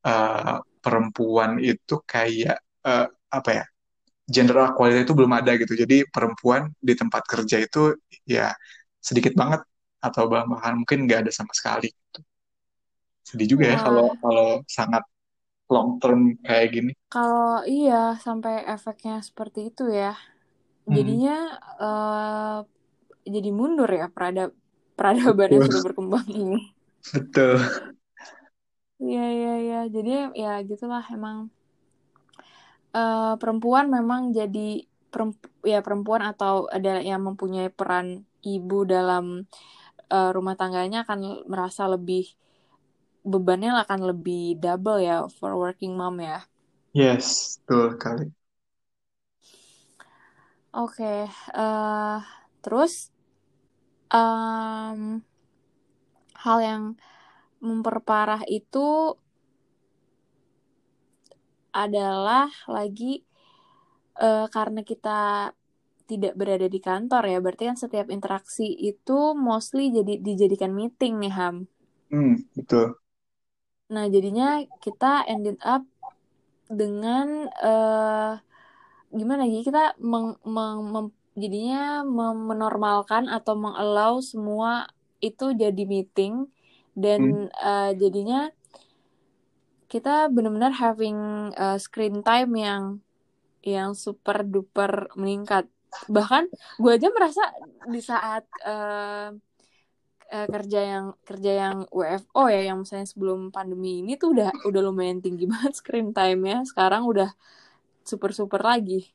eh, 0.08 0.58
perempuan 0.84 1.52
itu 1.62 1.96
kayak 2.14 2.58
eh, 2.88 3.08
apa 3.38 3.50
ya 3.60 3.66
gender 4.36 4.58
equality 4.72 5.02
itu 5.08 5.14
belum 5.20 5.34
ada 5.40 5.52
gitu. 5.62 5.74
Jadi 5.84 5.96
perempuan 6.14 6.64
di 6.80 6.94
tempat 7.02 7.24
kerja 7.32 7.58
itu 7.66 7.80
ya 8.28 8.52
sedikit 9.04 9.34
banget 9.42 9.62
atau 10.04 10.24
bahkan 10.32 10.76
mungkin 10.82 11.00
nggak 11.10 11.20
ada 11.28 11.32
sama 11.34 11.54
sekali 11.58 11.90
sedih 13.28 13.48
juga 13.54 13.66
ya 13.74 13.78
kalau 13.86 14.06
Wah, 14.06 14.18
kalau 14.22 14.48
sangat 14.76 15.04
long 15.74 15.90
term 16.02 16.20
kayak 16.48 16.68
gini. 16.76 16.92
kalau 17.12 17.46
iya 17.74 17.94
sampai 18.26 18.54
efeknya 18.74 19.14
seperti 19.28 19.60
itu 19.70 19.84
ya, 20.00 20.06
Hmm, 20.88 20.96
jadinya 20.96 21.32
eh 21.84 22.56
jadi 23.36 23.50
mundur 23.60 23.90
ya 24.00 24.06
peradab 24.16 24.50
peradaban 24.98 25.50
yang 25.56 25.64
sudah 25.68 25.82
berkembang 25.86 26.26
ini. 26.42 26.58
betul. 27.14 27.60
Iya 29.04 29.22
iya 29.38 29.52
iya, 29.64 29.78
jadi 29.96 30.10
ya 30.42 30.48
gitulah 30.70 31.04
emang 31.16 31.38
eh 32.96 33.34
perempuan 33.42 33.86
memang 33.92 34.22
jadi 34.38 34.68
peremp- 35.12 35.52
ya 35.72 35.80
perempuan 35.86 36.24
atau 36.32 36.68
ada 36.72 37.00
yang 37.04 37.22
mempunyai 37.28 37.70
peran 37.72 38.08
ibu 38.44 38.78
dalam 38.88 39.26
eh, 40.14 40.30
rumah 40.36 40.56
tangganya 40.60 40.98
akan 41.06 41.20
merasa 41.52 41.84
lebih 41.94 42.24
bebannya 43.32 43.72
akan 43.84 44.00
lebih 44.10 44.44
double 44.64 45.00
ya 45.10 45.18
for 45.38 45.52
working 45.62 45.94
mom 46.00 46.16
ya. 46.30 46.38
Yes, 46.94 47.60
betul 47.68 47.98
kali. 48.02 48.26
Oke, 50.76 51.04
eh 51.56 52.18
terus 52.64 52.94
em, 54.12 55.22
hal 56.46 56.58
yang 56.62 56.84
memperparah 57.64 58.46
itu 58.46 59.18
adalah 61.76 62.48
lagi 62.72 63.26
eh, 64.22 64.48
karena 64.48 64.82
kita 64.86 65.52
tidak 66.06 66.38
berada 66.38 66.70
di 66.70 66.78
kantor 66.78 67.24
ya, 67.26 67.38
berarti 67.42 67.64
kan 67.66 67.78
setiap 67.78 68.08
interaksi 68.14 68.70
itu 68.70 69.34
mostly 69.34 69.90
jadi 69.90 70.22
dijadikan 70.22 70.72
meeting 70.72 71.18
nih 71.18 71.34
Ham. 71.34 71.66
Hmm, 72.14 72.46
betul. 72.54 72.94
Nah 73.90 74.06
jadinya 74.10 74.62
kita 74.82 75.26
ended 75.26 75.58
up 75.66 75.82
dengan 76.70 77.50
eh 77.62 78.32
gimana 79.14 79.44
ya 79.46 79.62
kita 79.66 79.98
meng, 80.02 80.38
meng- 80.46 80.90
mem- 80.94 81.16
jadinya 81.36 82.02
menormalkan 82.50 83.28
atau 83.28 83.54
mengallow 83.60 84.24
semua 84.24 84.88
itu 85.20 85.52
jadi 85.56 85.84
meeting 85.84 86.48
dan 86.96 87.52
Hmm, 87.52 87.52
eh, 87.52 87.92
jadinya 88.00 88.52
kita 89.92 90.28
benar-benar 90.34 90.74
having 90.76 91.20
uh, 91.56 91.78
screen 91.80 92.20
time 92.26 92.52
yang 92.58 92.84
yang 93.64 93.94
super 93.96 94.44
duper 94.44 95.08
meningkat. 95.16 95.70
Bahkan 96.12 96.52
gue 96.82 96.92
aja 96.92 97.08
merasa 97.14 97.44
di 97.88 98.02
saat 98.04 98.44
uh, 98.66 99.32
uh, 100.36 100.48
kerja 100.52 100.80
yang 100.84 101.06
kerja 101.24 101.52
yang 101.64 101.78
WFO 101.94 102.50
ya 102.52 102.62
yang 102.74 102.84
misalnya 102.84 103.08
sebelum 103.08 103.54
pandemi 103.56 104.04
ini 104.04 104.20
tuh 104.20 104.36
udah 104.36 104.52
udah 104.68 104.82
lumayan 104.84 105.24
tinggi 105.24 105.48
banget 105.52 105.74
screen 105.80 106.12
time-nya. 106.12 106.66
Sekarang 106.68 107.08
udah 107.08 107.32
super 108.04 108.36
super 108.36 108.62
lagi 108.62 109.15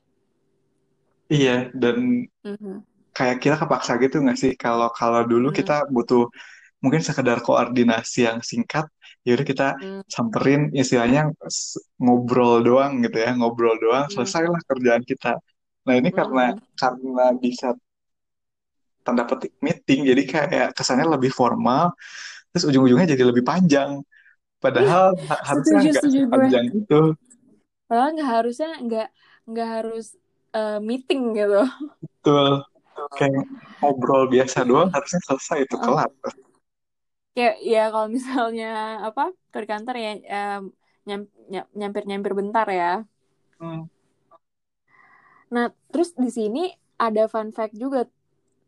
iya, 1.33 1.70
dan 1.83 1.97
Mhm. 2.45 2.85
kayak 3.16 3.37
kita 3.43 3.57
kepaksa 3.62 3.93
gitu 4.03 4.16
nggak 4.24 4.39
sih? 4.43 4.53
Kalau 4.62 4.89
kalau 4.99 5.22
dulu 5.31 5.49
Mhm. 5.49 5.55
kita 5.59 5.87
butuh 5.95 6.22
mungkin 6.83 7.03
sekedar 7.09 7.39
koordinasi 7.47 8.18
yang 8.28 8.41
singkat, 8.51 8.87
ya 9.26 9.31
udah 9.37 9.47
kita 9.53 9.66
Mhm. 9.81 10.03
samperin 10.14 10.62
istilahnya 10.83 11.22
s- 11.49 11.78
ngobrol 12.03 12.62
doang 12.68 12.93
gitu 13.05 13.16
ya, 13.24 13.31
ngobrol 13.39 13.76
doang, 13.85 14.07
Mhm. 14.07 14.14
selesailah 14.14 14.61
kerjaan 14.70 15.05
kita. 15.11 15.39
Nah 15.87 15.95
ini 16.01 16.11
karena 16.18 16.45
Mhm. 16.45 16.61
karena 16.81 17.24
bisa 17.45 17.68
tanda 19.05 19.24
petik 19.28 19.53
meeting, 19.64 20.01
jadi 20.11 20.22
kayak 20.33 20.68
kesannya 20.76 21.07
lebih 21.16 21.33
formal, 21.33 21.97
terus 22.53 22.64
ujung-ujungnya 22.70 23.09
jadi 23.16 23.24
lebih 23.31 23.45
panjang. 23.47 24.01
Iya, 24.78 24.91
Padahal 24.91 25.16
ha- 25.31 25.43
harusnya 25.49 25.81
setuju 25.81 25.89
nggak 25.89 26.07
setuju 26.07 26.20
gue. 26.35 26.47
sepanjang 26.47 26.66
itu. 26.74 27.16
Padahal 27.89 28.11
nggak 28.14 28.31
harusnya 28.35 28.68
nggak 28.87 29.07
nggak 29.51 29.68
harus 29.74 30.05
uh, 30.55 30.79
meeting 30.83 31.35
gitu. 31.35 31.63
Betul. 32.01 32.65
Kayak 33.17 33.49
ngobrol 33.81 34.29
biasa 34.29 34.63
doang 34.69 34.93
harusnya 34.93 35.21
selesai 35.25 35.65
itu 35.65 35.75
Heeh. 35.77 35.85
kelar. 35.85 36.11
Kayak 37.33 37.57
ya 37.65 37.85
kalau 37.89 38.09
misalnya 38.11 38.71
apa 39.07 39.33
ke 39.55 39.65
kantor 39.65 39.97
ya 39.97 40.13
em, 40.21 40.63
nyam- 41.09 41.33
ny- 41.49 41.71
nyampir-nyampir 41.75 42.33
bentar 42.37 42.67
ya. 42.69 43.07
Hmm. 43.57 43.89
Nah, 45.51 45.75
terus 45.91 46.15
di 46.15 46.31
sini 46.31 46.71
ada 47.01 47.27
fun 47.27 47.51
fact 47.51 47.75
juga. 47.75 48.07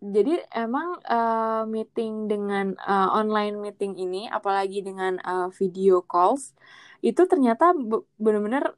Jadi 0.03 0.35
emang 0.51 0.99
uh, 1.07 1.63
meeting 1.63 2.27
dengan 2.27 2.75
uh, 2.83 3.15
online 3.15 3.55
meeting 3.55 3.95
ini, 3.95 4.27
apalagi 4.27 4.83
dengan 4.83 5.23
uh, 5.23 5.47
video 5.55 6.03
calls, 6.03 6.59
itu 7.07 7.23
ternyata 7.31 7.71
be- 7.71 8.03
benar-benar 8.19 8.75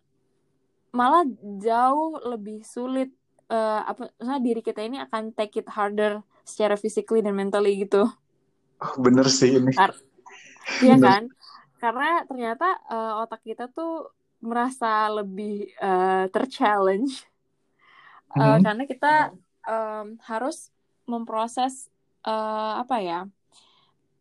malah 0.95 1.27
jauh 1.59 2.23
lebih 2.23 2.63
sulit. 2.63 3.11
Uh, 3.45 3.85
apa, 3.85 4.09
misalnya 4.17 4.41
diri 4.41 4.61
kita 4.65 4.81
ini 4.81 4.97
akan 5.05 5.37
take 5.37 5.61
it 5.61 5.69
harder 5.69 6.25
secara 6.49 6.81
physically 6.81 7.21
dan 7.21 7.37
mentally 7.37 7.77
gitu. 7.85 8.09
Oh, 8.81 8.95
bener 9.03 9.29
sih 9.29 9.59
ini. 9.59 9.75
Kar- 9.75 9.99
Iya 10.81 10.97
Bener. 10.97 11.07
kan? 11.07 11.23
Karena 11.83 12.11
ternyata 12.25 12.69
uh, 12.89 13.21
otak 13.21 13.45
kita 13.45 13.69
tuh 13.69 14.09
merasa 14.45 15.09
lebih 15.09 15.73
uh, 15.81 16.29
terchallenge 16.29 17.25
uh, 18.37 18.61
Hmm. 18.61 18.61
karena 18.61 18.85
kita 18.85 19.15
um, 19.65 20.21
harus 20.29 20.69
memproses 21.09 21.89
uh, 22.29 22.81
apa 22.85 22.97
ya 23.01 23.21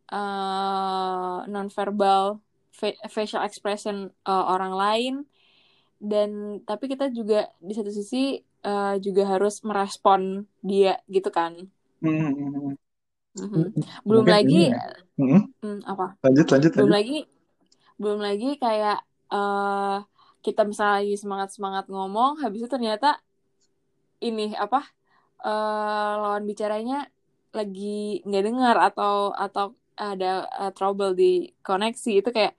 uh, 0.08 1.44
nonverbal 1.44 2.40
fa- 2.72 3.00
facial 3.12 3.44
expression 3.44 4.08
uh, 4.24 4.44
orang 4.48 4.72
lain 4.72 5.14
dan 6.10 6.30
tapi 6.68 6.84
kita 6.92 7.04
juga 7.18 7.36
di 7.68 7.72
satu 7.78 7.90
sisi 7.98 8.16
uh, 8.68 8.94
juga 9.06 9.22
harus 9.32 9.54
merespon 9.68 10.22
dia 10.70 10.90
gitu 11.14 11.28
kan 11.38 11.52
Hmm. 12.02 12.74
Mhm. 13.34 13.64
belum 14.08 14.26
Mungkin 14.26 14.34
lagi 14.34 14.54
ya. 14.70 14.78
Hmm. 15.18 15.40
hmm, 15.62 15.78
apa 15.90 16.04
Lanjut, 16.24 16.46
lanjut, 16.52 16.72
belum 16.76 16.90
lanjut. 16.90 16.96
lagi 16.96 17.14
belum 18.00 18.20
lagi 18.26 18.46
kayak 18.64 18.96
eh 19.34 19.96
kita 20.46 20.60
misalnya 20.70 20.94
lagi 21.00 21.14
semangat 21.22 21.50
semangat 21.56 21.84
ngomong 21.94 22.32
habis 22.42 22.60
itu 22.62 22.70
ternyata 22.74 23.08
ini 24.26 24.42
apa 24.64 24.78
eh 25.46 26.12
lawan 26.22 26.44
bicaranya 26.50 26.94
lagi 27.58 27.86
nggak 28.26 28.42
dengar 28.46 28.76
atau 28.88 29.12
atau 29.44 29.64
ada 30.06 30.26
eh, 30.60 30.70
trouble 30.76 31.10
di 31.20 31.24
koneksi 31.66 32.10
itu 32.20 32.28
kayak 32.36 32.52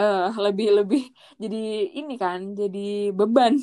eh 0.00 0.22
lebih 0.44 0.66
lebih 0.78 1.00
jadi 1.42 1.56
ini 1.98 2.12
kan 2.22 2.40
jadi 2.60 2.78
beban 3.18 3.54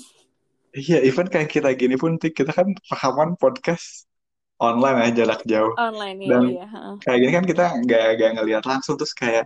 Iya, 0.79 0.95
even 1.07 1.25
kayak 1.33 1.49
kita 1.55 1.69
gini 1.81 1.95
pun, 2.01 2.11
kita 2.21 2.51
kan 2.57 2.67
rekaman 2.91 3.29
podcast 3.41 4.05
online 4.61 4.97
ya, 5.03 5.09
jarak 5.25 5.41
jauh. 5.51 5.73
online 5.85 6.21
ya 6.29 6.31
Dan 6.31 6.43
iya 6.49 6.63
heeh. 6.73 6.97
kayak 7.01 7.17
gini 7.21 7.31
kan 7.37 7.45
kita 7.51 7.63
nggak 7.83 8.01
nggak 8.17 8.31
ngelihat 8.37 8.63
langsung, 8.71 8.95
terus 8.99 9.13
kayak 9.21 9.43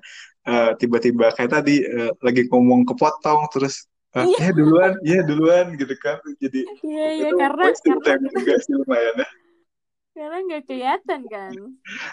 eh, 0.50 0.70
tiba-tiba 0.82 1.26
kayak 1.36 1.52
tadi 1.56 1.74
eh, 1.86 2.12
lagi 2.26 2.42
ngomong 2.52 2.82
kepotong, 2.90 3.42
terus 3.54 3.88
eh, 4.18 4.28
iya 4.28 4.40
ya 4.42 4.50
duluan, 4.58 4.94
ya 5.08 5.18
duluan 5.30 5.66
gitu 5.80 5.96
kan. 6.04 6.18
Jadi 6.44 6.60
iya 6.86 7.04
iya 7.18 7.28
itu 7.28 7.36
karena 7.40 7.64
karena 8.06 8.28
juga 8.40 8.54
sih 8.64 8.74
lumayan 8.80 9.16
ya. 9.24 9.28
karena 10.16 10.38
nggak 10.46 10.64
kelihatan 10.68 11.22
kan 11.34 11.58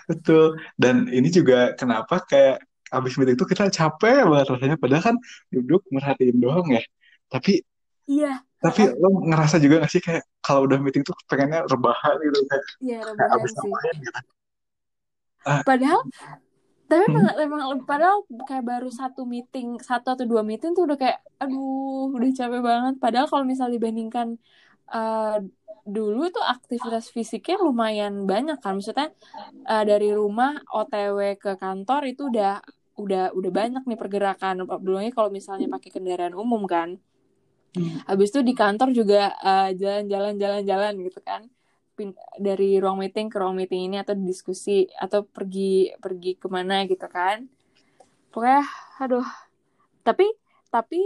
Betul. 0.08 0.58
Dan 0.76 1.08
ini 1.10 1.28
juga 1.32 1.74
kenapa 1.78 2.22
kayak 2.30 2.56
abis 2.90 3.12
meeting 3.16 3.36
itu 3.38 3.46
kita 3.46 3.70
capek 3.70 4.26
banget 4.26 4.46
rasanya. 4.52 4.76
Padahal 4.76 5.04
kan 5.14 5.16
duduk 5.54 5.82
merhatiin 5.94 6.38
doang 6.38 6.66
ya. 6.70 6.82
Tapi 7.30 7.62
iya 8.10 8.42
tapi 8.60 8.92
lo 8.92 9.24
ngerasa 9.24 9.56
juga 9.56 9.80
gak 9.80 9.92
sih 9.92 10.04
kayak 10.04 10.20
kalau 10.44 10.68
udah 10.68 10.76
meeting 10.76 11.00
tuh 11.00 11.16
pengennya 11.24 11.64
rebahan 11.64 12.14
gitu 12.20 12.38
kayak, 12.44 12.64
iya 12.84 12.98
kayak 13.00 13.08
rebahan 13.16 13.40
abis 13.40 13.50
sih 13.56 13.68
ngapain 13.72 13.96
gitu. 14.04 14.20
Ah, 15.48 15.60
padahal 15.64 16.00
tapi 16.90 17.06
hmm, 17.06 17.12
emang, 17.16 17.26
emang 17.40 17.60
padahal 17.88 18.28
kayak 18.44 18.66
baru 18.66 18.90
satu 18.92 19.24
meeting 19.24 19.80
satu 19.80 20.12
atau 20.12 20.26
dua 20.28 20.44
meeting 20.44 20.76
tuh 20.76 20.84
udah 20.84 20.98
kayak 21.00 21.24
aduh 21.40 22.12
udah 22.12 22.28
capek 22.36 22.60
banget 22.60 22.94
padahal 23.00 23.26
kalau 23.32 23.44
misalnya 23.48 23.80
dibandingkan 23.80 24.36
eh, 24.92 25.38
dulu 25.88 26.28
tuh 26.28 26.44
aktivitas 26.44 27.08
fisiknya 27.08 27.56
lumayan 27.64 28.28
banyak 28.28 28.60
kan 28.60 28.76
maksudnya 28.76 29.08
eh, 29.64 29.84
dari 29.88 30.12
rumah 30.12 30.60
OTW 30.68 31.40
ke 31.40 31.56
kantor 31.56 32.12
itu 32.12 32.28
udah 32.28 32.60
udah 33.04 33.22
udah 33.38 33.50
banyak 33.60 33.82
nih 33.88 33.98
pergerakan. 34.02 34.54
Lagi 34.96 35.10
kalau 35.16 35.30
misalnya 35.38 35.66
pakai 35.74 35.90
kendaraan 35.94 36.34
umum 36.42 36.62
kan 36.74 36.88
hmm, 37.74 38.00
habis 38.08 38.28
itu 38.32 38.40
di 38.48 38.54
kantor 38.60 38.88
juga 38.98 39.32
eh, 39.40 39.68
jalan-jalan 39.80 40.34
jalan-jalan 40.42 40.92
gitu 41.06 41.20
kan. 41.22 41.42
Pin- 41.96 42.16
dari 42.40 42.80
ruang 42.82 42.98
meeting 43.02 43.26
ke 43.32 43.36
ruang 43.40 43.56
meeting 43.60 43.80
ini 43.92 43.96
atau 44.00 44.14
diskusi 44.16 44.88
atau 45.04 45.20
pergi 45.26 45.92
pergi 46.00 46.30
ke 46.40 46.48
mana 46.48 46.74
gitu 46.88 47.06
kan. 47.10 47.44
Pokoknya 48.32 48.62
aduh. 49.02 49.28
Tapi 50.06 50.26
tapi 50.74 51.00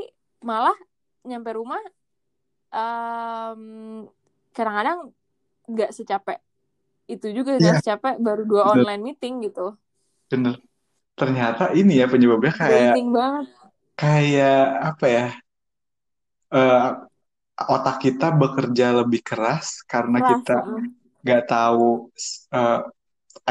malah 0.44 0.76
nyampe 1.24 1.50
rumah 1.56 1.80
em, 2.74 3.62
kadang-kadang 4.56 4.98
nggak 5.70 5.90
secapek 5.96 6.38
itu 7.08 7.26
juga 7.36 7.50
nggak 7.60 7.76
Iya, 7.76 7.80
secapek 7.80 8.14
baru 8.26 8.42
dua 8.50 8.62
bener, 8.64 8.86
online 8.86 9.02
meeting 9.06 9.34
gitu. 9.46 9.76
Bener. 10.30 10.60
Ternyata 11.18 11.64
ini 11.78 11.92
ya 12.00 12.06
penyebabnya 12.12 12.52
kayak 12.60 12.94
banget 13.14 13.48
kayak 14.00 14.58
apa 14.88 15.04
ya? 15.16 15.24
eh, 16.54 16.86
otak 17.74 17.96
kita 18.04 18.26
bekerja 18.40 18.86
lebih 19.04 19.20
keras 19.28 19.82
karena 19.92 20.18
keras 20.18 20.28
kita 20.28 20.52
nggak 21.24 21.42
tahu 21.50 22.10
eh, 22.56 22.80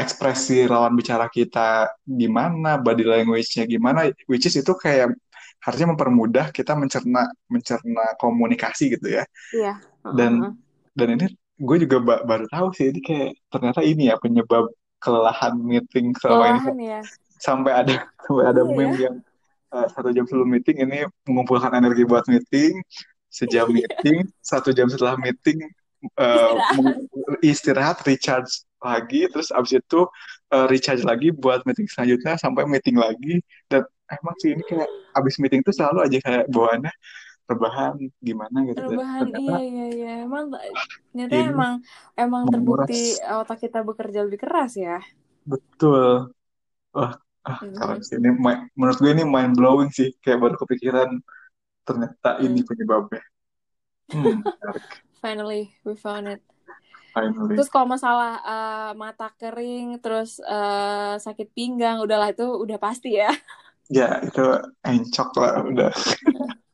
ekspresi 0.02 0.66
lawan 0.72 0.94
bicara 1.00 1.26
kita 1.30 1.90
gimana, 2.06 2.70
body 2.84 3.04
language-nya 3.04 3.64
gimana, 3.74 4.00
which 4.30 4.46
is 4.48 4.56
itu 4.60 4.72
kayak 4.84 5.12
harusnya 5.64 5.88
mempermudah 5.94 6.46
kita 6.56 6.72
mencerna 6.78 7.22
mencerna 7.52 8.04
komunikasi 8.22 8.84
gitu 8.96 9.08
ya. 9.20 9.24
iya 9.54 9.72
Dan 10.10 10.32
heeh. 10.40 10.52
dan 10.98 11.08
ini 11.18 11.26
gue 11.58 11.76
juga 11.84 11.98
ba- 12.08 12.24
baru 12.30 12.46
tahu 12.54 12.68
sih 12.76 12.86
ini 12.92 13.00
kayak 13.08 13.28
ternyata 13.52 13.80
ini 13.86 14.10
ya 14.10 14.16
penyebab 14.24 14.64
kelelahan 15.02 15.54
meeting 15.70 16.14
selama 16.20 16.44
ini 16.50 16.60
ya 16.60 16.70
sampai 17.38 17.72
ada 17.72 17.94
sampai 18.26 18.44
ada 18.50 18.62
ya 18.62 18.72
meme 18.72 18.96
yang 18.98 19.16
eh, 19.74 19.86
satu 19.92 20.08
jam 20.14 20.24
sebelum 20.28 20.48
meeting 20.50 20.84
ini 20.84 21.08
mengumpulkan 21.26 21.74
energi 21.74 22.02
buat 22.06 22.24
meeting, 22.30 22.80
sejam 23.30 23.70
meeting, 23.70 24.26
satu 24.50 24.70
jam 24.70 24.86
setelah 24.86 25.18
meeting 25.18 25.64
eh, 26.14 26.52
istirahat 27.42 28.04
recharge 28.04 28.64
lagi, 28.84 29.26
terus 29.32 29.48
abis 29.50 29.80
itu 29.80 30.00
eh, 30.52 30.66
recharge 30.68 31.02
lagi 31.02 31.32
buat 31.32 31.64
meeting 31.64 31.88
selanjutnya 31.88 32.36
sampai 32.36 32.68
meeting 32.68 33.00
lagi. 33.00 33.40
Dan 33.66 33.82
emang 34.08 34.36
sih 34.40 34.52
ini 34.52 34.62
kayak 34.64 34.88
abis 35.16 35.40
meeting 35.40 35.64
tuh 35.64 35.72
selalu 35.72 36.04
aja 36.04 36.18
kayak 36.20 36.44
bawaannya 36.52 36.92
rebahan 37.44 37.94
gimana 38.24 38.58
gitu. 38.68 38.80
Rebahan, 38.88 39.20
ternyata 39.28 39.54
iya 39.60 39.64
iya 39.68 39.86
iya. 39.92 40.12
Emang 40.24 40.44
ternyata 41.12 41.34
ini 41.36 41.48
emang 41.52 41.72
emang 42.16 42.42
terbukti 42.48 43.20
menguras 43.20 43.40
otak 43.44 43.58
kita 43.68 43.78
bekerja 43.84 44.20
lebih 44.24 44.40
keras 44.40 44.72
ya. 44.80 44.98
betul. 45.44 46.32
Wah, 46.94 47.18
ah, 47.48 47.60
Mhm. 47.64 48.00
sih. 48.06 48.16
Ini 48.20 48.30
menurut 48.78 48.98
gue 49.02 49.10
ini 49.14 49.24
mind 49.24 49.54
blowing 49.58 49.90
sih. 49.92 50.08
Kayak 50.22 50.38
baru 50.44 50.56
kepikiran 50.62 51.10
ternyata 51.88 52.30
ini 52.44 52.60
Hmm. 52.60 52.68
penyebabnya. 52.68 53.22
Hmm. 54.12 54.36
Finally, 55.22 55.72
we 55.84 55.96
found 55.96 56.28
it. 56.28 56.40
Finally. 57.14 57.54
Terus 57.56 57.68
kalau 57.72 57.86
masalah 57.88 58.30
eh, 58.42 58.90
mata 58.98 59.28
kering, 59.40 60.02
terus 60.02 60.40
eh, 60.42 61.14
sakit 61.20 61.48
pinggang, 61.56 62.02
udahlah 62.04 62.28
itu 62.34 62.44
udah 62.44 62.78
pasti 62.80 63.16
ya. 63.20 63.30
Ya, 63.92 64.16
itu 64.24 64.40
encok 64.80 65.28
lah 65.40 65.52
udah. 65.60 65.92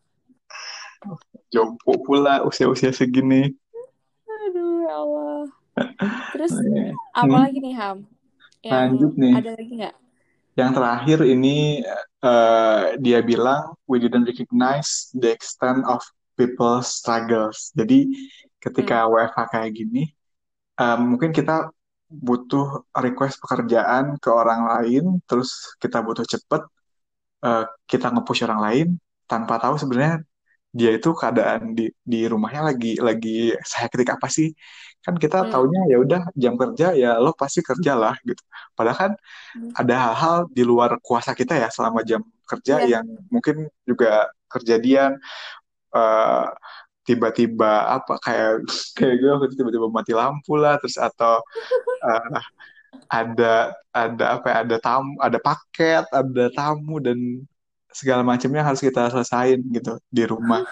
Jompo 1.52 1.92
pula 2.06 2.42
usia-usia 2.48 2.90
segini. 2.94 3.54
Aduh, 4.46 4.70
ya 4.86 4.92
Allah. 5.02 5.42
Terus 6.32 6.52
Oke. 6.54 6.80
apa 7.14 7.26
Hmm, 7.26 7.42
lagi 7.44 7.58
nih 7.64 7.74
Ham? 7.78 7.98
Yang 8.64 8.74
lanjut 8.74 9.12
nih. 9.18 9.34
ada 9.38 9.50
lagi 9.56 9.72
nggak? 9.78 9.94
Yang 10.60 10.70
terakhir 10.76 11.18
ini 11.34 11.80
eh, 12.30 12.82
dia 13.04 13.18
bilang 13.30 13.62
we 13.90 13.96
didn't 14.02 14.28
recognize 14.28 15.08
the 15.22 15.30
extent 15.32 15.80
of 15.88 16.00
people's 16.38 16.88
struggles. 17.00 17.72
Jadi 17.78 17.98
Hmm. 18.08 18.14
ketika 18.64 19.08
WFH 19.08 19.38
kayak 19.54 19.70
gini, 19.78 20.02
eh, 20.82 20.98
mungkin 21.00 21.30
kita 21.38 21.72
butuh 22.10 22.66
request 23.06 23.36
pekerjaan 23.42 24.18
ke 24.22 24.30
orang 24.40 24.60
lain, 24.72 25.04
terus 25.28 25.50
kita 25.82 25.98
butuh 26.06 26.26
cepet, 26.26 26.62
eh, 27.46 27.64
kita 27.90 28.06
nge-push 28.14 28.42
orang 28.46 28.60
lain 28.66 28.88
tanpa 29.30 29.54
tahu 29.62 29.74
sebenarnya 29.80 30.20
dia 30.78 30.90
itu 30.98 31.10
keadaan 31.20 31.74
di 31.78 31.90
di 32.12 32.18
rumahnya 32.32 32.62
lagi 32.70 32.94
lagi 33.02 33.54
sehektik 33.70 34.08
apa 34.16 34.26
sih? 34.30 34.48
Kan 35.04 35.16
kita 35.22 35.36
Hmm. 35.42 35.50
taunya 35.52 35.80
ya 35.92 35.96
udah 36.04 36.20
jam 36.42 36.54
kerja 36.60 36.86
ya 37.02 37.10
lo 37.24 37.30
pasti 37.34 37.60
kerjalah 37.64 38.14
gitu. 38.28 38.42
Padahal 38.76 38.98
kan 39.02 39.12
Hmm. 39.54 39.70
ada 39.80 39.94
hal-hal 40.04 40.36
di 40.56 40.62
luar 40.70 40.90
kuasa 41.06 41.32
kita 41.34 41.54
ya 41.62 41.68
selama 41.74 42.00
jam 42.06 42.22
kerja 42.50 42.74
Iya. 42.82 43.02
yang 43.02 43.06
mungkin 43.34 43.56
juga 43.88 44.30
kejadian 44.52 45.18
eh, 45.96 46.44
tiba-tiba 47.08 47.72
apa 47.96 48.14
kayak 48.22 48.52
kayak 48.98 49.14
gue 49.20 49.30
waktu 49.34 49.56
tiba-tiba 49.58 49.88
mati 49.90 50.12
lampu 50.14 50.54
lah 50.60 50.78
terus 50.80 50.96
atau 51.00 51.42
eh, 52.06 52.40
ada 53.10 53.74
ada 53.94 54.24
apa 54.38 54.46
ya, 54.52 54.56
ada 54.66 54.76
tamu 54.82 55.12
ada 55.22 55.38
paket 55.42 56.04
ada 56.14 56.44
tamu 56.54 56.94
dan 57.02 57.18
segala 57.92 58.22
macamnya 58.26 58.62
harus 58.66 58.80
kita 58.82 59.10
selesain 59.12 59.60
gitu 59.76 59.98
di 60.10 60.24
rumah. 60.26 60.62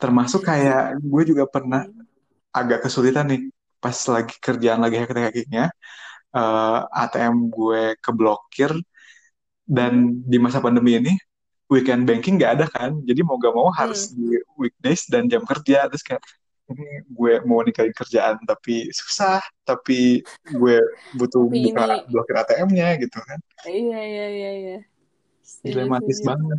Termasuk 0.00 0.42
kayak 0.48 0.98
gue 1.02 1.22
juga 1.30 1.44
pernah 1.48 1.84
Hmm. 1.84 2.06
agak 2.50 2.86
kesulitan 2.86 3.26
nih 3.30 3.42
pas 3.82 3.94
lagi 4.10 4.34
kerjaan 4.42 4.80
lagi 4.84 4.96
hektik-hektiknya 5.00 5.70
eh, 6.36 6.80
ATM 7.02 7.36
gue 7.50 7.96
keblokir 8.04 8.72
dan 9.66 9.92
Hmm. 9.94 10.22
di 10.30 10.36
masa 10.42 10.58
pandemi 10.64 10.98
ini 11.00 11.12
weekend 11.70 12.02
banking 12.08 12.34
nggak 12.38 12.52
ada 12.58 12.66
kan 12.70 12.90
jadi 13.08 13.20
mau 13.26 13.36
gak 13.38 13.54
mau 13.54 13.68
harus 13.70 14.10
Hmm. 14.10 14.18
di 14.18 14.26
weekdays 14.60 15.06
dan 15.12 15.30
jam 15.32 15.42
kerja 15.46 15.86
terus 15.90 16.02
kayak 16.02 16.22
ini 16.70 16.84
gue 17.10 17.32
mau 17.48 17.60
nikahin 17.66 17.94
kerjaan 17.94 18.36
tapi 18.46 18.90
susah 18.94 19.42
tapi 19.66 20.22
gue 20.50 20.76
butuh 21.18 21.44
buka 21.50 21.82
blokir 22.10 22.36
ATM-nya 22.42 22.98
gitu 23.02 23.18
kan 23.22 23.38
iya 23.66 24.00
iya 24.12 24.26
iya 24.38 24.50
iya. 24.62 24.76
Setuju 25.50 25.70
dilematis 25.70 26.18
banget 26.28 26.58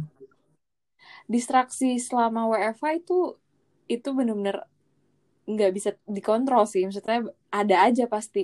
Distraksi 1.33 1.97
selama 1.97 2.45
WFH 2.51 2.85
itu 2.99 3.17
itu 3.89 4.09
bener-bener 4.17 4.57
nggak 5.51 5.71
bisa 5.77 5.89
dikontrol 6.09 6.63
sih. 6.69 6.81
Maksudnya 6.87 7.19
ada 7.53 7.75
aja 7.87 8.05
pasti. 8.09 8.43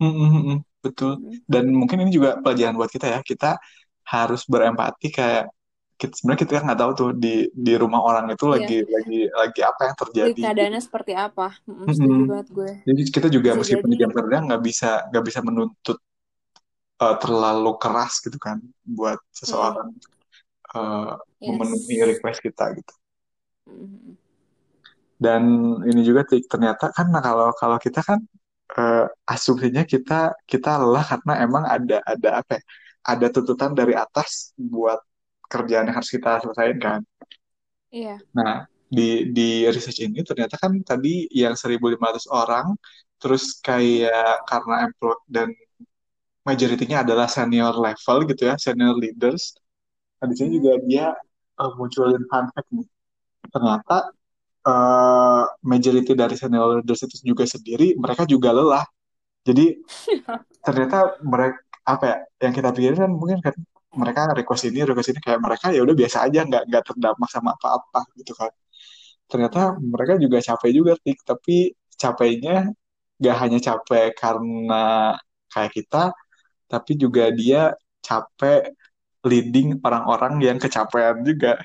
Mm, 0.00 0.12
mm, 0.12 0.28
mm, 0.28 0.42
mm. 0.52 0.58
betul 0.84 1.12
Hmm. 1.16 1.40
dan 1.48 1.64
mungkin 1.72 1.98
ini 2.04 2.10
juga 2.12 2.36
pelajaran 2.44 2.76
buat 2.76 2.92
kita 2.92 3.06
ya 3.16 3.20
kita 3.24 3.56
harus 4.06 4.44
berempati 4.44 5.08
kayak 5.08 5.48
kita, 5.96 6.12
sebenarnya 6.20 6.40
kita 6.44 6.60
nggak 6.68 6.80
tahu 6.82 6.92
tuh 7.00 7.10
di 7.16 7.48
di 7.56 7.72
rumah 7.80 8.00
orang 8.04 8.26
itu 8.34 8.44
Iya. 8.46 8.54
lagi 8.54 8.76
lagi 8.84 9.18
lagi 9.32 9.60
apa 9.64 9.80
yang 9.88 9.96
Jadi 10.16 10.32
terjadi 10.36 10.42
keadaannya 10.42 10.80
seperti 10.86 11.12
apa? 11.26 11.46
Setuju 11.96 12.22
banget 12.30 12.48
gue. 12.56 12.72
Jadi 12.86 13.00
kita 13.14 13.28
juga 13.36 13.50
Bisa 13.52 13.58
meskipun 13.58 13.88
di 13.92 13.96
jadi 13.96 14.02
jam 14.02 14.10
kerja 14.14 14.36
nggak 14.46 14.60
bisa 14.68 14.90
nggak 15.10 15.24
bisa 15.28 15.40
menuntut 15.42 15.98
uh, 17.00 17.16
terlalu 17.20 17.76
keras 17.80 18.20
gitu 18.24 18.36
kan 18.40 18.60
buat 18.84 19.20
seseorang 19.32 19.92
uh, 20.74 21.16
memenuhi 21.40 21.96
yes. 21.96 22.06
request 22.16 22.40
kita 22.44 22.64
gitu. 22.76 22.94
Dan 25.16 25.42
ini 25.88 26.00
juga 26.04 26.28
ternyata 26.28 26.92
kan 26.92 27.08
nah 27.08 27.24
kalau 27.24 27.48
kalau 27.56 27.78
kita 27.80 28.04
kan 28.04 28.20
uh, 28.76 29.08
asumsinya 29.24 29.82
kita 29.88 30.36
kita 30.44 30.76
lelah 30.76 31.04
karena 31.04 31.32
emang 31.44 31.64
ada 31.64 31.98
ada 32.04 32.30
apa 32.44 32.60
ya? 32.60 32.62
Ada 33.06 33.26
tuntutan 33.30 33.70
dari 33.70 33.94
atas 33.94 34.50
buat 34.58 34.98
kerjaan 35.46 35.86
yang 35.88 35.96
harus 36.02 36.10
kita 36.10 36.42
selesaikan 36.42 36.78
kan. 36.82 37.00
Iya. 37.94 38.18
Nah, 38.34 38.66
di 38.90 39.30
di 39.30 39.62
research 39.70 40.02
ini 40.02 40.26
ternyata 40.26 40.58
kan 40.58 40.74
tadi 40.82 41.30
yang 41.30 41.54
1.500 41.54 42.26
orang, 42.30 42.74
terus 43.22 43.62
kayak 43.62 44.42
karena 44.50 44.90
employ 44.90 45.16
dan 45.30 45.54
majority-nya 46.46 47.02
adalah 47.02 47.26
senior 47.26 47.74
level 47.74 48.16
gitu 48.30 48.42
ya, 48.46 48.54
senior 48.56 48.94
leaders. 48.94 49.58
Nah, 50.22 50.26
di 50.30 50.34
sini 50.38 50.62
juga 50.62 50.78
dia 50.86 51.06
uh, 51.58 51.72
munculin 51.74 52.22
fun 52.30 52.46
fact 52.54 52.68
nih. 52.70 52.86
Ternyata 53.50 53.98
uh, 54.66 55.44
majority 55.66 56.12
dari 56.14 56.38
senior 56.38 56.80
leaders 56.80 57.02
itu 57.04 57.34
juga 57.34 57.44
sendiri 57.44 57.98
mereka 57.98 58.22
juga 58.24 58.54
lelah. 58.54 58.86
Jadi 59.42 59.82
ternyata 60.66 61.18
mereka 61.22 61.58
apa 61.86 62.04
ya 62.10 62.16
yang 62.50 62.54
kita 62.58 62.68
pikirin 62.74 62.98
kan 62.98 63.10
mungkin 63.14 63.38
kan 63.38 63.54
mereka 63.94 64.20
request 64.34 64.64
ini 64.68 64.82
request 64.82 65.14
ini 65.14 65.20
kayak 65.22 65.38
mereka 65.38 65.70
ya 65.70 65.80
udah 65.86 65.94
biasa 65.94 66.26
aja 66.26 66.40
nggak 66.42 66.62
nggak 66.66 66.82
terdampak 66.82 67.28
sama 67.30 67.54
apa-apa 67.54 68.00
gitu 68.18 68.34
kan 68.34 68.50
ternyata 69.30 69.78
mereka 69.78 70.18
juga 70.18 70.38
capek 70.42 70.70
juga 70.74 70.92
tik 70.98 71.18
tapi 71.22 71.70
capeknya 71.94 72.74
nggak 73.22 73.36
hanya 73.38 73.58
capek 73.62 74.10
karena 74.18 75.14
kayak 75.48 75.72
kita 75.78 76.12
tapi 76.70 76.92
juga 77.02 77.30
dia 77.40 77.74
capek 78.06 78.72
leading 79.26 79.68
orang-orang 79.86 80.34
yang 80.42 80.58
kecapean 80.62 81.22
juga 81.26 81.58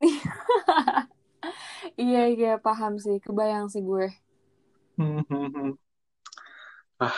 Iya 2.04 2.20
iya 2.34 2.48
paham 2.64 2.92
sih, 3.04 3.16
kebayang 3.24 3.66
sih 3.72 3.82
gue. 3.88 4.04
ah 7.06 7.16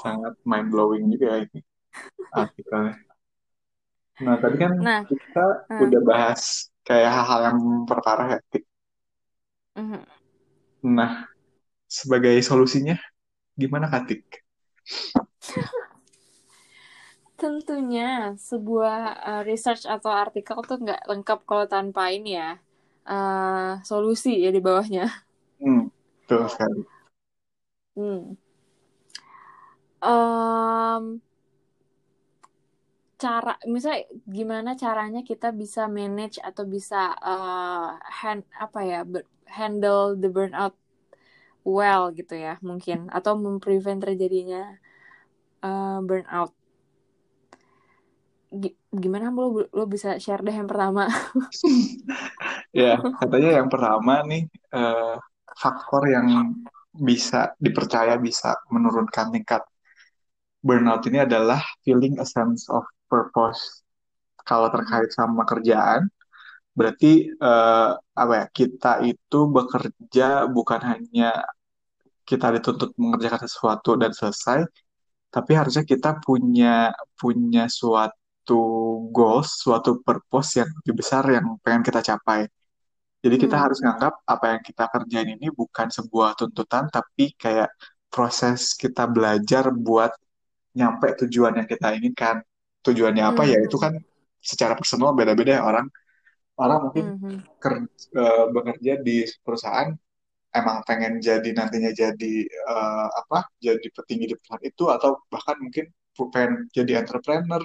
sangat 0.00 0.34
mind 0.50 0.68
blowing 0.72 1.04
juga 1.12 1.26
ya 1.34 1.38
ini 1.46 1.60
artikelnya 2.40 2.94
nah 4.24 4.36
tadi 4.42 4.56
kan 4.62 4.72
Nah, 4.76 5.00
kita 5.08 5.44
hmm, 5.68 5.80
udah 5.84 6.00
bahas 6.04 6.42
kayak 6.86 7.10
hal-hal 7.16 7.40
yang 7.50 7.56
memperparah 7.58 8.26
ya 8.36 8.38
mhm. 9.76 10.04
nah 10.96 11.24
sebagai 11.90 12.36
solusinya 12.44 12.96
gimana 13.58 13.86
Katik? 13.92 14.22
tentunya 17.40 18.36
sebuah 18.36 19.00
uh, 19.24 19.42
research 19.48 19.88
atau 19.88 20.12
artikel 20.12 20.60
tuh 20.60 20.76
nggak 20.84 21.08
lengkap 21.08 21.40
kalau 21.48 21.64
tanpa 21.64 22.12
ini 22.12 22.36
ya 22.36 22.60
uh, 23.08 23.80
solusi 23.80 24.44
ya 24.44 24.52
di 24.52 24.60
bawahnya. 24.60 25.08
Hmm, 25.56 25.88
betul 26.24 26.44
sekali. 26.52 26.80
Hmm. 27.96 28.36
Em, 30.00 31.04
cara 33.20 33.52
misalnya 33.68 34.08
gimana 34.24 34.70
caranya 34.76 35.20
kita 35.20 35.52
bisa 35.52 35.84
manage 35.88 36.40
atau 36.40 36.64
bisa 36.64 37.12
uh, 37.20 38.00
hand 38.00 38.48
apa 38.56 38.80
ya 38.80 39.00
handle 39.44 40.16
the 40.16 40.32
burnout 40.32 40.72
well 41.68 42.08
gitu 42.16 42.32
ya 42.32 42.56
mungkin 42.64 43.12
atau 43.12 43.36
memprevent 43.36 44.00
terjadinya 44.00 44.80
uh, 45.60 46.00
burnout 46.00 46.56
gimana 48.90 49.30
lo 49.30 49.62
lo 49.70 49.84
bisa 49.86 50.18
share 50.18 50.42
deh 50.42 50.54
yang 50.54 50.66
pertama 50.66 51.06
Ya, 52.70 53.02
katanya 53.18 53.50
yang 53.58 53.68
pertama 53.70 54.22
nih 54.30 54.46
eh, 54.74 55.16
faktor 55.58 56.02
yang 56.06 56.54
bisa 56.94 57.54
dipercaya 57.58 58.14
bisa 58.18 58.54
menurunkan 58.70 59.34
tingkat 59.34 59.62
burnout 60.62 61.02
ini 61.10 61.18
adalah 61.26 61.58
feeling 61.82 62.18
a 62.22 62.26
sense 62.26 62.70
of 62.70 62.86
purpose. 63.10 63.82
Kalau 64.46 64.70
terkait 64.70 65.10
sama 65.14 65.42
kerjaan, 65.46 66.06
berarti 66.78 67.26
eh, 67.30 67.90
apa 68.22 68.32
ya? 68.38 68.46
Kita 68.54 68.92
itu 69.02 69.40
bekerja 69.50 70.46
bukan 70.46 70.80
hanya 70.90 71.42
kita 72.22 72.54
dituntut 72.54 72.94
mengerjakan 72.94 73.42
sesuatu 73.50 73.98
dan 73.98 74.14
selesai, 74.14 74.62
tapi 75.34 75.52
harusnya 75.58 75.82
kita 75.82 76.22
punya 76.22 76.94
punya 77.18 77.66
suatu 77.66 78.19
goals, 79.16 79.48
suatu 79.62 79.90
purpose 80.06 80.50
yang 80.60 80.68
lebih 80.82 80.94
besar 81.00 81.24
yang 81.36 81.46
pengen 81.64 81.82
kita 81.88 82.00
capai. 82.10 82.46
Jadi 83.24 83.36
kita 83.36 83.56
Hmm. 83.56 83.64
harus 83.64 83.78
nganggap 83.84 84.14
apa 84.24 84.46
yang 84.56 84.62
kita 84.64 84.84
kerjain 84.92 85.30
ini 85.36 85.48
bukan 85.52 85.88
sebuah 85.92 86.30
tuntutan, 86.40 86.88
tapi 86.88 87.36
kayak 87.36 87.68
proses 88.12 88.72
kita 88.76 89.04
belajar 89.10 89.68
buat 89.74 90.12
nyampe 90.78 91.08
tujuan 91.26 91.54
yang 91.60 91.68
kita 91.68 91.88
inginkan. 91.98 92.36
Tujuannya 92.86 93.24
apa 93.26 93.42
ya 93.50 93.58
itu 93.66 93.76
Mhm. 93.76 93.84
kan 93.84 93.92
secara 94.40 94.74
personal 94.78 95.12
beda-beda 95.18 95.60
ya 95.60 95.62
orang. 95.66 95.86
Orang 96.60 96.78
mungkin 96.90 97.06
Mhm. 97.06 97.42
ker- 97.62 97.88
eh, 98.20 98.44
bekerja 98.54 98.92
di 99.06 99.24
perusahaan 99.44 99.90
emang 100.54 100.78
pengen 100.88 101.20
jadi 101.22 101.50
nantinya 101.58 101.92
jadi 101.94 102.34
eh, 102.48 103.08
apa? 103.20 103.38
Jadi 103.62 103.86
petinggi 103.96 104.26
di 104.30 104.34
perusahaan 104.38 104.64
itu 104.66 104.84
atau 104.96 105.10
bahkan 105.32 105.56
mungkin 105.64 105.86
pengen 106.34 106.52
jadi 106.76 106.92
entrepreneur 107.02 107.62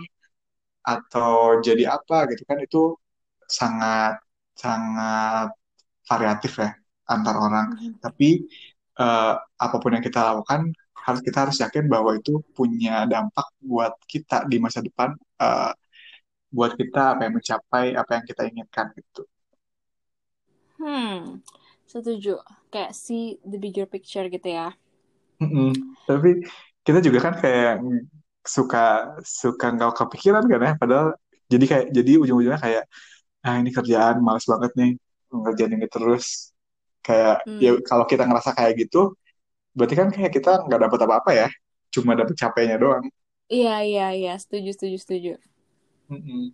atau 0.86 1.60
jadi 1.66 1.84
apa 1.98 2.30
gitu 2.32 2.44
kan 2.50 2.58
itu 2.62 2.82
sangat 3.60 4.22
sangat 4.64 5.48
variatif 6.10 6.54
ya 6.64 6.70
antar 7.14 7.36
orang. 7.46 7.68
Mhm. 7.78 7.98
Tapi 8.06 8.30
eh, 9.04 9.34
apa 9.66 9.76
pun 9.82 9.92
yang 9.96 10.06
kita 10.06 10.22
lakukan 10.34 10.62
harus 11.06 11.22
kita 11.22 11.38
harus 11.46 11.58
yakin 11.62 11.86
bahwa 11.94 12.12
itu 12.18 12.42
punya 12.58 13.06
dampak 13.06 13.48
buat 13.62 13.94
kita 14.10 14.46
di 14.52 14.58
masa 14.58 14.80
depan, 14.88 15.14
eh, 15.42 15.72
buat 16.56 16.72
kita 16.80 17.18
apa 17.18 17.22
yang 17.28 17.34
mencapai 17.38 17.86
apa 18.02 18.12
yang 18.18 18.26
kita 18.30 18.42
inginkan 18.50 18.88
gitu. 18.96 19.22
Hmm, 20.80 21.42
setuju. 21.88 22.40
Kayak 22.72 22.92
see 22.96 23.40
the 23.44 23.58
bigger 23.58 23.88
picture 23.88 24.28
gitu 24.28 24.50
ya. 24.50 24.76
Mm-mm. 25.42 25.76
Tapi 26.08 26.44
kita 26.86 27.00
juga 27.04 27.20
kan 27.26 27.34
kayak 27.42 27.84
suka 28.46 28.80
suka 29.26 29.66
nggak 29.76 29.92
kepikiran 30.00 30.44
kan 30.52 30.60
ya, 30.68 30.74
padahal 30.82 31.08
jadi 31.52 31.66
kayak 31.72 31.86
jadi 31.98 32.12
ujung-ujungnya 32.24 32.62
kayak 32.66 32.84
ah 33.46 33.56
ini 33.62 33.72
kerjaan 33.78 34.18
males 34.26 34.46
banget 34.52 34.72
nih 34.80 34.92
ngerjain 35.32 35.74
ini 35.78 35.88
terus 35.92 36.26
kayak 37.06 37.36
ya 37.62 37.70
Hmm. 37.70 37.84
kalau 37.90 38.06
kita 38.12 38.24
ngerasa 38.30 38.52
kayak 38.58 38.74
gitu 38.88 39.14
berarti 39.78 39.96
kan 40.00 40.08
kayak 40.16 40.32
kita 40.38 40.50
nggak 40.68 40.82
dapat 40.90 41.00
apa-apa 41.08 41.32
ya 41.42 41.48
cuma 41.94 42.14
dapat 42.20 42.36
capeknya 42.38 42.78
doang 42.84 43.06
Iya, 43.56 43.72
iya, 43.90 44.04
iya. 44.20 44.32
Setuju, 44.44 44.70
setuju, 44.76 44.98
setuju. 45.04 45.30
Mm-mm. 46.10 46.54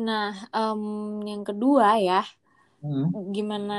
Nah, 0.00 0.32
em, 0.56 0.82
yang 1.28 1.42
kedua 1.48 2.00
ya, 2.00 2.24
Mm. 2.82 3.14
gimana 3.34 3.74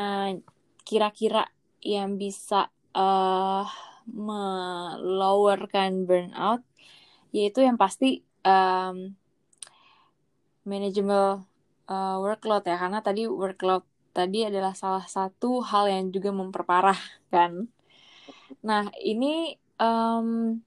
kira-kira 0.88 1.44
yang 1.82 2.10
bisa 2.22 2.68
eh 2.98 3.66
melowerkan 4.12 6.06
burnout? 6.06 6.62
Yaitu 7.32 7.64
yang 7.64 7.80
pasti 7.80 8.28
um, 8.44 9.16
manageable 10.68 11.48
uh, 11.90 12.18
workload 12.22 12.68
ya 12.68 12.78
karena 12.78 13.02
tadi 13.02 13.26
workload 13.26 13.82
tadi 14.12 14.44
adalah 14.46 14.76
salah 14.76 15.08
satu 15.08 15.64
hal 15.64 15.88
yang 15.88 16.12
juga 16.12 16.36
memperparah 16.36 17.00
kan. 17.34 17.72
Nah 18.62 18.92
ini 19.00 19.56
um, 19.80 20.60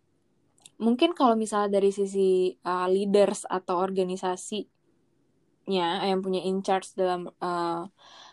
mungkin 0.80 1.14
kalau 1.14 1.38
misalnya 1.38 1.78
dari 1.78 1.94
sisi 1.94 2.58
uh, 2.66 2.88
leaders 2.90 3.46
atau 3.46 3.78
organisasinya 3.78 6.08
yang 6.08 6.24
punya 6.24 6.42
in 6.42 6.64
charge 6.64 6.96
dalam 6.98 7.30
uh, 7.38 7.86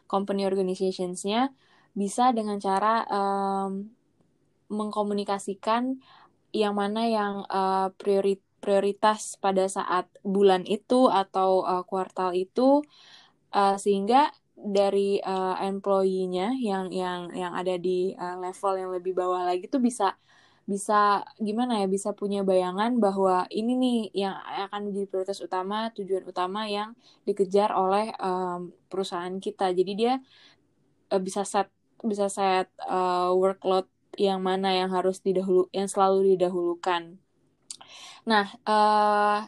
company 0.10 0.48
organisationsnya 0.48 1.54
bisa 1.92 2.32
dengan 2.32 2.56
cara 2.58 3.04
um, 3.12 3.92
mengkomunikasikan 4.72 6.00
yang 6.56 6.74
mana 6.76 7.08
yang 7.08 7.34
uh, 7.52 7.92
priori 8.00 8.40
prioritas 8.62 9.36
pada 9.42 9.66
saat 9.66 10.06
bulan 10.22 10.64
itu 10.70 11.10
atau 11.10 11.66
uh, 11.66 11.84
kuartal 11.84 12.38
itu 12.38 12.86
uh, 13.58 13.76
sehingga 13.76 14.30
dari 14.54 15.18
uh, 15.18 15.58
employee-nya 15.58 16.54
yang 16.62 16.94
yang 16.94 17.34
yang 17.34 17.58
ada 17.58 17.82
di 17.82 18.14
uh, 18.14 18.38
level 18.38 18.74
yang 18.78 18.90
lebih 18.94 19.18
bawah 19.18 19.50
lagi 19.50 19.66
tuh 19.66 19.82
bisa 19.82 20.14
bisa 20.70 21.26
gimana 21.42 21.82
ya 21.82 21.88
bisa 21.90 22.14
punya 22.14 22.46
bayangan 22.46 23.02
bahwa 23.02 23.50
ini 23.50 23.74
nih 23.74 24.00
yang 24.14 24.38
akan 24.70 24.88
menjadi 24.88 25.08
prioritas 25.10 25.42
utama 25.42 25.90
tujuan 25.98 26.22
utama 26.30 26.70
yang 26.70 26.94
dikejar 27.26 27.74
oleh 27.74 28.14
um, 28.22 28.70
perusahaan 28.86 29.34
kita. 29.42 29.74
Jadi 29.74 29.92
dia 29.98 30.14
uh, 31.10 31.22
bisa 31.22 31.42
set 31.42 31.68
bisa 32.06 32.30
set 32.30 32.70
uh, 32.86 33.34
workload 33.34 33.90
yang 34.18 34.44
mana 34.44 34.76
yang 34.76 34.92
harus 34.92 35.24
didahulu 35.24 35.72
yang 35.72 35.88
selalu 35.88 36.36
didahulukan 36.36 37.16
nah 38.28 38.52
uh, 38.68 39.48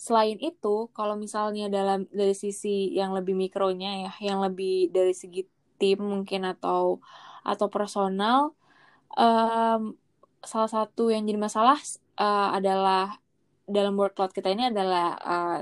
selain 0.00 0.40
itu, 0.40 0.88
kalau 0.96 1.12
misalnya 1.12 1.68
dalam 1.68 2.08
dari 2.08 2.32
sisi 2.32 2.88
yang 2.96 3.12
lebih 3.12 3.36
mikronya 3.36 4.08
ya, 4.08 4.12
yang 4.32 4.40
lebih 4.40 4.88
dari 4.88 5.12
segi 5.12 5.44
tim 5.76 6.00
mungkin 6.00 6.48
atau 6.48 7.04
atau 7.44 7.68
personal, 7.68 8.56
um, 9.12 9.92
salah 10.40 10.70
satu 10.72 11.12
yang 11.12 11.28
jadi 11.28 11.36
masalah 11.36 11.76
uh, 12.16 12.56
adalah 12.56 13.20
dalam 13.68 13.92
workload 14.00 14.32
kita 14.32 14.48
ini 14.48 14.72
adalah 14.72 15.20
uh, 15.20 15.58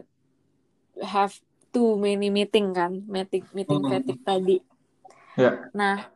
have 1.03 1.35
too 1.75 1.99
many 1.99 2.31
meeting 2.31 2.71
kan, 2.71 3.03
meeting 3.11 3.43
meeting 3.51 3.83
mm 3.83 3.91
-hmm. 3.91 3.95
fatigue 3.99 4.23
tadi. 4.23 4.57
Yeah. 5.35 5.67
Nah, 5.75 6.15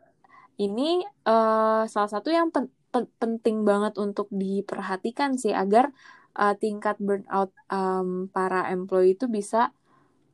ini 0.61 1.05
uh, 1.25 1.85
salah 1.89 2.11
satu 2.11 2.29
yang 2.29 2.53
pen 2.53 2.69
penting 2.93 3.65
banget 3.65 3.97
untuk 3.97 4.29
diperhatikan 4.29 5.41
sih 5.41 5.57
agar 5.57 5.97
uh, 6.37 6.53
tingkat 6.57 7.01
burnout 7.01 7.53
um, 7.73 8.29
para 8.29 8.69
employee 8.69 9.17
itu 9.17 9.33
bisa 9.33 9.73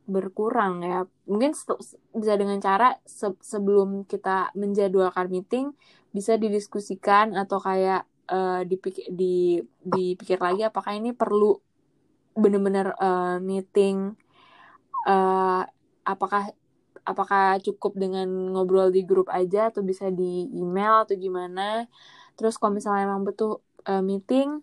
berkurang 0.09 0.83
ya. 0.83 1.07
Mungkin 1.31 1.55
bisa 2.19 2.35
dengan 2.35 2.59
cara 2.59 2.99
se 3.07 3.31
sebelum 3.45 4.09
kita 4.09 4.51
menjadwalkan 4.59 5.31
meeting 5.31 5.71
bisa 6.11 6.35
didiskusikan 6.35 7.37
atau 7.37 7.61
kayak 7.61 8.09
uh, 8.33 8.65
dipikir 8.65 9.07
di 9.13 9.61
dipikir 9.85 10.41
lagi 10.41 10.65
apakah 10.65 10.97
ini 10.97 11.13
perlu 11.13 11.61
benar-benar 12.33 12.97
uh, 12.97 13.37
meeting 13.39 14.17
uh, 15.05 15.63
apakah 16.09 16.49
apakah 17.09 17.57
cukup 17.65 17.97
dengan 17.97 18.29
ngobrol 18.53 18.93
di 18.93 19.03
grup 19.09 19.33
aja 19.33 19.73
atau 19.73 19.81
bisa 19.81 20.13
di 20.13 20.53
email 20.53 21.09
atau 21.09 21.17
gimana. 21.17 21.89
Terus 22.37 22.61
kalau 22.61 22.77
misalnya 22.77 23.09
emang 23.09 23.25
betul 23.25 23.65
uh, 23.89 24.05
meeting 24.05 24.61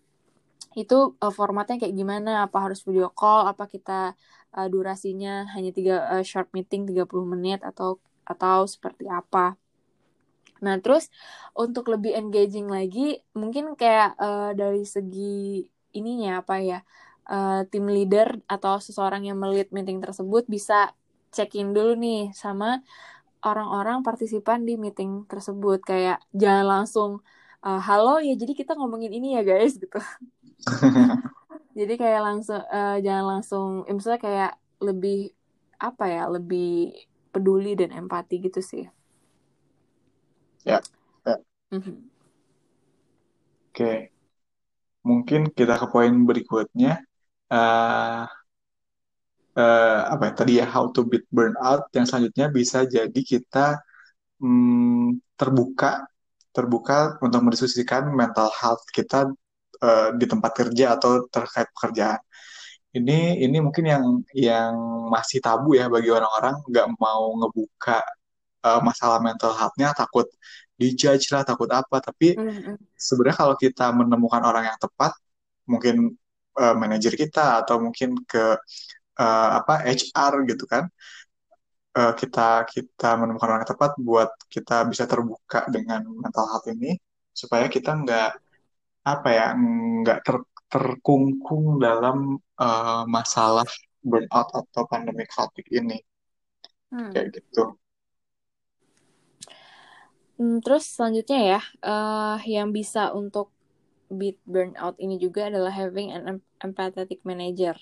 itu 0.78 1.18
uh, 1.18 1.34
formatnya 1.34 1.82
kayak 1.82 1.96
gimana? 1.98 2.46
Apa 2.46 2.70
harus 2.70 2.86
video 2.86 3.10
call? 3.10 3.50
Apa 3.50 3.66
kita 3.66 4.14
uh, 4.54 4.68
durasinya 4.70 5.50
hanya 5.58 5.74
tiga 5.74 6.06
uh, 6.14 6.24
short 6.24 6.54
meeting 6.54 6.86
30 6.86 7.10
menit 7.26 7.60
atau 7.66 7.98
atau 8.30 8.70
seperti 8.70 9.10
apa? 9.10 9.58
Nah 10.62 10.78
terus 10.80 11.10
untuk 11.58 11.90
lebih 11.90 12.14
engaging 12.14 12.70
lagi 12.70 13.20
mungkin 13.34 13.74
kayak 13.74 14.16
uh, 14.22 14.52
dari 14.54 14.86
segi 14.86 15.66
ininya 15.96 16.44
apa 16.44 16.60
ya 16.60 16.80
uh, 17.30 17.64
tim 17.68 17.88
leader 17.88 18.40
atau 18.46 18.78
seseorang 18.80 19.26
yang 19.26 19.40
melihat 19.40 19.72
meeting 19.74 20.00
tersebut 20.04 20.46
bisa 20.48 20.94
check 21.36 21.52
in 21.60 21.76
dulu 21.76 22.00
nih 22.00 22.32
sama 22.32 22.80
orang-orang 23.44 24.02
partisipan 24.02 24.64
di 24.64 24.80
meeting 24.80 25.28
tersebut 25.28 25.84
kayak 25.84 26.24
jangan 26.32 26.66
langsung 26.66 27.12
uh, 27.62 27.82
halo 27.84 28.24
ya 28.24 28.40
jadi 28.40 28.56
kita 28.56 28.80
ngomongin 28.80 29.12
ini 29.12 29.36
ya 29.36 29.44
guys 29.44 29.76
gitu 29.76 30.00
jadi 31.78 31.94
kayak 32.00 32.22
langsung 32.24 32.64
uh, 32.64 32.98
jangan 33.04 33.26
langsung 33.38 33.68
ya 33.84 33.92
misalnya 33.92 34.22
kayak 34.24 34.52
lebih 34.80 35.36
apa 35.76 36.06
ya 36.08 36.24
lebih 36.32 36.96
peduli 37.36 37.76
dan 37.76 37.92
empati 37.92 38.40
gitu 38.48 38.64
sih 38.64 38.88
ya, 40.64 40.80
ya. 41.28 41.36
Mm-hmm. 41.76 41.98
oke 43.70 43.76
okay. 43.76 43.98
mungkin 45.04 45.52
kita 45.52 45.76
ke 45.76 45.86
poin 45.92 46.16
berikutnya 46.24 47.04
uh, 47.52 48.24
uh, 49.56 50.00
apa 50.14 50.24
ya 50.30 50.34
tadi 50.36 50.54
ya 50.60 50.66
how 50.68 50.92
to 50.92 51.08
beat 51.08 51.26
burnout 51.32 51.88
yang 51.96 52.06
selanjutnya 52.08 52.48
bisa 52.52 52.84
jadi 52.86 53.22
kita 53.32 53.80
um, 54.44 55.18
terbuka 55.40 56.06
terbuka 56.56 57.20
untuk 57.20 57.44
mendiskusikan 57.44 58.08
mental 58.16 58.48
health 58.52 58.84
kita 58.96 59.28
uh, 59.84 60.10
di 60.16 60.26
tempat 60.28 60.52
kerja 60.56 60.96
atau 60.96 61.28
terkait 61.28 61.68
pekerjaan. 61.76 62.22
Ini 62.96 63.44
ini 63.44 63.58
mungkin 63.60 63.86
yang 63.92 64.06
yang 64.32 64.74
masih 65.12 65.44
tabu 65.44 65.76
ya 65.76 65.92
bagi 65.92 66.08
orang-orang 66.08 66.56
nggak 66.64 66.88
mau 66.96 67.36
ngebuka 67.44 68.00
uh, 68.64 68.80
masalah 68.80 69.20
mental 69.20 69.52
health-nya 69.52 69.92
takut 69.92 70.32
dijudge 70.80 71.32
lah 71.32 71.44
takut 71.44 71.68
apa 71.72 72.04
tapi 72.04 72.36
mm-hmm. 72.36 72.76
sebenarnya 72.96 73.38
kalau 73.40 73.56
kita 73.60 73.92
menemukan 73.96 74.44
orang 74.44 74.64
yang 74.72 74.80
tepat 74.80 75.12
mungkin 75.68 76.16
uh, 76.60 76.76
manajer 76.76 77.16
kita 77.16 77.64
atau 77.64 77.80
mungkin 77.84 78.16
ke 78.24 78.60
uh, 79.20 79.50
apa 79.60 79.88
HR 79.88 80.34
gitu 80.50 80.66
kan 80.68 80.88
uh, 81.96 82.14
kita 82.16 82.68
kita 82.68 83.10
menemukan 83.20 83.48
orang 83.50 83.62
yang 83.64 83.72
tepat 83.72 83.92
buat 84.00 84.32
kita 84.52 84.88
bisa 84.92 85.08
terbuka 85.08 85.68
dengan 85.72 86.04
mental 86.08 86.46
health 86.52 86.68
ini 86.72 86.96
supaya 87.36 87.68
kita 87.68 87.92
nggak 87.96 88.32
apa 89.06 89.30
ya 89.30 89.48
nggak 90.02 90.20
ter, 90.26 90.38
terkungkung 90.72 91.78
dalam 91.78 92.40
uh, 92.58 93.04
masalah 93.06 93.68
burnout 94.06 94.50
atau 94.54 94.84
pandemi 94.86 95.26
fatigue 95.30 95.72
ini 95.72 95.98
hmm. 96.94 97.12
kayak 97.12 97.28
gitu. 97.42 97.76
Hmm, 100.36 100.60
terus 100.60 100.92
selanjutnya 100.92 101.40
ya, 101.58 101.62
uh, 101.80 102.38
yang 102.44 102.76
bisa 102.76 103.16
untuk 103.16 103.56
beat 104.12 104.36
burnout 104.44 105.00
ini 105.00 105.16
juga 105.16 105.48
adalah 105.48 105.72
having 105.72 106.12
an 106.12 106.44
empathetic 106.60 107.24
manager. 107.24 107.80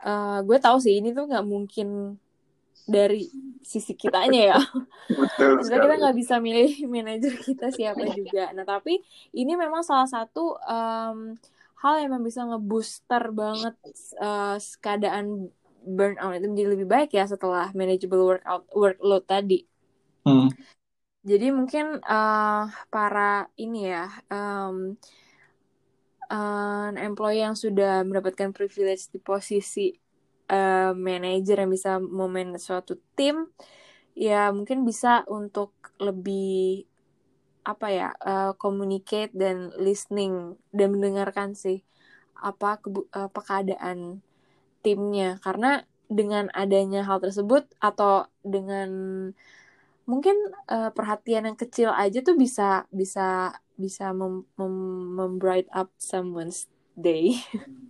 Uh, 0.00 0.40
gue 0.44 0.58
tahu 0.60 0.80
sih 0.80 0.98
ini 0.98 1.12
tuh 1.12 1.28
nggak 1.28 1.44
mungkin 1.44 2.16
dari 2.88 3.30
sisi 3.62 3.94
kitanya 3.94 4.56
ya. 4.56 4.60
Betul 5.20 5.62
kita 5.62 5.94
nggak 6.00 6.16
bisa 6.16 6.42
milih 6.42 6.90
manajer 6.90 7.34
kita 7.38 7.70
siapa 7.70 8.02
juga. 8.18 8.50
Nah 8.56 8.66
tapi 8.66 8.98
ini 9.36 9.52
memang 9.54 9.86
salah 9.86 10.08
satu 10.10 10.58
um, 10.58 11.36
hal 11.80 11.92
yang 12.02 12.12
memang 12.12 12.26
bisa 12.26 12.44
ngebooster 12.44 13.32
banget 13.32 13.74
uh, 14.20 14.56
keadaan 14.82 15.48
burnout 15.80 16.36
itu 16.36 16.46
menjadi 16.48 16.68
lebih 16.76 16.88
baik 16.88 17.10
ya 17.16 17.24
setelah 17.24 17.72
manageable 17.72 18.20
workout 18.20 18.68
workload 18.76 19.24
tadi. 19.24 19.64
Hmm. 20.26 20.52
Jadi 21.24 21.52
mungkin 21.52 22.00
uh, 22.00 22.64
para 22.88 23.48
ini 23.60 23.92
ya 23.92 24.08
um, 24.32 24.96
uh, 26.30 26.94
employee 26.96 27.44
yang 27.44 27.58
sudah 27.58 28.06
mendapatkan 28.06 28.54
privilege 28.54 29.10
di 29.10 29.18
posisi 29.18 29.92
uh, 30.48 30.94
manajer 30.94 31.66
yang 31.66 31.70
bisa 31.70 31.98
memanage 31.98 32.64
suatu 32.64 32.96
tim 33.18 33.50
ya 34.14 34.50
mungkin 34.54 34.86
bisa 34.86 35.26
untuk 35.30 35.74
lebih 35.98 36.86
apa 37.60 37.86
ya 37.92 38.08
uh, 38.24 38.56
communicate 38.56 39.30
dan 39.36 39.70
listening 39.76 40.56
dan 40.72 40.96
mendengarkan 40.96 41.52
sih 41.52 41.84
apa 42.40 42.80
kebu 42.80 43.06
apa 43.12 43.40
keadaan 43.44 44.24
timnya. 44.80 45.36
Karena 45.44 45.84
dengan 46.10 46.48
adanya 46.56 47.06
hal 47.06 47.22
tersebut 47.22 47.68
atau 47.78 48.26
dengan 48.42 48.90
mungkin 50.08 50.34
uh, 50.66 50.90
perhatian 50.90 51.46
yang 51.46 51.58
kecil 51.58 51.94
aja 51.94 52.18
tuh 52.24 52.34
bisa 52.34 52.88
bisa 52.90 53.54
bisa 53.80 54.12
mem, 54.12 54.44
mem, 54.60 54.76
mem 55.16 55.32
bright 55.40 55.64
up 55.72 55.88
someone's 55.96 56.68
day 56.92 57.40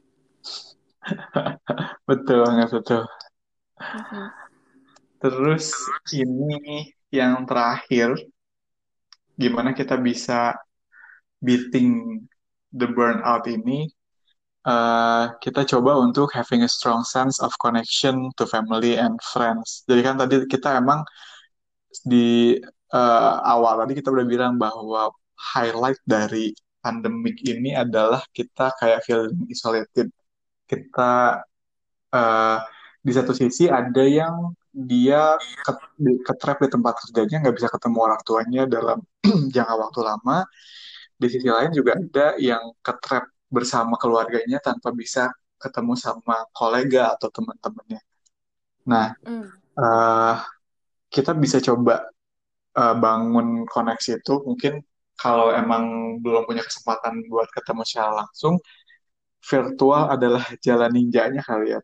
betul 2.09 2.47
banget 2.47 2.69
betul. 2.71 3.03
Terus 5.21 5.77
ini 6.17 6.89
yang 7.13 7.45
terakhir, 7.45 8.17
gimana 9.37 9.77
kita 9.77 10.01
bisa 10.01 10.57
beating 11.41 12.21
the 12.73 12.89
burnout 12.89 13.45
ini 13.49 13.89
eh, 14.65 15.25
kita 15.41 15.65
coba 15.77 16.01
untuk 16.01 16.33
having 16.37 16.65
a 16.65 16.71
strong 16.71 17.05
sense 17.05 17.41
of 17.41 17.53
connection 17.61 18.29
to 18.37 18.45
family 18.45 18.97
and 18.97 19.17
friends. 19.25 19.85
Jadi 19.89 20.01
kan 20.05 20.17
tadi 20.21 20.45
kita 20.45 20.81
emang 20.81 21.01
di 22.05 22.57
eh, 22.93 23.35
awal 23.45 23.85
tadi 23.85 23.93
kita 23.99 24.13
udah 24.13 24.27
bilang 24.29 24.61
bahwa 24.61 25.11
highlight 25.55 26.01
dari 26.05 26.53
pandemik 26.85 27.37
ini 27.45 27.77
adalah 27.77 28.23
kita 28.37 28.73
kayak 28.81 29.01
feeling 29.07 29.45
isolated. 29.53 30.09
Kita 30.71 31.41
eh, 32.15 32.59
di 33.07 33.13
satu 33.17 33.33
sisi 33.33 33.65
ada 33.71 34.03
yang 34.05 34.53
dia 34.71 35.35
ke, 35.67 35.73
di- 35.99 36.21
ketrap 36.27 36.57
di 36.63 36.69
tempat 36.71 36.95
kerjanya 37.03 37.37
nggak 37.43 37.57
bisa 37.59 37.69
ketemu 37.75 37.99
orang 38.07 38.21
tuanya 38.29 38.63
dalam 38.71 38.99
jangka 39.55 39.75
waktu 39.83 40.01
lama. 40.09 40.37
Di 41.21 41.29
sisi 41.33 41.49
lain 41.51 41.73
juga 41.75 41.93
ada 42.01 42.27
yang 42.41 42.63
ketrap 42.87 43.25
bersama 43.51 43.95
keluarganya 44.03 44.59
tanpa 44.63 44.91
bisa 44.95 45.31
ketemu 45.63 45.95
sama 45.99 46.37
kolega 46.57 47.15
atau 47.17 47.29
teman-temannya. 47.33 48.01
Nah, 48.91 49.07
Hmm. 49.25 49.61
eh, 49.81 50.35
kita 51.15 51.33
bisa 51.43 51.59
coba 51.69 51.95
eh, 52.81 52.95
bangun 53.05 53.49
koneksi 53.71 54.11
itu 54.21 54.35
mungkin 54.49 54.75
kalau 55.21 55.53
emang 55.53 56.17
belum 56.25 56.49
punya 56.49 56.65
kesempatan 56.65 57.29
buat 57.29 57.49
ketemu 57.53 57.85
secara 57.85 58.25
langsung, 58.25 58.57
virtual 59.45 60.09
adalah 60.09 60.45
jalan 60.65 60.91
ninjanya 60.97 61.45
kali 61.45 61.77
ya 61.77 61.81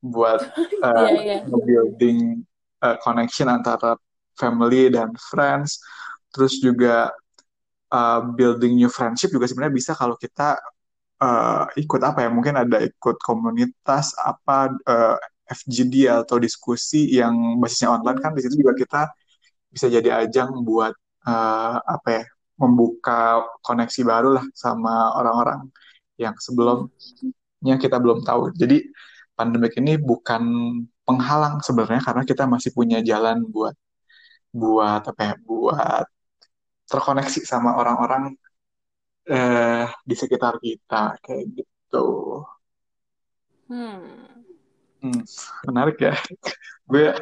buat 0.00 0.40
uh, 0.80 1.08
Iya, 1.12 1.20
iya. 1.20 1.38
building 1.44 2.40
uh, 2.80 2.96
connection 3.04 3.48
antara 3.52 3.96
family 4.34 4.88
dan 4.88 5.12
friends. 5.18 5.78
Terus 6.32 6.58
juga 6.58 7.12
uh, 7.92 8.20
building 8.34 8.80
new 8.80 8.88
friendship 8.88 9.30
juga 9.30 9.46
sebenarnya 9.46 9.74
bisa 9.76 9.92
kalau 9.92 10.16
kita 10.16 10.56
uh, 11.20 11.68
ikut 11.76 12.00
apa 12.00 12.24
ya? 12.26 12.30
Mungkin 12.32 12.56
ada 12.56 12.80
ikut 12.80 13.16
komunitas 13.20 14.16
apa 14.16 14.72
uh, 14.88 15.16
FGD 15.50 16.06
atau 16.08 16.38
diskusi 16.40 17.10
yang 17.12 17.60
basisnya 17.60 17.92
online 17.92 18.18
kan 18.22 18.32
di 18.32 18.40
situ 18.46 18.62
juga 18.62 18.72
kita 18.78 19.02
bisa 19.70 19.86
jadi 19.90 20.26
ajang 20.26 20.64
buat 20.64 20.94
uh, 21.28 21.76
apa 21.84 22.08
ya? 22.22 22.24
Membuka 22.60 23.40
koneksi 23.64 24.00
baru 24.04 24.28
lah 24.36 24.46
sama 24.52 25.16
orang-orang 25.16 25.60
yang 26.20 26.36
sebelumnya 26.36 27.76
kita 27.80 27.96
belum 27.96 28.20
tahu. 28.28 28.52
Jadi 28.60 28.84
pandemik 29.32 29.74
ini 29.80 29.96
bukan 29.96 30.42
penghalang 31.08 31.64
sebenarnya 31.64 32.04
karena 32.04 32.22
kita 32.28 32.44
masih 32.44 32.70
punya 32.76 32.98
jalan 33.00 33.40
buat 33.48 33.74
buat 34.52 35.02
apa 35.10 35.22
ya 35.32 35.34
buat 35.48 36.06
terkoneksi 36.90 37.40
sama 37.46 37.78
orang-orang 37.80 38.34
eh, 39.30 39.86
di 40.04 40.14
sekitar 40.18 40.60
kita 40.60 41.16
kayak 41.24 41.44
gitu. 41.56 42.06
Hmm. 43.70 44.28
Hmm, 45.00 45.22
menarik 45.64 45.96
ya. 46.02 46.12
Gue 46.90 47.16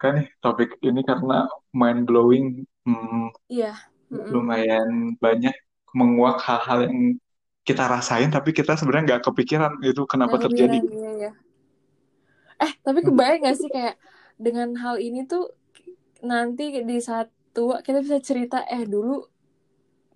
kan 0.00 0.16
nih 0.16 0.26
topik 0.40 0.80
ini 0.80 1.04
karena 1.04 1.44
mind 1.76 2.08
blowing 2.08 2.64
hmm, 2.88 3.28
Iya. 3.52 3.89
Mm-mm. 4.10 4.34
lumayan 4.34 5.14
banyak 5.24 5.54
menguak 5.98 6.38
hal-hal 6.46 6.78
yang 6.86 6.98
kita 7.68 7.84
rasain 7.94 8.30
tapi 8.36 8.50
kita 8.58 8.72
sebenarnya 8.78 9.06
nggak 9.18 9.24
kepikiran 9.30 9.72
itu 9.86 10.02
kenapa 10.12 10.34
Nggak 10.36 10.44
terjadi. 10.50 10.78
kepikiran, 10.78 10.84
iya, 10.98 11.10
iya. 11.18 11.30
Eh, 12.60 12.72
tapi 12.84 13.00
kebayang 13.06 13.40
gak 13.46 13.56
sih 13.60 13.68
kayak 13.72 13.96
dengan 14.36 14.68
hal 14.82 14.96
ini 15.00 15.24
tuh 15.24 15.48
nanti 16.24 16.64
di 16.90 16.98
saat 17.08 17.28
tua 17.56 17.76
kita 17.86 17.98
bisa 18.04 18.18
cerita, 18.20 18.58
eh 18.68 18.84
dulu 18.84 19.24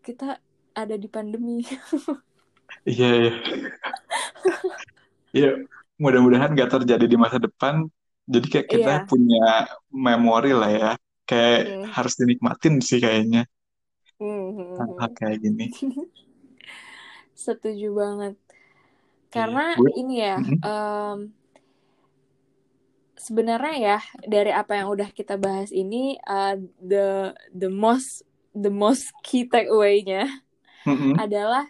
kita 0.05 0.39
ada 0.77 0.95
di 0.99 1.09
pandemi. 1.09 1.65
Iya 2.91 3.07
iya. 3.17 3.31
Iya, 5.37 5.49
mudah-mudahan 6.03 6.51
nggak 6.55 6.71
terjadi 6.75 7.05
di 7.13 7.17
masa 7.25 7.39
depan. 7.47 7.75
Jadi 8.25 8.47
kayak 8.53 8.69
kita 8.75 8.91
Iya. 8.91 9.07
punya 9.11 9.43
memori 10.07 10.51
lah 10.61 10.71
ya. 10.71 10.91
Kayak 11.29 11.59
Hmm. 11.65 11.85
harus 11.95 12.15
dinikmatin 12.21 12.75
sih 12.89 12.99
kayaknya 13.05 13.41
Hmm. 14.19 14.79
hal-hal 14.79 15.11
kayak 15.13 15.39
gini. 15.43 15.67
Setuju 17.35 17.89
banget. 17.93 18.35
Iya, 18.39 19.29
Karena 19.31 19.67
gue. 19.75 19.91
ini 19.99 20.15
ya, 20.23 20.37
Mhm. 20.39 20.59
em, 20.63 21.19
sebenarnya 23.15 23.75
ya 23.79 23.99
dari 24.27 24.53
apa 24.55 24.79
yang 24.79 24.91
udah 24.95 25.11
kita 25.11 25.35
bahas 25.35 25.75
ini, 25.75 26.19
uh, 26.23 26.55
the 26.79 27.35
the 27.51 27.67
most 27.67 28.23
the 28.55 28.71
most 28.71 29.11
key 29.27 29.47
takeaway-nya 29.49 30.31
Mhm. 30.87 31.19
adalah 31.19 31.67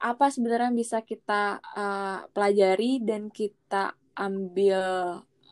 apa 0.00 0.32
sebenarnya 0.32 0.72
bisa 0.72 1.04
kita 1.04 1.60
uh, 1.76 2.24
pelajari 2.32 3.04
dan 3.04 3.28
kita 3.28 3.92
ambil 4.16 4.80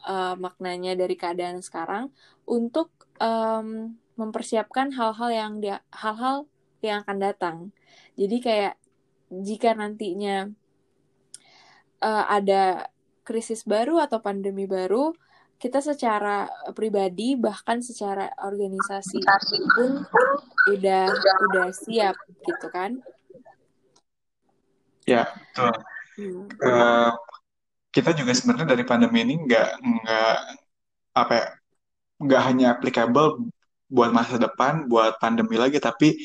uh, 0.08 0.34
maknanya 0.40 0.96
dari 0.96 1.20
keadaan 1.20 1.60
sekarang 1.60 2.08
untuk 2.48 2.88
em, 3.18 3.98
mempersiapkan 4.18 4.90
hal-hal 4.94 5.30
yang 5.30 5.52
dia 5.62 5.78
hal-hal 5.94 6.50
yang 6.82 7.02
akan 7.06 7.18
datang. 7.18 7.56
Jadi 8.18 8.36
kayak 8.42 8.74
jika 9.30 9.76
nantinya 9.76 10.50
uh, 12.02 12.24
ada 12.26 12.90
krisis 13.22 13.62
baru 13.62 14.00
atau 14.00 14.18
pandemi 14.24 14.64
baru, 14.64 15.12
kita 15.58 15.82
secara 15.82 16.48
pribadi 16.72 17.34
bahkan 17.34 17.82
secara 17.82 18.30
organisasi 18.40 19.20
pun 19.74 20.06
udah 20.70 21.10
udah 21.50 21.66
siap 21.74 22.16
gitu 22.46 22.66
kan? 22.70 23.02
Ya, 25.04 25.26
betul. 25.28 25.72
Hmm. 26.18 26.44
Eh, 26.50 27.12
kita 27.90 28.14
juga 28.14 28.32
sebenarnya 28.32 28.76
dari 28.76 28.84
pandemi 28.86 29.26
ini 29.26 29.34
nggak 29.44 29.68
nggak 29.82 30.36
apa 31.18 31.32
ya 31.34 31.46
nggak 32.24 32.42
hanya 32.48 32.66
applicable 32.74 33.28
buat 33.88 34.10
masa 34.12 34.36
depan, 34.36 34.84
buat 34.90 35.16
pandemi 35.22 35.56
lagi, 35.56 35.78
tapi 35.80 36.18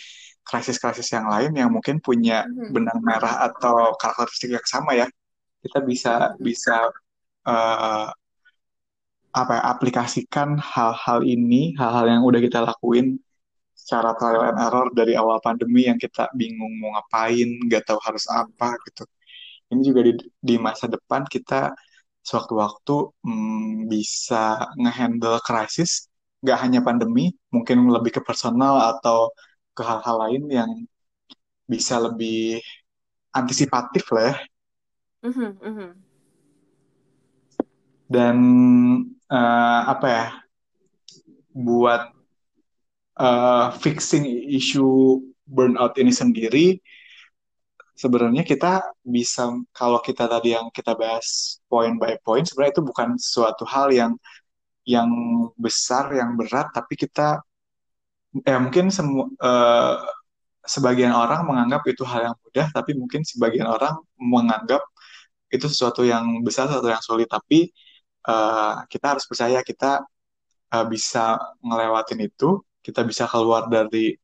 krisis-krisis 0.43 1.07
yang 1.15 1.27
lain 1.31 1.51
yang 1.55 1.69
mungkin 1.71 2.03
punya 2.03 2.43
Mhm. 2.43 2.75
benang 2.75 2.99
merah 2.99 3.35
atau 3.47 3.95
karakteristik 3.95 4.51
yang 4.57 4.67
sama 4.67 4.91
ya. 4.99 5.07
Kita 5.63 5.79
bisa 5.85 6.13
bisa 6.39 6.75
eh, 7.47 8.07
apa 9.33 9.51
ya, 9.57 9.63
aplikasikan 9.73 10.49
hal-hal 10.61 11.19
ini, 11.25 11.73
hal-hal 11.79 12.05
yang 12.05 12.21
udah 12.21 12.37
kita 12.43 12.59
lakuin 12.61 13.17
secara 13.73 14.13
trial 14.19 14.43
and 14.53 14.59
error 14.61 14.87
dari 14.93 15.13
awal 15.17 15.41
pandemi 15.41 15.89
yang 15.89 15.97
kita 15.97 16.29
bingung 16.37 16.71
mau 16.79 16.93
ngapain, 16.95 17.49
nggak 17.65 17.83
tahu 17.89 17.99
harus 18.07 18.25
apa 18.29 18.77
gitu. 18.87 19.03
Ini 19.73 19.81
juga 19.81 20.01
di, 20.05 20.13
di 20.37 20.55
masa 20.61 20.85
depan 20.85 21.25
kita 21.25 21.73
sewaktu-waktu 22.23 22.95
hmm, 23.27 23.91
bisa 23.91 24.63
ngehandle 24.79 25.43
krisis, 25.43 26.07
nggak 26.39 26.59
hanya 26.63 26.79
pandemi, 26.79 27.35
mungkin 27.51 27.83
lebih 27.91 28.19
ke 28.19 28.21
personal 28.23 28.95
atau 28.95 29.31
ke 29.75 29.81
hal-hal 29.83 30.15
lain 30.27 30.43
yang 30.47 30.71
bisa 31.67 31.99
lebih 31.99 32.63
antisipatif 33.35 34.07
lah 34.15 34.31
ya. 34.31 34.35
Mhm, 35.23 35.49
mhm. 35.59 35.89
Dan 38.07 38.37
eh, 39.31 39.81
apa 39.87 40.07
ya, 40.07 40.25
buat 41.55 42.01
eh, 43.19 43.67
fixing 43.83 44.25
isu 44.51 45.19
burnout 45.43 45.95
ini 45.99 46.11
sendiri, 46.11 46.79
sebenarnya 47.93 48.43
kita 48.45 48.81
bisa 49.05 49.53
kalau 49.73 49.99
kita 50.01 50.25
tadi 50.25 50.57
yang 50.57 50.67
kita 50.73 50.93
bahas 50.97 51.59
point 51.69 51.95
by 52.01 52.17
point, 52.25 52.45
sebenarnya 52.49 52.73
itu 52.79 52.83
bukan 52.85 53.09
suatu 53.17 53.63
hal 53.69 53.93
yang 53.93 54.13
yang 54.83 55.09
besar, 55.55 56.11
yang 56.11 56.35
berat, 56.35 56.67
tapi 56.75 56.93
kita 56.99 57.39
ya 58.49 58.57
mungkin 58.59 58.89
semua 58.89 59.29
eh, 59.29 59.95
sebagian 60.73 61.13
orang 61.13 61.43
menganggap 61.49 61.83
itu 61.91 62.03
hal 62.07 62.31
yang 62.33 62.35
mudah, 62.43 62.67
tapi 62.73 62.91
mungkin 62.97 63.21
sebagian 63.27 63.67
orang 63.67 63.95
menganggap 64.17 64.81
itu 65.53 65.65
sesuatu 65.69 66.01
yang 66.07 66.25
besar, 66.45 66.67
sesuatu 66.69 66.89
yang 66.89 67.03
sulit. 67.03 67.29
Tapi 67.29 67.69
eh, 68.29 68.75
kita 68.91 69.05
harus 69.15 69.25
percaya 69.29 69.59
kita 69.63 70.03
eh, 70.73 70.85
bisa 70.93 71.37
ngelewatin 71.63 72.19
itu, 72.27 72.59
kita 72.85 73.01
bisa 73.07 73.25
keluar 73.31 73.69
dari 73.71 74.15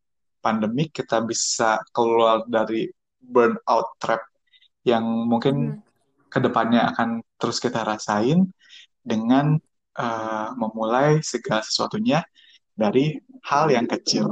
pandemik, 0.43 0.89
kita 0.95 1.19
bisa 1.23 1.79
keluar 1.95 2.43
dari 2.47 2.87
burnout 3.21 3.95
trap 3.99 4.23
yang 4.87 5.03
mungkin 5.27 5.79
Mhm. 5.79 5.81
ke 6.29 6.39
depannya 6.39 6.89
akan 6.93 7.21
terus 7.39 7.59
kita 7.59 7.83
rasain 7.83 8.49
dengan 9.03 9.59
eh, 9.99 10.49
memulai 10.55 11.19
segala 11.19 11.59
sesuatunya 11.59 12.23
dari 12.71 13.19
hal 13.43 13.67
yang 13.67 13.83
kecil. 13.83 14.31